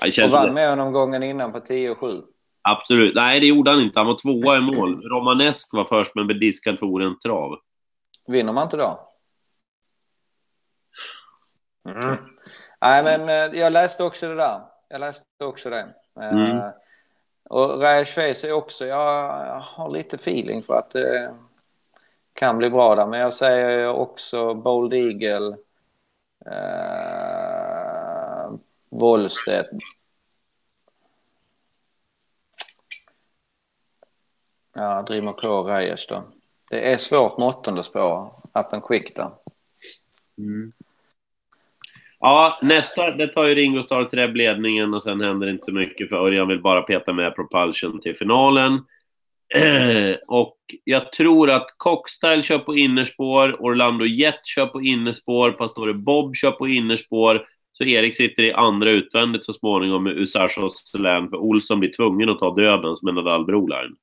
Han 0.00 0.24
och 0.24 0.30
vann 0.30 0.54
med 0.54 0.70
honom 0.70 0.92
gången 0.92 1.22
innan 1.22 1.52
på 1.52 1.60
10 1.60 1.90
och 1.90 1.98
7. 1.98 2.22
Absolut. 2.62 3.14
Nej, 3.14 3.40
det 3.40 3.46
gjorde 3.46 3.70
han 3.70 3.80
inte. 3.80 4.00
Han 4.00 4.06
var 4.06 4.18
tvåa 4.18 4.58
i 4.58 4.60
mål. 4.60 5.02
Romanesk 5.02 5.68
var 5.72 5.84
först, 5.84 6.14
men 6.14 6.26
blev 6.26 6.40
diskad 6.40 6.78
för 6.78 6.86
oren 6.86 7.18
trav. 7.18 7.58
Vinner 8.26 8.52
man 8.52 8.64
inte 8.64 8.76
då? 8.76 9.08
Mm. 11.88 12.16
Nej, 12.80 13.02
men 13.02 13.28
eh, 13.28 13.60
jag 13.60 13.72
läste 13.72 14.04
också 14.04 14.28
det 14.28 14.34
där. 14.34 14.60
Jag 14.88 15.00
läste 15.00 15.24
också 15.44 15.70
det. 15.70 15.94
Eh, 16.20 16.28
Mm. 16.30 16.70
Och 17.50 17.80
Face 18.06 18.48
är 18.48 18.52
också, 18.52 18.86
jag 18.86 19.60
har 19.60 19.90
lite 19.90 20.16
feeling 20.16 20.62
för 20.62 20.74
att 20.74 20.90
det 20.90 21.34
kan 22.32 22.58
bli 22.58 22.70
bra 22.70 22.94
där. 22.94 23.06
Men 23.06 23.20
jag 23.20 23.34
säger 23.34 23.88
också 23.88 24.54
Bold 24.54 24.94
Eagle, 24.94 25.56
eh, 26.46 28.50
Wollstedt. 28.88 29.68
Ja, 34.72 35.02
driver 35.02 35.32
på 35.32 35.62
Reyes 35.62 36.06
då. 36.06 36.22
Det 36.70 36.92
är 36.92 36.96
svårt 36.96 37.38
med 37.38 37.48
åttonde 37.48 37.82
spår, 37.82 38.40
up 38.54 38.72
and 38.72 38.84
quick 38.84 39.16
där. 39.16 39.30
Mm. 40.38 40.72
Ja, 42.20 42.58
nästa, 42.62 43.10
det 43.10 43.26
tar 43.26 43.44
ju 43.44 43.54
Ringo 43.54 43.82
Starr 43.82 44.04
Treb 44.04 44.36
ledningen 44.36 44.94
och 44.94 45.02
sen 45.02 45.20
händer 45.20 45.46
det 45.46 45.52
inte 45.52 45.64
så 45.64 45.72
mycket 45.72 46.08
för 46.08 46.16
Örjan 46.16 46.48
vill 46.48 46.62
bara 46.62 46.82
peta 46.82 47.12
med 47.12 47.34
Propulsion 47.34 48.00
till 48.00 48.16
finalen. 48.16 48.80
och 50.26 50.56
jag 50.84 51.12
tror 51.12 51.50
att 51.50 51.66
Cockstyle 51.76 52.42
kör 52.42 52.58
på 52.58 52.76
innerspår, 52.76 53.56
Orlando 53.62 54.04
Jet 54.04 54.46
kör 54.46 54.66
på 54.66 54.82
innerspår, 54.82 55.50
Pastore 55.50 55.94
Bob 55.94 56.36
kör 56.36 56.50
på 56.50 56.68
innerspår. 56.68 57.46
Så 57.72 57.84
Erik 57.84 58.16
sitter 58.16 58.42
i 58.42 58.52
andra 58.52 58.90
utvändigt 58.90 59.44
så 59.44 59.52
småningom 59.52 60.04
med 60.04 60.18
Usage 60.18 60.58
och 60.58 60.72
för 61.30 61.36
Olsson 61.36 61.80
blir 61.80 61.92
tvungen 61.92 62.28
att 62.28 62.38
ta 62.38 62.54
dödens 62.54 63.02
med 63.02 63.14
Nadal 63.14 63.44
Broline. 63.44 63.96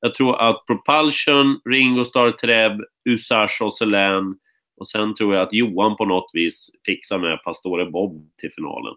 Jag 0.00 0.14
tror 0.14 0.40
att 0.40 0.66
Propulsion, 0.66 1.60
Ringo 1.70 2.04
Starr 2.04 2.30
Treb, 2.30 2.80
Usage 3.08 3.58
och 3.62 3.74
Solän 3.74 4.34
och 4.76 4.88
sen 4.88 5.14
tror 5.14 5.34
jag 5.34 5.42
att 5.42 5.52
Johan 5.52 5.96
på 5.96 6.04
något 6.04 6.30
vis 6.32 6.70
fixar 6.86 7.18
med 7.18 7.42
Pastore 7.44 7.86
Bob 7.86 8.30
till 8.36 8.50
finalen. 8.52 8.94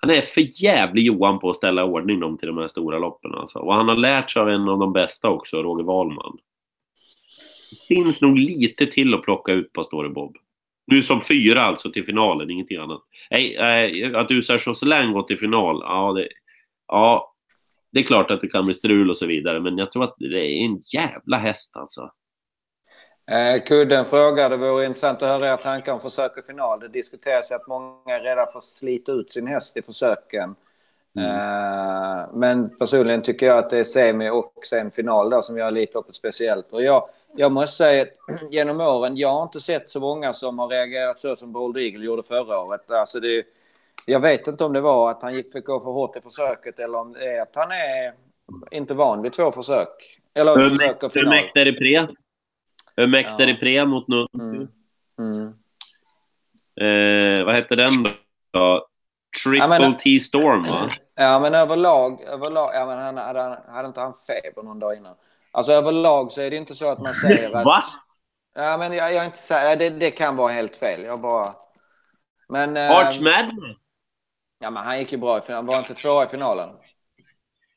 Han 0.00 0.10
är 0.10 0.20
för 0.20 0.64
jävlig 0.64 1.06
Johan 1.06 1.38
på 1.38 1.50
att 1.50 1.56
ställa 1.56 1.84
ordning 1.84 2.20
dem 2.20 2.38
till 2.38 2.48
de 2.48 2.58
här 2.58 2.68
stora 2.68 2.98
loppen 2.98 3.34
alltså. 3.34 3.58
Och 3.58 3.74
han 3.74 3.88
har 3.88 3.96
lärt 3.96 4.30
sig 4.30 4.42
av 4.42 4.48
en 4.48 4.68
av 4.68 4.78
de 4.78 4.92
bästa 4.92 5.28
också, 5.28 5.62
Roger 5.62 5.84
Wahlman. 5.84 6.38
Det 7.70 7.94
finns 7.94 8.22
nog 8.22 8.38
lite 8.38 8.86
till 8.86 9.14
att 9.14 9.22
plocka 9.22 9.52
ut 9.52 9.72
Pastore 9.72 10.08
Bob. 10.08 10.36
Nu 10.86 11.02
som 11.02 11.20
fyra 11.20 11.62
alltså 11.62 11.92
till 11.92 12.04
finalen, 12.04 12.50
ingenting 12.50 12.76
annat. 12.76 13.02
Nej, 13.30 13.56
äh, 13.56 14.18
att 14.18 14.30
Usar-Choselin 14.30 15.12
går 15.12 15.22
till 15.22 15.38
final, 15.38 15.80
ja 15.80 16.12
det, 16.12 16.28
ja 16.88 17.34
det 17.92 18.00
är 18.00 18.04
klart 18.04 18.30
att 18.30 18.40
det 18.40 18.48
kan 18.48 18.64
bli 18.64 18.74
strul 18.74 19.10
och 19.10 19.18
så 19.18 19.26
vidare, 19.26 19.60
men 19.60 19.78
jag 19.78 19.92
tror 19.92 20.04
att 20.04 20.14
det 20.18 20.40
är 20.40 20.64
en 20.64 20.82
jävla 20.94 21.38
häst 21.38 21.76
alltså. 21.76 22.10
Eh, 23.30 23.62
Kudden 23.64 24.04
frågar, 24.04 24.50
det 24.50 24.56
vore 24.56 24.86
intressant 24.86 25.22
att 25.22 25.28
höra 25.28 25.46
era 25.48 25.56
tankar 25.56 25.92
om 25.92 26.00
försök 26.00 26.36
och 26.36 26.44
final. 26.44 26.80
Det 26.80 26.88
diskuteras 26.88 27.52
att 27.52 27.66
många 27.66 28.18
för 28.52 28.58
att 28.58 28.62
slita 28.62 29.12
ut 29.12 29.30
sin 29.30 29.46
häst 29.46 29.76
i 29.76 29.82
försöken. 29.82 30.54
Mm. 31.16 31.30
Eh, 31.30 32.26
men 32.32 32.78
personligen 32.78 33.22
tycker 33.22 33.46
jag 33.46 33.58
att 33.58 33.70
det 33.70 33.78
är 33.78 33.84
semi 33.84 34.30
och 34.30 34.52
sen 34.64 34.90
final 34.90 35.30
där 35.30 35.40
som 35.40 35.58
gör 35.58 35.68
Elitloppet 35.68 36.14
speciellt. 36.14 36.72
Och 36.72 36.82
jag, 36.82 37.08
jag 37.36 37.52
måste 37.52 37.76
säga 37.76 38.02
att 38.02 38.08
genom 38.50 38.80
åren, 38.80 39.16
jag 39.16 39.32
har 39.32 39.42
inte 39.42 39.60
sett 39.60 39.90
så 39.90 40.00
många 40.00 40.32
som 40.32 40.58
har 40.58 40.68
reagerat 40.68 41.20
så 41.20 41.36
som 41.36 41.52
Bold 41.52 41.76
Eagle 41.76 42.04
gjorde 42.04 42.22
förra 42.22 42.60
året. 42.60 42.90
Alltså 42.90 43.20
det, 43.20 43.44
jag 44.06 44.20
vet 44.20 44.46
inte 44.46 44.64
om 44.64 44.72
det 44.72 44.80
var 44.80 45.10
att 45.10 45.22
han 45.22 45.34
gick 45.34 45.52
för 45.52 45.60
gå 45.60 45.80
för 45.80 45.90
hårt 45.90 46.16
i 46.16 46.20
försöket 46.20 46.78
eller 46.78 46.98
om 46.98 47.12
det 47.12 47.36
är 47.36 47.42
att 47.42 47.54
han 47.54 47.70
är 47.70 48.12
inte 48.70 48.94
van 48.94 49.22
vid 49.22 49.32
två 49.32 49.52
försök. 49.52 50.18
Eller 50.34 50.56
Hur, 50.56 50.70
försök 50.70 50.96
och 50.96 51.02
mäkt, 51.02 51.16
hur 51.16 51.20
final. 51.20 51.34
mäktig 51.34 51.60
är 51.60 51.72
Pre? 51.72 52.14
Hur 52.96 53.06
mäktig 53.06 53.34
Ja. 53.48 53.50
är 53.50 53.54
Pre 53.54 53.84
mot 53.86 54.08
nu? 54.08 54.26
Mm. 54.34 54.68
Mm. 55.18 55.48
Eh, 56.80 57.44
vad 57.44 57.54
hette 57.54 57.76
den 57.76 58.06
då? 58.52 58.86
Triple 59.44 59.58
Ja, 59.58 59.66
men- 59.68 59.96
T 59.96 60.18
Storm 60.20 60.62
va? 60.62 60.90
Ja, 61.14 61.38
men 61.40 61.54
överlag, 61.54 62.20
överlag 62.22 62.70
ja, 62.74 62.86
men 62.86 62.98
han, 62.98 63.16
hade, 63.16 63.40
han, 63.40 63.56
hade 63.74 63.88
inte 63.88 64.00
han 64.00 64.14
feber 64.14 64.62
någon 64.62 64.78
dag 64.78 64.96
innan? 64.96 65.14
Alltså 65.50 65.72
överlag 65.72 66.32
så 66.32 66.40
är 66.42 66.50
det 66.50 66.56
inte 66.56 66.74
så 66.74 66.90
att 66.90 66.98
man 66.98 67.12
säger 67.14 67.46
att... 67.56 67.64
Va? 67.64 67.82
Ja, 68.54 68.76
men 68.76 68.92
jag, 68.92 69.14
jag 69.14 69.22
är 69.22 69.26
inte 69.26 69.38
säker. 69.38 69.76
Det, 69.76 69.90
det 69.90 70.10
kan 70.10 70.36
vara 70.36 70.52
helt 70.52 70.76
fel. 70.76 71.02
Jag 71.04 71.20
bara... 71.20 71.48
Men... 72.48 72.76
eh, 72.76 72.90
Arch 72.90 73.20
Madness? 73.20 73.76
Ja, 74.58 74.70
men 74.70 74.84
han 74.84 74.98
gick 74.98 75.12
ju 75.12 75.18
bra 75.18 75.38
i 75.38 75.40
finalen. 75.40 75.66
Var 75.66 75.78
inte 75.78 75.94
tvåa 75.94 76.24
i 76.24 76.28
finalen? 76.28 76.68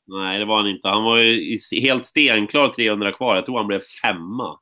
Nej, 0.06 0.38
det 0.38 0.44
var 0.44 0.56
han 0.56 0.66
inte. 0.66 0.88
Han 0.88 1.04
var 1.04 1.16
ju 1.18 1.54
i- 1.54 1.80
helt 1.80 2.06
stenklar 2.06 2.68
300 2.68 3.12
kvar. 3.12 3.34
Jag 3.36 3.46
tror 3.46 3.56
han 3.58 3.66
blev 3.66 3.80
femma. 4.02 4.58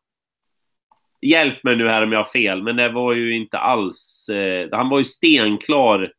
Hjälp 1.24 1.64
mig 1.64 1.76
nu 1.76 1.88
här 1.88 2.02
om 2.02 2.12
jag 2.12 2.18
har 2.18 2.30
fel, 2.30 2.62
men 2.62 2.76
det 2.76 2.88
var 2.88 3.12
ju 3.12 3.36
inte 3.36 3.58
alls... 3.58 4.28
Eh, 4.28 4.68
han 4.72 4.88
var 4.88 4.98
ju 4.98 5.04
stenklar 5.04 6.12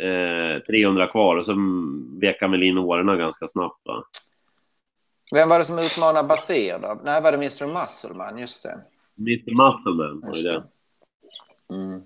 eh, 0.00 0.62
300 0.62 1.06
kvar 1.06 1.36
och 1.36 1.44
så 1.44 1.54
vek 2.20 2.36
han 2.40 2.50
väl 2.50 2.62
in 2.62 2.78
åren 2.78 3.18
ganska 3.18 3.46
snabbt 3.46 3.80
va? 3.84 4.04
Vem 5.34 5.48
var 5.48 5.58
det 5.58 5.64
som 5.64 5.78
utmanade 5.78 6.28
Basir 6.28 6.78
då? 6.78 7.00
Nej, 7.04 7.22
var 7.22 7.32
det 7.32 7.36
Mr. 7.36 7.80
Musselman? 7.80 8.38
Just 8.38 8.62
det. 8.62 8.80
Mr 9.18 9.64
Musselman 9.64 10.20
var 10.20 10.42
det. 10.42 10.62
Mm. 11.70 12.02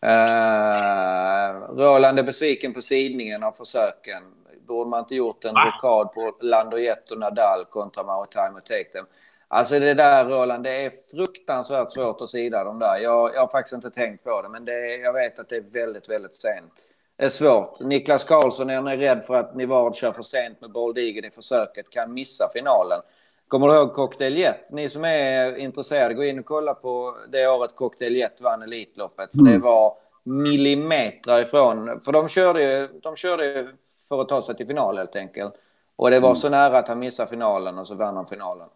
Eh, 0.00 1.76
Roland 1.76 2.18
är 2.18 2.22
besviken 2.22 2.74
på 2.74 2.82
sidningen 2.82 3.42
av 3.42 3.52
försöken. 3.52 4.22
Borde 4.66 4.90
man 4.90 5.00
inte 5.00 5.14
gjort 5.14 5.44
en 5.44 5.54
rokad 5.54 6.12
på 6.14 6.36
Landojet 6.40 7.10
och 7.10 7.18
Nadal 7.18 7.64
kontra 7.64 8.02
Maritime 8.02 8.50
och 8.50 8.64
Take 8.64 8.84
Them? 8.84 9.06
Alltså 9.48 9.78
det 9.78 9.94
där 9.94 10.24
Roland, 10.24 10.64
det 10.64 10.84
är 10.84 10.90
fruktansvärt 11.10 11.92
svårt 11.92 12.20
att 12.20 12.28
sida 12.28 12.64
de 12.64 12.78
där. 12.78 12.98
Jag, 12.98 13.34
jag 13.34 13.40
har 13.40 13.48
faktiskt 13.48 13.74
inte 13.74 13.90
tänkt 13.90 14.24
på 14.24 14.42
det, 14.42 14.48
men 14.48 14.64
det 14.64 14.72
är, 14.72 15.02
jag 15.02 15.12
vet 15.12 15.38
att 15.38 15.48
det 15.48 15.56
är 15.56 15.64
väldigt, 15.72 16.08
väldigt 16.08 16.34
sent. 16.34 16.72
Det 17.16 17.24
är 17.24 17.28
svårt. 17.28 17.80
Niklas 17.80 18.24
Karlsson, 18.24 18.70
är 18.70 18.80
ni 18.80 18.96
rädd 18.96 19.24
för 19.24 19.34
att 19.34 19.54
Nivard 19.54 19.94
kör 19.94 20.12
för 20.12 20.22
sent 20.22 20.60
med 20.60 20.70
Eagle 20.76 21.28
i 21.28 21.30
försöket, 21.30 21.90
kan 21.90 22.14
missa 22.14 22.50
finalen. 22.52 23.00
Kommer 23.48 23.68
du 23.68 23.74
ihåg 23.74 23.94
Cocktail 23.94 24.38
Jet? 24.38 24.70
Ni 24.70 24.88
som 24.88 25.04
är 25.04 25.56
intresserade, 25.56 26.14
gå 26.14 26.24
in 26.24 26.38
och 26.38 26.44
kolla 26.44 26.74
på 26.74 27.16
det 27.28 27.48
året 27.48 27.74
Cocktail 27.74 28.16
Jet 28.16 28.40
vann 28.40 28.62
Elitloppet. 28.62 29.30
För 29.30 29.52
Det 29.52 29.58
var 29.58 29.94
millimeter 30.22 31.42
ifrån. 31.42 32.00
För 32.04 32.12
de 32.12 32.28
körde 32.28 32.62
ju 32.62 32.88
de 33.02 33.16
körde 33.16 33.44
ju 33.44 33.68
för 34.08 34.20
att 34.20 34.28
ta 34.28 34.42
sig 34.42 34.56
till 34.56 34.66
final 34.66 34.98
helt 34.98 35.16
enkelt. 35.16 35.54
Och 35.96 36.10
det 36.10 36.20
var 36.20 36.34
så 36.34 36.48
nära 36.48 36.78
att 36.78 36.88
han 36.88 36.98
missade 36.98 37.28
finalen 37.28 37.78
och 37.78 37.86
så 37.86 37.94
vann 37.94 38.16
han 38.16 38.26
finalen. 38.26 38.68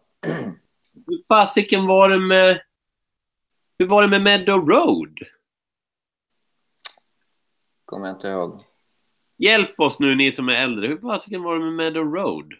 Hur 1.07 1.27
fasiken 1.27 1.87
var 1.87 2.09
det 2.09 2.19
med... 2.19 2.61
Hur 3.77 3.87
var 3.87 4.01
det 4.01 4.07
med 4.07 4.21
Meadow 4.21 4.69
Road? 4.69 5.19
Kommer 7.85 8.07
jag 8.07 8.15
inte 8.15 8.27
ihåg. 8.27 8.63
Hjälp 9.37 9.79
oss 9.79 9.99
nu 9.99 10.15
ni 10.15 10.31
som 10.31 10.49
är 10.49 10.53
äldre. 10.53 10.87
Hur 10.87 10.97
fasiken 10.97 11.43
var 11.43 11.53
det 11.53 11.65
med 11.65 11.73
Meadow 11.73 12.13
Road? 12.13 12.53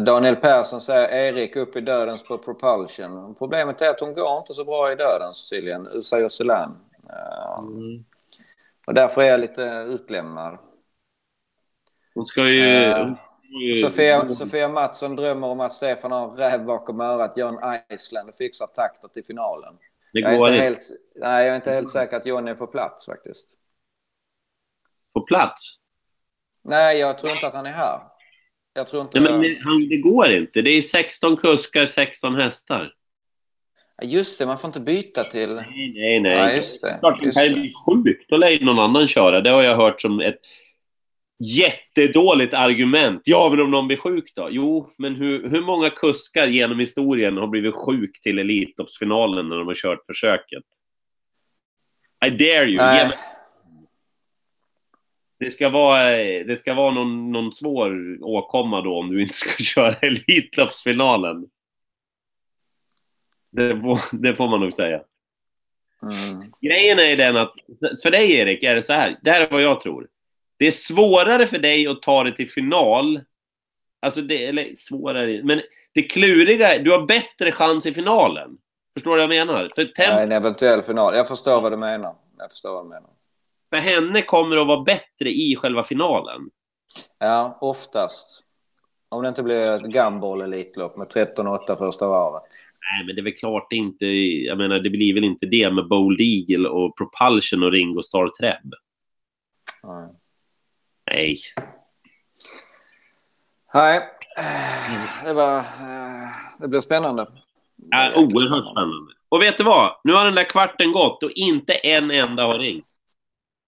Daniel 0.00 0.36
Persson 0.36 0.80
säger 0.80 1.08
Erik 1.08 1.56
upp 1.56 1.76
i 1.76 1.80
dödens 1.80 2.22
på 2.22 2.38
propulsion. 2.38 3.34
Problemet 3.34 3.80
är 3.80 3.88
att 3.88 4.00
hon 4.00 4.14
går 4.14 4.38
inte 4.38 4.54
så 4.54 4.64
bra 4.64 4.92
i 4.92 4.96
dödens 4.96 5.50
tydligen. 5.50 5.88
Usa 5.92 6.18
Josselin. 6.18 6.76
Mm. 7.64 8.04
Och 8.86 8.94
därför 8.94 9.22
är 9.22 9.26
jag 9.26 9.40
lite 9.40 9.62
utlämnad. 9.88 10.58
Hon 12.14 12.26
ska 12.26 12.46
ju... 12.46 12.92
Ska 12.92 13.16
ju- 13.60 13.76
Sofia, 13.76 14.28
Sofia 14.28 14.68
Mattsson 14.68 15.16
drömmer 15.16 15.46
om 15.46 15.60
att 15.60 15.74
Stefan 15.74 16.12
har 16.12 16.30
en 16.30 16.36
räv 16.36 16.64
bakom 16.64 17.00
örat, 17.00 17.32
John 17.36 17.58
Iceland 17.92 18.28
och 18.28 18.34
fixar 18.34 18.66
takter 18.66 19.08
till 19.08 19.24
finalen. 19.24 19.74
Det 20.12 20.20
Jag 20.20 20.32
är, 20.34 20.38
går 20.38 20.48
inte 20.48 20.54
inte. 20.56 20.64
helt, 20.64 20.90
nej, 21.16 21.44
jag 21.44 21.52
är 21.52 21.56
inte 21.56 21.70
helt 21.70 21.90
säker 21.90 22.16
att 22.16 22.26
John 22.26 22.48
är 22.48 22.54
på 22.54 22.66
plats 22.66 23.06
faktiskt. 23.06 23.48
På 25.14 25.20
plats. 25.20 25.74
Nej, 26.64 26.98
jag 26.98 27.18
tror 27.18 27.32
inte 27.32 27.46
att 27.46 27.54
han 27.54 27.66
är 27.66 27.72
här. 27.72 28.00
Jag 28.74 28.86
tror 28.86 29.02
inte... 29.02 29.20
Nej, 29.20 29.32
men 29.32 29.40
det, 29.40 29.58
han, 29.64 29.88
det 29.88 29.96
går 29.96 30.32
inte. 30.32 30.62
Det 30.62 30.70
är 30.70 30.82
16 30.82 31.36
kuskar, 31.36 31.86
16 31.86 32.34
hästar. 32.34 32.94
Just 34.02 34.38
det, 34.38 34.46
man 34.46 34.58
får 34.58 34.68
inte 34.68 34.80
byta 34.80 35.24
till... 35.24 35.54
Nej, 35.54 35.92
nej, 35.96 36.20
nej. 36.20 36.32
Ja, 36.32 36.52
just 36.52 36.82
det. 36.82 36.96
Klart 37.00 37.18
det 37.20 37.24
Just 37.26 37.38
kan 37.38 37.46
ju 37.46 37.54
bli 37.54 37.72
sjukt. 37.86 38.28
Då 38.30 38.36
lär 38.36 38.60
någon 38.64 38.78
annan 38.78 39.08
köra. 39.08 39.40
Det 39.40 39.50
har 39.50 39.62
jag 39.62 39.76
hört 39.76 40.00
som 40.00 40.20
ett 40.20 40.38
jättedåligt 41.38 42.54
argument. 42.54 43.22
Ja, 43.24 43.48
men 43.50 43.60
om 43.60 43.70
någon 43.70 43.86
blir 43.86 43.96
sjuk 43.96 44.32
då? 44.36 44.48
Jo, 44.50 44.88
men 44.98 45.14
hur, 45.16 45.48
hur 45.50 45.60
många 45.60 45.90
kuskar 45.90 46.46
genom 46.46 46.78
historien 46.78 47.36
har 47.36 47.46
blivit 47.46 47.74
sjuk 47.74 48.20
till 48.22 48.38
Elitloppsfinalen 48.38 49.48
när 49.48 49.56
de 49.56 49.66
har 49.66 49.74
kört 49.74 50.06
försöket? 50.06 50.62
I 52.26 52.30
dare 52.30 52.64
you. 52.70 52.76
Mig- 52.76 53.18
Det 55.38 55.50
ska 55.50 55.68
vara, 55.68 56.10
det 56.44 56.56
ska 56.60 56.74
vara 56.74 56.94
någon, 56.94 57.32
någon 57.32 57.52
svår 57.52 58.18
åkomma 58.22 58.80
då 58.80 58.98
om 58.98 59.10
du 59.10 59.22
inte 59.22 59.34
ska 59.34 59.62
köra 59.64 59.92
Elitloppsfinalen. 59.92 61.46
Det, 63.50 63.80
det 64.12 64.34
får 64.34 64.48
man 64.48 64.60
nog 64.60 64.72
säga. 64.72 65.02
Mm. 66.02 66.42
Grejen 66.60 66.98
är 66.98 67.16
den 67.16 67.36
att, 67.36 67.54
för 68.02 68.10
dig 68.10 68.32
Erik, 68.32 68.62
är 68.62 68.74
det 68.74 68.82
så 68.82 68.92
här. 68.92 69.18
Det 69.22 69.30
här 69.30 69.40
är 69.40 69.50
vad 69.50 69.62
jag 69.62 69.80
tror. 69.80 70.08
Det 70.64 70.68
är 70.68 70.70
svårare 70.70 71.46
för 71.46 71.58
dig 71.58 71.86
att 71.86 72.02
ta 72.02 72.24
det 72.24 72.32
till 72.32 72.48
final. 72.48 73.20
Alltså, 74.00 74.20
det, 74.20 74.44
eller 74.46 74.74
svårare, 74.76 75.42
men 75.44 75.60
det 75.92 76.02
kluriga 76.02 76.74
är, 76.74 76.82
du 76.84 76.90
har 76.90 77.06
bättre 77.06 77.52
chans 77.52 77.86
i 77.86 77.94
finalen. 77.94 78.56
Förstår 78.94 79.10
du 79.10 79.26
vad 79.26 79.36
jag 79.36 79.46
menar? 79.46 79.70
För, 79.74 79.82
Ja, 79.96 80.04
temp- 80.04 80.20
en 80.20 80.32
eventuell 80.32 80.82
final. 80.82 81.16
Jag 81.16 81.28
förstår 81.28 81.60
vad 81.60 81.72
du 81.72 81.76
menar. 81.76 82.14
Jag 82.38 82.50
förstår 82.50 82.72
vad 82.72 82.84
du 82.84 82.88
menar. 82.88 83.10
för 83.70 83.76
henne 83.76 84.22
kommer 84.22 84.56
att 84.56 84.66
vara 84.66 84.82
bättre 84.82 85.30
i 85.30 85.56
själva 85.56 85.84
finalen. 85.84 86.40
Ja, 87.18 87.58
oftast. 87.60 88.42
Om 89.08 89.22
det 89.22 89.28
inte 89.28 89.42
blir 89.42 89.66
ett 89.66 89.82
gumball 89.82 90.40
elitlopp 90.42 90.96
med 90.96 91.06
13-8 91.06 91.78
första 91.78 92.06
varvet. 92.08 92.42
Nej, 92.92 93.06
men 93.06 93.14
det 93.16 93.20
är 93.20 93.24
väl 93.24 93.34
klart 93.34 93.66
det 93.70 93.76
inte... 93.76 94.06
Jag 94.46 94.58
menar, 94.58 94.78
det 94.78 94.90
blir 94.90 95.14
väl 95.14 95.24
inte 95.24 95.46
det 95.46 95.70
med 95.70 95.88
Bold 95.88 96.20
Eagle 96.20 96.68
och 96.68 96.96
Propulsion 96.96 97.62
och 97.62 97.72
Ringo 97.72 98.02
Starr 98.02 98.28
Treb. 98.40 98.72
Nej. 99.82 100.08
Nej. 101.14 101.38
Nej, 103.74 103.96
eh, 104.36 105.24
det 105.24 105.32
var... 105.32 105.58
eh, 105.58 106.28
Det 106.58 106.68
blir 106.68 106.80
spännande. 106.80 107.26
Ja, 107.90 108.12
oerhört 108.16 108.70
spännande. 108.70 109.12
Och 109.28 109.42
vet 109.42 109.58
du 109.58 109.64
vad? 109.64 109.96
Nu 110.04 110.12
har 110.12 110.24
den 110.24 110.34
där 110.34 110.44
kvarten 110.50 110.92
gått 110.92 111.22
och 111.22 111.30
inte 111.30 111.72
en 111.72 112.10
enda 112.10 112.42
har 112.46 112.58
ringt. 112.58 112.86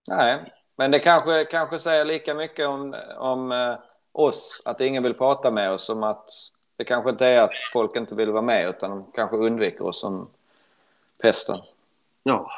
Nej, 0.08 0.52
men 0.76 0.90
det 0.90 0.98
kanske, 0.98 1.44
kanske 1.44 1.78
säger 1.78 2.04
lika 2.04 2.34
mycket 2.34 2.68
om, 2.68 2.96
om 3.16 3.52
eh, 3.52 3.78
oss, 4.12 4.62
att 4.64 4.80
ingen 4.80 5.02
vill 5.02 5.14
prata 5.14 5.50
med 5.50 5.70
oss, 5.70 5.84
som 5.84 6.02
att 6.02 6.30
det 6.76 6.84
kanske 6.84 7.10
inte 7.10 7.26
är 7.26 7.40
att 7.42 7.62
folk 7.72 7.96
inte 7.96 8.14
vill 8.14 8.30
vara 8.30 8.42
med, 8.42 8.68
utan 8.68 8.90
de 8.90 9.12
kanske 9.14 9.36
undviker 9.36 9.86
oss 9.86 10.00
som 10.00 10.28
pesten. 11.22 11.58
Ja. 12.22 12.48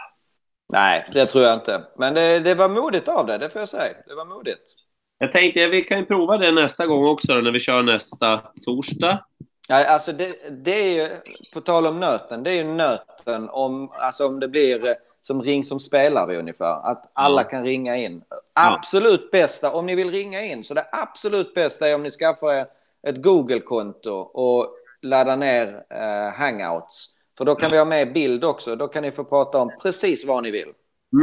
Nej, 0.73 1.07
det 1.13 1.27
tror 1.27 1.45
jag 1.45 1.55
inte. 1.55 1.85
Men 1.97 2.15
det, 2.15 2.39
det 2.41 2.55
var 2.55 2.69
modigt 2.69 3.09
av 3.09 3.27
det, 3.27 3.39
det 3.39 3.51
får 3.51 3.61
jag 3.61 3.69
säga. 3.69 3.95
Det 4.07 4.15
var 4.15 4.25
modigt. 4.25 4.78
Jag 5.19 5.33
tänkte 5.33 5.67
vi 5.67 5.83
kan 5.83 5.99
ju 5.99 6.05
prova 6.05 6.37
det 6.39 6.53
nästa 6.53 6.87
gång 6.87 7.07
också 7.07 7.35
då, 7.35 7.41
när 7.41 7.51
vi 7.51 7.61
kör 7.61 7.83
nästa 7.83 8.41
torsdag. 8.65 9.25
Ja, 9.69 9.85
alltså 9.87 10.13
det, 10.13 10.37
det 10.65 10.71
är 10.73 10.95
ju, 10.95 11.09
på 11.55 11.61
tal 11.61 11.87
om 11.87 12.01
nöten, 12.01 12.43
det 12.43 12.51
är 12.51 12.55
ju 12.55 12.65
nöten 12.65 13.49
om, 13.51 13.91
alltså 13.99 14.27
om 14.27 14.41
det 14.41 14.49
blir 14.49 14.87
eh, 14.87 14.93
som 15.23 15.43
ring 15.43 15.65
som 15.65 15.81
spelare 15.81 16.39
ungefär. 16.39 16.91
Att 16.91 17.11
alla 17.13 17.43
Ja. 17.43 17.49
kan 17.49 17.65
ringa 17.65 17.97
in. 17.97 18.23
Absolut 18.53 19.31
bästa, 19.31 19.73
om 19.73 19.87
ni 19.87 19.95
vill 19.95 20.11
ringa 20.11 20.43
in, 20.45 20.65
så 20.65 20.75
det 20.75 20.87
absolut 20.93 21.55
bästa 21.55 21.89
är 21.89 21.95
om 21.95 22.03
ni 22.03 22.11
skaffar 22.11 22.53
er 22.55 22.67
ett 23.07 23.23
Google-konto 23.23 24.13
och 24.15 24.75
laddar 25.03 25.37
ner 25.37 25.83
eh, 25.91 26.33
hangouts. 26.39 27.07
För 27.39 27.45
då 27.45 27.55
kan 27.55 27.71
vi 27.71 27.79
ha 27.79 27.85
med 27.85 28.13
bild 28.13 28.45
också. 28.45 28.77
Då 28.77 28.89
kan 28.89 29.03
ni 29.03 29.13
få 29.13 29.25
prata 29.25 29.59
om 29.59 29.71
precis 29.83 30.25
vad 30.27 30.43
ni 30.43 30.51
vill. 30.51 30.69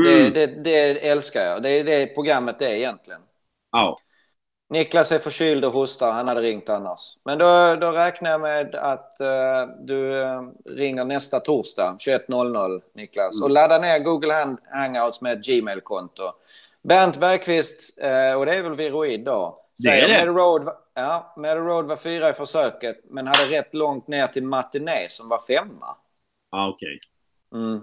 Det, 0.06 0.20
Mm. 0.20 0.34
det, 0.34 0.48
det 0.48 1.08
älskar 1.08 1.42
jag. 1.44 1.64
Det 1.64 1.70
är 1.70 1.84
det 1.84 2.08
programmet 2.08 2.60
det 2.60 2.66
är 2.66 2.72
egentligen. 2.76 3.22
Ja. 3.78 4.00
Niklas 4.70 5.12
är 5.12 5.20
förkyld 5.20 5.66
och 5.66 5.72
hostar. 5.72 6.12
Han 6.12 6.28
hade 6.28 6.42
ringt 6.42 6.70
annars. 6.70 7.00
Men 7.26 7.38
då, 7.38 7.76
då 7.82 7.92
räknar 7.92 8.32
jag 8.32 8.42
med 8.42 8.76
att 8.76 9.20
eh, 9.22 9.68
du 9.80 10.22
eh, 10.22 10.42
ringer 10.66 11.06
nästa 11.06 11.40
torsdag 11.40 11.98
21.00 12.00 12.82
Niklas. 12.94 13.42
Och 13.42 13.50
laddar 13.50 13.80
ner 13.80 14.00
Google 14.00 14.34
Hang- 14.34 14.58
Hangouts 14.72 15.22
med 15.22 15.34
ett 15.38 15.46
Gmail-konto. 15.46 16.32
Bernt 16.84 17.18
Bergqvist, 17.18 17.98
eh, 18.00 18.34
och 18.34 18.46
det 18.46 18.56
är 18.56 18.62
väl 18.62 18.76
Viroid 18.76 19.24
då, 19.26 19.66
Det 19.84 19.90
är 19.90 20.08
det. 20.08 20.26
Road, 20.32 20.70
ja, 20.94 21.34
Meadow 21.38 21.64
Road 21.66 21.86
var 21.86 21.96
fyra 21.96 22.30
i 22.30 22.34
försöket 22.34 22.98
men 23.04 23.28
hade 23.28 23.44
rätt 23.52 23.74
långt 23.74 24.08
ner 24.08 24.28
till 24.28 24.44
Matiné 24.44 25.10
som 25.10 25.30
var 25.30 25.40
femma. 25.40 25.96
Ja, 26.52 26.70
okej. 26.70 27.00
Mm. 27.54 27.82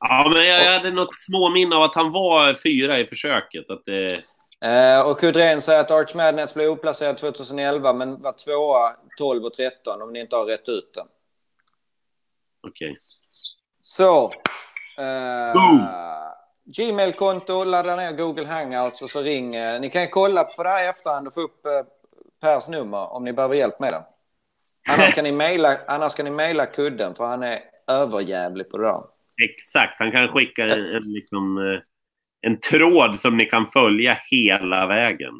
Ja, 0.00 0.30
men 0.34 0.46
jag 0.46 0.78
hade 0.78 0.90
något 0.90 1.18
småminne 1.18 1.76
av 1.76 1.82
att 1.82 1.94
han 1.94 2.12
var 2.12 2.54
fyra 2.54 2.98
i 2.98 3.06
försöket. 3.06 3.70
Att 3.70 3.82
det... 3.84 4.20
Eh, 4.64 5.00
och 5.00 5.20
Kudren 5.20 5.60
säger 5.60 5.80
att 5.80 5.90
Arch 5.90 6.14
Madness 6.14 6.54
blev 6.54 6.70
oplacerad 6.70 7.18
2011 7.18 7.92
men 7.92 8.22
var 8.22 8.32
tvåa 8.32 8.96
12 9.18 9.44
och 9.44 9.52
13 9.52 10.02
om 10.02 10.12
ni 10.12 10.20
inte 10.20 10.36
har 10.36 10.44
rätt 10.44 10.68
ut 10.68 10.94
den. 10.94 11.06
Okej. 12.66 12.96
Så. 13.82 14.24
Eh. 14.98 15.52
Gmail-konto, 16.76 17.64
ladda 17.64 17.96
ner 17.96 18.12
Google 18.12 18.46
Hangouts 18.46 19.02
och 19.02 19.10
så 19.10 19.20
ring. 19.22 19.54
eh, 19.54 19.80
Ni 19.80 19.90
kan 19.90 20.08
kolla 20.10 20.44
på 20.44 20.62
det 20.62 20.68
här 20.68 20.84
i 20.84 20.88
efterhand 20.88 21.26
och 21.26 21.34
få 21.34 21.40
upp 21.40 21.66
eh, 21.66 21.82
Pers 22.40 22.68
nummer 22.68 23.12
om 23.12 23.24
ni 23.24 23.32
behöver 23.32 23.54
hjälp 23.54 23.80
med 23.80 23.92
det. 23.92 24.04
Annars 24.90 25.14
kan 25.14 25.24
ni 25.24 25.32
mejla, 25.32 25.78
annars 25.86 26.14
kan 26.14 26.24
ni 26.24 26.30
mejla 26.30 26.66
kudden 26.66 27.14
för 27.14 27.24
han 27.24 27.42
är 27.42 27.60
överjävlig 27.86 28.70
på 28.70 28.78
det 28.78 28.84
där. 28.84 29.02
Exakt. 29.50 29.94
Han 29.98 30.12
kan 30.12 30.28
skicka 30.28 30.64
en, 30.64 30.70
en, 30.96 31.12
liksom, 31.12 31.58
en 32.40 32.60
tråd 32.60 33.20
som 33.20 33.36
ni 33.36 33.44
kan 33.44 33.66
följa 33.66 34.18
hela 34.30 34.86
vägen. 34.86 35.34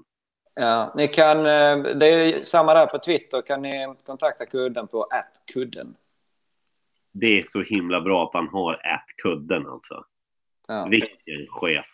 Ja, 0.55 0.93
ni 0.97 1.09
kan, 1.09 1.39
eh, 1.39 1.79
det 1.97 2.07
är 2.07 2.45
samma 2.45 2.75
där 2.75 2.87
på 2.87 2.99
Twitter. 2.99 3.43
Kan 3.43 3.63
ni 3.63 3.95
kontakta 4.07 4.47
kudden 4.47 4.87
på 4.89 5.07
kudden. 5.53 5.95
Det 7.13 7.39
är 7.39 7.43
så 7.43 7.63
himla 7.63 8.01
bra 8.01 8.25
att 8.25 8.35
han 8.35 8.49
har 8.49 8.75
ät-kudden 8.75 9.67
alltså. 9.67 10.05
Ja. 10.69 10.87
Vilken 10.91 11.47
chef. 11.49 11.87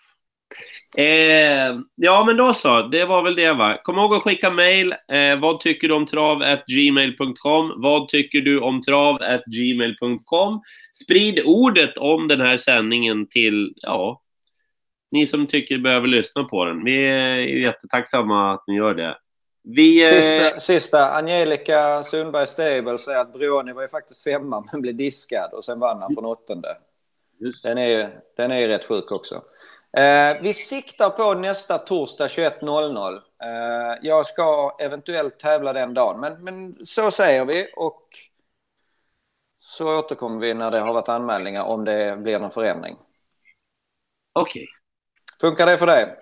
Eh, 0.97 1.79
ja, 1.95 2.25
men 2.27 2.37
då 2.37 2.55
så. 2.55 2.83
Det 2.83 3.05
var 3.05 3.23
väl 3.23 3.35
det, 3.35 3.53
va? 3.53 3.79
Kom 3.83 3.99
ihåg 3.99 4.15
att 4.15 4.23
skicka 4.23 4.51
mail. 4.51 4.95
Eh, 5.13 5.41
vad 5.41 5.61
tycker 5.61 5.89
du 5.89 5.95
om 5.95 6.07
trav? 6.07 6.39
gmail.com. 6.67 7.73
Vad 7.77 8.09
tycker 8.09 8.41
du 8.41 8.61
om 8.61 8.83
trav? 8.83 9.19
gmail.com. 9.47 10.63
Sprid 11.05 11.43
ordet 11.45 11.99
om 11.99 12.29
den 12.29 12.41
här 12.41 12.57
sändningen 12.57 13.27
till, 13.27 13.75
ja, 13.77 14.23
ni 15.11 15.27
som 15.27 15.47
tycker 15.47 15.79
behöver 15.79 16.07
lyssna 16.07 16.45
på 16.45 16.65
den. 16.65 16.85
Vi 16.85 17.07
är 17.07 17.37
jättetacksamma 17.39 18.55
att 18.55 18.65
ni 18.67 18.75
gör 18.77 18.95
det. 18.95 19.19
Vi... 19.63 20.17
Eh, 20.17 20.41
Sista, 20.41 20.61
sista, 20.61 21.11
Angelica 21.11 22.05
Sundberg 22.05 22.47
Stable 22.47 22.99
säger 22.99 23.21
att 23.21 23.33
Brioni 23.33 23.73
var 23.73 23.83
ju 23.83 23.89
faktiskt 23.89 24.25
femma 24.25 24.65
men 24.73 24.83
blev 24.83 24.95
diskad 24.95 25.51
och 25.53 25.65
sen 25.65 25.79
vann 25.79 26.03
han 26.03 26.15
från 26.15 26.25
åttonde. 26.25 26.77
just, 27.41 27.63
Den 27.63 27.79
är 27.79 27.87
ju 27.87 28.09
den 28.37 28.51
är 28.51 28.69
rätt 28.69 28.85
sjuk 28.85 29.13
också. 29.13 29.43
Eh, 29.97 30.43
vi 30.43 30.55
siktar 30.55 31.11
på 31.11 31.35
nästa 31.35 31.79
torsdag 31.79 32.27
21.00. 32.27 33.15
Eh, 33.15 33.99
jag 34.03 34.27
ska 34.27 34.77
eventuellt 34.81 35.39
tävla 35.39 35.73
den 35.73 35.95
dagen, 35.95 36.21
men, 36.21 36.45
men 36.45 36.87
så 36.87 37.11
säger 37.11 37.45
vi 37.45 37.69
och 37.77 38.03
så 39.59 39.99
återkommer 39.99 40.41
vi 40.41 40.55
när 40.55 40.71
det 40.71 40.81
har 40.81 40.93
varit 40.95 41.09
anmälningar 41.09 41.63
om 41.63 41.85
det 41.85 42.17
blir 42.17 42.39
någon 42.39 42.51
förändring. 42.51 42.97
Okej. 44.33 44.67
Funkar 45.41 45.67
det 45.67 45.79
för 45.79 45.87
dig? 45.87 46.15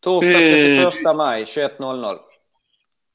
Torsdag 0.00 0.30
Eh. 0.42 0.82
31 0.82 1.16
maj 1.16 1.44
21.00. 1.44 2.18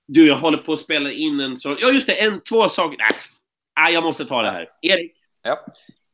Du, 0.07 0.27
jag 0.27 0.37
håller 0.37 0.57
på 0.57 0.73
att 0.73 0.79
spela 0.79 1.11
in 1.11 1.39
en 1.39 1.57
sån... 1.57 1.77
Ja, 1.79 1.91
just 1.91 2.07
det. 2.07 2.13
En, 2.13 2.41
två 2.41 2.69
saker. 2.69 2.97
Nej, 2.97 3.07
Nej, 3.79 3.93
jag 3.93 4.03
måste 4.03 4.25
ta 4.25 4.41
det 4.41 4.51
här. 4.51 4.69
Erik, 4.81 5.11
Ja. 5.43 5.65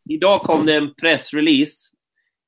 idag 0.10 0.42
kom 0.42 0.66
det 0.66 0.76
en 0.76 0.94
pressrelease. 0.94 1.90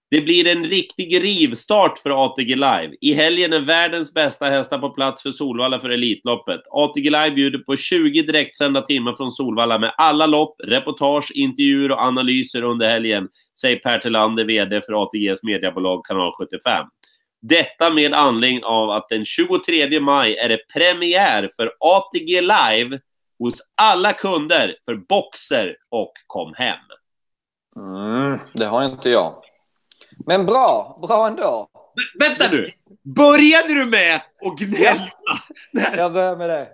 Det 0.10 0.22
blir 0.22 0.47
en 0.47 0.66
riktig 0.66 1.24
rivstart 1.24 1.97
för 1.97 2.26
ATG 2.26 2.56
Live. 2.56 2.95
I 3.01 3.14
helgen 3.14 3.53
är 3.53 3.60
världens 3.60 4.14
bästa 4.14 4.45
hästar 4.45 4.78
på 4.78 4.89
plats 4.89 5.24
för 5.24 5.32
Solvalla 5.32 5.80
för 5.80 5.89
Elitloppet. 5.89 6.62
ATG 6.72 7.10
Live 7.10 7.32
bjuder 7.32 7.60
på 7.60 7.76
20 7.76 8.22
direktsända 8.22 8.82
timmar 8.82 9.14
från 9.14 9.32
Solvalla 9.32 9.80
med 9.80 9.93
alla 9.97 10.26
lopp, 10.26 10.56
reportage, 10.64 11.32
intervjuer 11.36 11.91
och 11.91 12.01
analyser 12.01 12.62
under 12.62 12.89
helgen, 12.89 13.28
säger 13.62 13.78
Per 13.78 13.99
Tillander, 13.99 14.45
VD 14.45 14.82
för 14.82 15.03
ATGs 15.03 15.43
mediebolag 15.43 16.06
Kanal 16.06 16.32
75. 16.39 16.86
Detta 17.41 17.93
med 17.93 18.14
anledning 18.14 18.64
av 18.64 18.89
att 18.89 19.10
den 19.10 19.26
23 19.26 19.99
maj 19.99 20.36
är 20.36 20.49
det 20.49 20.60
premiär 20.74 21.49
för 21.56 21.72
ATG 21.80 22.41
Live 22.41 22.99
hos 23.39 23.53
alla 23.76 24.14
kunder 24.14 24.76
för 24.86 24.95
Boxer 24.95 25.78
och 25.89 26.14
Kom 26.28 26.53
Hem. 26.58 26.78
Mm, 27.78 28.39
det 28.53 28.66
har 28.66 28.86
inte 28.86 29.10
jag. 29.10 29.44
Men 30.26 30.45
bra, 30.45 30.99
bra 31.01 31.28
ändå. 31.28 31.68
Vänta 32.20 32.51
nu! 32.51 32.72
Började 33.01 33.74
du 33.74 33.86
med 33.86 34.16
att 34.16 34.59
gnälla? 34.59 35.09
Jag 35.97 36.13
börjar 36.13 36.36
med 36.36 36.49
det. 36.49 36.68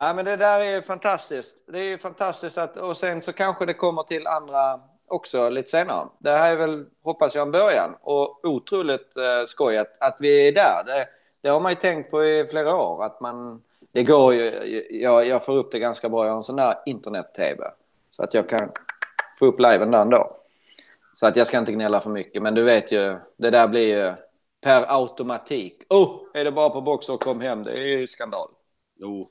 Ja, 0.00 0.14
men 0.14 0.24
det 0.24 0.36
där 0.36 0.60
är 0.60 0.80
fantastiskt. 0.80 1.54
Det 1.72 1.78
är 1.78 1.98
fantastiskt 1.98 2.58
att, 2.58 2.76
och 2.76 2.96
sen 2.96 3.22
så 3.22 3.32
kanske 3.32 3.66
det 3.66 3.74
kommer 3.74 4.02
till 4.02 4.26
andra 4.26 4.80
också 5.08 5.48
lite 5.48 5.70
senare. 5.70 6.08
Det 6.18 6.30
här 6.30 6.50
är 6.52 6.56
väl, 6.56 6.86
hoppas 7.02 7.34
jag, 7.34 7.42
en 7.42 7.52
början. 7.52 7.96
Och 8.00 8.44
otroligt 8.44 9.16
eh, 9.16 9.46
skoj 9.46 9.78
att, 9.78 10.02
att 10.02 10.16
vi 10.20 10.48
är 10.48 10.52
där. 10.52 10.84
Det, 10.86 11.08
det 11.40 11.48
har 11.48 11.60
man 11.60 11.72
ju 11.72 11.76
tänkt 11.76 12.10
på 12.10 12.24
i 12.24 12.46
flera 12.46 12.76
år. 12.76 13.04
Att 13.04 13.20
man, 13.20 13.62
det 13.92 14.02
går 14.02 14.34
ju, 14.34 14.86
jag, 14.90 15.26
jag 15.26 15.44
får 15.44 15.56
upp 15.56 15.72
det 15.72 15.78
ganska 15.78 16.08
bra. 16.08 16.24
Jag 16.24 16.32
har 16.32 16.36
en 16.36 16.42
sån 16.42 16.56
där 16.56 16.78
internet-tv. 16.86 17.70
Så 18.10 18.22
att 18.22 18.34
jag 18.34 18.48
kan 18.48 18.70
få 19.38 19.46
upp 19.46 19.60
liven 19.60 19.90
där 19.90 20.00
ändå. 20.00 20.36
Så 21.18 21.26
att 21.26 21.36
jag 21.36 21.46
ska 21.46 21.58
inte 21.58 21.72
gnälla 21.72 22.00
för 22.00 22.10
mycket. 22.10 22.42
Men 22.42 22.54
du 22.54 22.62
vet 22.62 22.92
ju, 22.92 23.18
det 23.38 23.50
där 23.50 23.68
blir 23.68 23.88
ju 23.88 24.14
per 24.62 24.94
automatik. 25.00 25.82
Oh, 25.88 26.20
är 26.34 26.44
det 26.44 26.52
bara 26.52 26.70
på 26.70 26.80
box 26.80 27.08
och 27.08 27.20
kom 27.20 27.40
hem? 27.40 27.62
Det 27.62 27.72
är 27.72 27.98
ju 27.98 28.06
skandal. 28.06 28.48
Jo, 29.00 29.30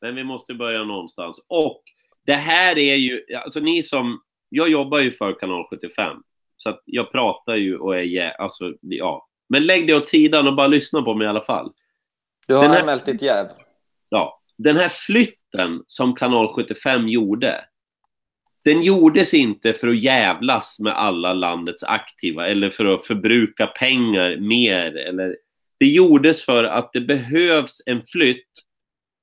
men 0.00 0.14
vi 0.14 0.24
måste 0.24 0.54
börja 0.54 0.84
någonstans. 0.84 1.46
Och 1.48 1.82
det 2.26 2.34
här 2.34 2.78
är 2.78 2.94
ju, 2.94 3.24
alltså 3.44 3.60
ni 3.60 3.82
som, 3.82 4.20
jag 4.48 4.68
jobbar 4.68 4.98
ju 4.98 5.12
för 5.12 5.38
Kanal 5.40 5.66
75. 5.70 6.16
Så 6.56 6.70
att 6.70 6.82
jag 6.84 7.12
pratar 7.12 7.54
ju 7.56 7.78
och 7.78 7.96
är, 7.98 8.40
alltså, 8.40 8.72
ja, 8.80 9.28
Men 9.48 9.64
lägg 9.64 9.86
det 9.86 9.94
åt 9.94 10.06
sidan 10.06 10.46
och 10.46 10.54
bara 10.56 10.66
lyssna 10.66 11.02
på 11.02 11.14
mig 11.14 11.24
i 11.24 11.28
alla 11.30 11.42
fall. 11.42 11.72
Du 12.46 12.54
har 12.54 12.62
Den 12.62 12.70
här- 12.72 12.80
anmält 12.80 13.06
ditt 13.06 13.22
jäv. 13.22 13.46
Ja, 14.08 14.40
den 14.58 14.76
här 14.76 14.88
flytten 14.88 15.82
som 15.86 16.14
kanal 16.14 16.54
75 16.54 17.08
gjorde, 17.08 17.64
den 18.64 18.82
gjordes 18.82 19.34
inte 19.34 19.74
för 19.74 19.88
att 19.88 20.02
jävlas 20.02 20.80
med 20.80 20.92
alla 20.92 21.32
landets 21.32 21.84
aktiva 21.84 22.46
eller 22.46 22.70
för 22.70 22.84
att 22.84 23.06
förbruka 23.06 23.66
pengar 23.66 24.36
mer. 24.36 24.96
Eller, 24.96 25.36
det 25.78 25.86
gjordes 25.86 26.44
för 26.44 26.64
att 26.64 26.90
det 26.92 27.00
behövs 27.00 27.82
en 27.86 28.02
flytt 28.06 28.46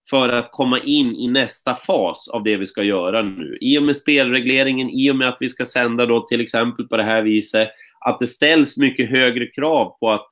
för 0.10 0.30
att 0.30 0.52
komma 0.52 0.80
in 0.80 1.16
i 1.16 1.28
nästa 1.28 1.76
fas 1.76 2.28
av 2.28 2.44
det 2.44 2.58
vi 2.58 2.66
ska 2.66 2.84
göra 2.84 3.22
nu. 3.22 3.58
I 3.62 3.80
och 3.80 3.84
med 3.84 3.96
spelregleringen, 3.96 4.90
i 4.90 5.12
och 5.12 5.16
med 5.16 5.30
att 5.30 5.38
vi 5.40 5.50
ska 5.50 5.66
sända 5.66 6.06
då 6.06 6.22
till 6.22 6.42
exempel 6.42 6.88
på 6.88 6.98
det 6.98 7.04
här 7.04 7.22
viset, 7.22 7.70
att 8.00 8.20
det 8.20 8.28
ställs 8.28 8.78
mycket 8.78 9.10
högre 9.10 9.48
krav 9.48 9.98
på 10.00 10.12
att 10.12 10.28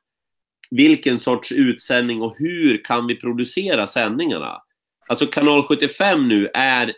vilken 0.72 1.20
sorts 1.20 1.51
utsändning 1.51 2.22
och 2.22 2.36
hur 2.38 2.84
kan 2.84 3.08
vi 3.08 3.16
producera 3.16 3.88
sändningarna? 3.88 4.62
Alltså 5.08 5.26
kanal 5.26 5.64
75 5.64 6.28
nu 6.28 6.49
är 6.53 6.93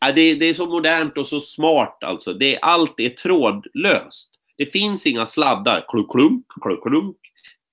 Ja, 0.00 0.12
det, 0.12 0.34
det 0.34 0.46
är 0.46 0.54
så 0.54 0.66
modernt 0.66 1.18
och 1.18 1.26
så 1.26 1.40
smart 1.40 1.98
alltså. 2.04 2.32
Det, 2.32 2.58
allt 2.58 3.00
är 3.00 3.08
trådlöst. 3.08 4.30
Det 4.56 4.66
finns 4.66 5.06
inga 5.06 5.26
sladdar. 5.26 5.84
Klunk, 5.88 6.10
klunk, 6.10 6.46
klunk, 6.62 6.82
klunk. 6.82 7.16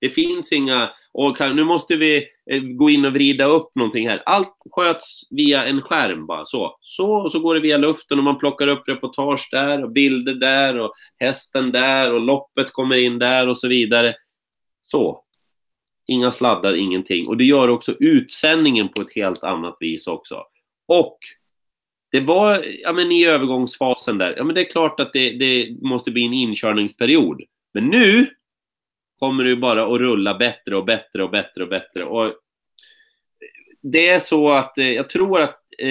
Det 0.00 0.10
finns 0.10 0.52
inga... 0.52 0.90
Och 1.12 1.36
kan, 1.36 1.56
nu 1.56 1.64
måste 1.64 1.96
vi 1.96 2.26
eh, 2.50 2.60
gå 2.62 2.90
in 2.90 3.04
och 3.04 3.12
vrida 3.12 3.44
upp 3.44 3.74
någonting 3.74 4.08
här. 4.08 4.22
Allt 4.26 4.56
sköts 4.70 5.20
via 5.30 5.64
en 5.64 5.82
skärm 5.82 6.26
bara 6.26 6.44
så. 6.44 6.76
Så, 6.80 7.22
och 7.22 7.32
så 7.32 7.40
går 7.40 7.54
det 7.54 7.60
via 7.60 7.76
luften 7.76 8.18
och 8.18 8.24
man 8.24 8.38
plockar 8.38 8.68
upp 8.68 8.88
reportage 8.88 9.48
där 9.50 9.84
och 9.84 9.92
bilder 9.92 10.34
där 10.34 10.78
och 10.78 10.92
hästen 11.18 11.72
där 11.72 12.14
och 12.14 12.20
loppet 12.20 12.72
kommer 12.72 12.96
in 12.96 13.18
där 13.18 13.48
och 13.48 13.58
så 13.58 13.68
vidare. 13.68 14.14
Så. 14.80 15.24
Inga 16.06 16.30
sladdar, 16.30 16.74
ingenting. 16.74 17.26
Och 17.26 17.36
det 17.36 17.44
gör 17.44 17.68
också 17.68 17.94
utsändningen 18.00 18.88
på 18.88 19.02
ett 19.02 19.14
helt 19.14 19.44
annat 19.44 19.76
vis 19.80 20.06
också. 20.06 20.42
Och 20.88 21.18
det 22.12 22.20
var, 22.20 22.64
ja 22.82 22.92
men 22.92 23.12
i 23.12 23.26
övergångsfasen 23.26 24.18
där, 24.18 24.34
ja 24.36 24.44
men 24.44 24.54
det 24.54 24.60
är 24.60 24.70
klart 24.70 25.00
att 25.00 25.12
det, 25.12 25.30
det 25.30 25.76
måste 25.82 26.10
bli 26.10 26.26
en 26.26 26.32
inkörningsperiod. 26.32 27.42
Men 27.74 27.86
nu 27.86 28.26
kommer 29.18 29.44
det 29.44 29.56
bara 29.56 29.94
att 29.94 30.00
rulla 30.00 30.34
bättre 30.34 30.76
och 30.76 30.84
bättre 30.84 31.22
och 31.22 31.30
bättre 31.30 31.62
och 31.62 31.68
bättre. 31.68 32.04
Och 32.04 32.34
det 33.82 34.08
är 34.08 34.20
så 34.20 34.52
att 34.52 34.78
eh, 34.78 34.90
jag 34.90 35.10
tror 35.10 35.40
att 35.40 35.58
eh, 35.78 35.88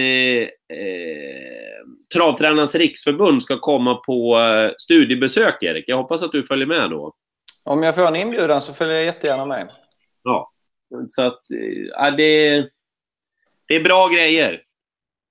eh, 0.77 1.81
Travtränarnas 2.13 2.75
riksförbund 2.75 3.43
ska 3.43 3.59
komma 3.59 3.95
på 3.95 4.39
eh, 4.39 4.71
studiebesök, 4.77 5.63
Erik. 5.63 5.85
Jag 5.87 5.97
hoppas 5.97 6.23
att 6.23 6.31
du 6.31 6.43
följer 6.43 6.67
med 6.67 6.89
då. 6.89 7.13
Om 7.65 7.83
jag 7.83 7.95
får 7.95 8.07
en 8.07 8.15
inbjudan 8.15 8.61
så 8.61 8.73
följer 8.73 8.95
jag 8.95 9.05
jättegärna 9.05 9.45
med. 9.45 9.71
Ja. 10.23 10.51
Så 11.07 11.21
att, 11.21 11.41
eh, 11.51 12.15
det, 12.15 12.51
det 13.67 13.75
är 13.75 13.83
bra 13.83 14.07
grejer. 14.07 14.61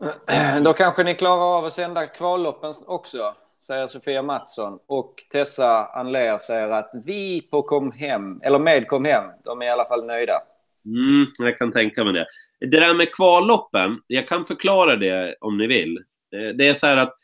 Då 0.65 0.73
kanske 0.73 1.05
ni 1.05 1.15
klarar 1.15 1.59
av 1.59 1.65
att 1.65 1.73
sända 1.73 2.07
kvalloppen 2.07 2.73
också, 2.87 3.35
säger 3.67 3.87
Sofia 3.87 4.23
Mattsson. 4.23 4.79
Och 4.87 5.15
Tessa 5.33 5.87
Anler 5.87 6.39
säger 6.39 6.69
att 6.69 6.91
vi 7.05 7.43
på 7.51 7.63
Kom 7.63 7.93
Hem, 7.93 8.41
eller 8.43 8.59
med 8.59 8.89
Kom 8.89 9.05
Hem, 9.05 9.25
de 9.45 9.63
är 9.63 9.67
i 9.67 9.71
alla 9.71 9.89
fall 9.89 10.07
nöjda. 10.07 10.43
Mm, 10.85 11.27
jag 11.39 11.59
kan 11.59 11.73
tänka 11.73 12.05
mig 12.05 12.13
det. 12.13 12.27
Det 12.61 12.81
där 12.81 12.95
med 12.95 13.15
kvalloppen, 13.15 14.01
jag 14.07 14.29
kan 14.29 14.45
förklara 14.45 14.97
det 14.97 15.37
om 15.41 15.59
ni 15.59 15.67
vill. 15.67 15.99
Det 16.31 16.69
är 16.69 16.75
så 16.75 16.87
här 16.87 16.97
att 16.97 17.15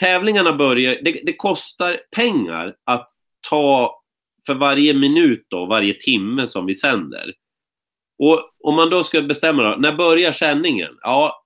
tävlingarna 0.00 0.52
börjar, 0.52 0.98
det, 1.02 1.22
det 1.26 1.36
kostar 1.36 2.00
pengar 2.16 2.74
att 2.84 3.06
ta 3.50 4.02
för 4.46 4.54
varje 4.54 4.94
minut 4.94 5.52
och 5.52 5.68
varje 5.68 5.94
timme 5.94 6.46
som 6.46 6.66
vi 6.66 6.74
sänder. 6.74 7.32
Och 8.18 8.50
om 8.64 8.74
man 8.74 8.90
då 8.90 9.04
ska 9.04 9.22
bestämma 9.22 9.62
då, 9.62 9.76
när 9.76 9.92
börjar 9.92 10.32
sändningen? 10.32 10.98
Ja, 11.02 11.39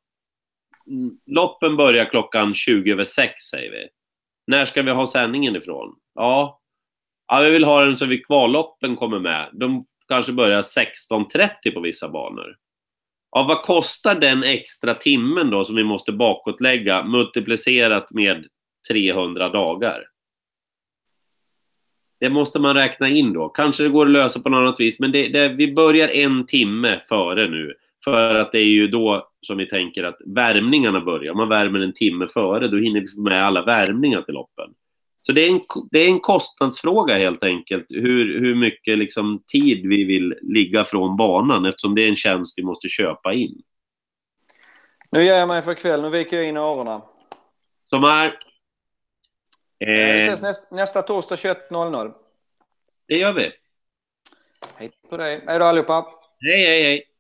loppen 1.26 1.76
börjar 1.76 2.10
klockan 2.10 2.54
20 2.54 2.92
över 2.92 3.04
6 3.04 3.42
säger 3.42 3.70
vi. 3.70 3.88
När 4.46 4.64
ska 4.64 4.82
vi 4.82 4.90
ha 4.90 5.06
sändningen 5.06 5.56
ifrån? 5.56 5.94
Ja, 6.14 6.60
ja 7.28 7.40
vi 7.40 7.50
vill 7.50 7.64
ha 7.64 7.84
den 7.84 7.96
så 7.96 8.06
vi 8.06 8.18
kvalloppen 8.18 8.96
kommer 8.96 9.18
med. 9.18 9.50
De 9.52 9.86
kanske 10.08 10.32
börjar 10.32 10.62
16.30 10.62 11.74
på 11.74 11.80
vissa 11.80 12.08
banor. 12.08 12.56
Ja, 13.30 13.44
vad 13.48 13.62
kostar 13.62 14.14
den 14.14 14.42
extra 14.42 14.94
timmen 14.94 15.50
då 15.50 15.64
som 15.64 15.76
vi 15.76 15.84
måste 15.84 16.12
bakåtlägga 16.12 17.02
multiplicerat 17.02 18.12
med 18.12 18.46
300 18.90 19.48
dagar? 19.48 20.04
Det 22.20 22.30
måste 22.30 22.58
man 22.58 22.74
räkna 22.74 23.08
in 23.08 23.32
då. 23.32 23.48
Kanske 23.48 23.82
det 23.82 23.88
går 23.88 24.06
att 24.06 24.12
lösa 24.12 24.40
på 24.40 24.48
något 24.48 24.58
annat 24.58 24.80
vis, 24.80 25.00
men 25.00 25.12
det, 25.12 25.28
det, 25.28 25.48
vi 25.48 25.72
börjar 25.72 26.08
en 26.08 26.46
timme 26.46 27.00
före 27.08 27.48
nu. 27.48 27.74
För 28.04 28.34
att 28.34 28.52
det 28.52 28.58
är 28.58 28.62
ju 28.62 28.88
då 28.88 29.28
som 29.46 29.58
vi 29.58 29.66
tänker 29.66 30.04
att 30.04 30.18
värmningarna 30.26 31.00
börjar. 31.00 31.32
Om 31.32 31.38
man 31.38 31.48
värmer 31.48 31.80
en 31.80 31.92
timme 31.92 32.28
före, 32.28 32.68
då 32.68 32.76
hinner 32.76 33.00
vi 33.00 33.08
få 33.08 33.20
med 33.20 33.44
alla 33.44 33.62
värmningar 33.62 34.22
till 34.22 34.34
loppen. 34.34 34.74
Så 35.22 35.32
det 35.32 35.46
är 35.46 35.50
en, 35.50 35.60
det 35.90 35.98
är 35.98 36.08
en 36.08 36.20
kostnadsfråga 36.20 37.18
helt 37.18 37.44
enkelt, 37.44 37.86
hur, 37.88 38.40
hur 38.40 38.54
mycket 38.54 38.98
liksom 38.98 39.42
tid 39.46 39.86
vi 39.86 40.04
vill 40.04 40.34
ligga 40.42 40.84
från 40.84 41.16
banan 41.16 41.66
eftersom 41.66 41.94
det 41.94 42.02
är 42.02 42.08
en 42.08 42.16
tjänst 42.16 42.54
vi 42.58 42.62
måste 42.62 42.88
köpa 42.88 43.32
in. 43.32 43.62
Nu 45.10 45.24
ger 45.24 45.34
jag 45.34 45.48
mig 45.48 45.62
för 45.62 45.74
kväll. 45.74 46.02
Nu 46.02 46.10
viker 46.10 46.36
jag 46.36 46.48
in 46.48 46.56
öronen. 46.56 47.00
Som 47.90 48.04
är... 48.04 48.38
Vi 49.78 49.86
Eh, 49.86 50.16
ses 50.16 50.42
nästa, 50.42 50.76
nästa 50.76 51.02
torsdag 51.02 51.34
21.00. 51.34 52.12
det 53.08 53.18
gör 53.18 53.32
vi. 53.32 53.52
Hej 54.76 54.90
på 55.10 55.16
dig. 55.16 55.44
Hej 55.46 55.58
då 55.58 55.64
allihopa. 55.64 56.06
Hej, 56.40 56.66
hej, 56.66 56.82
hej. 56.82 57.13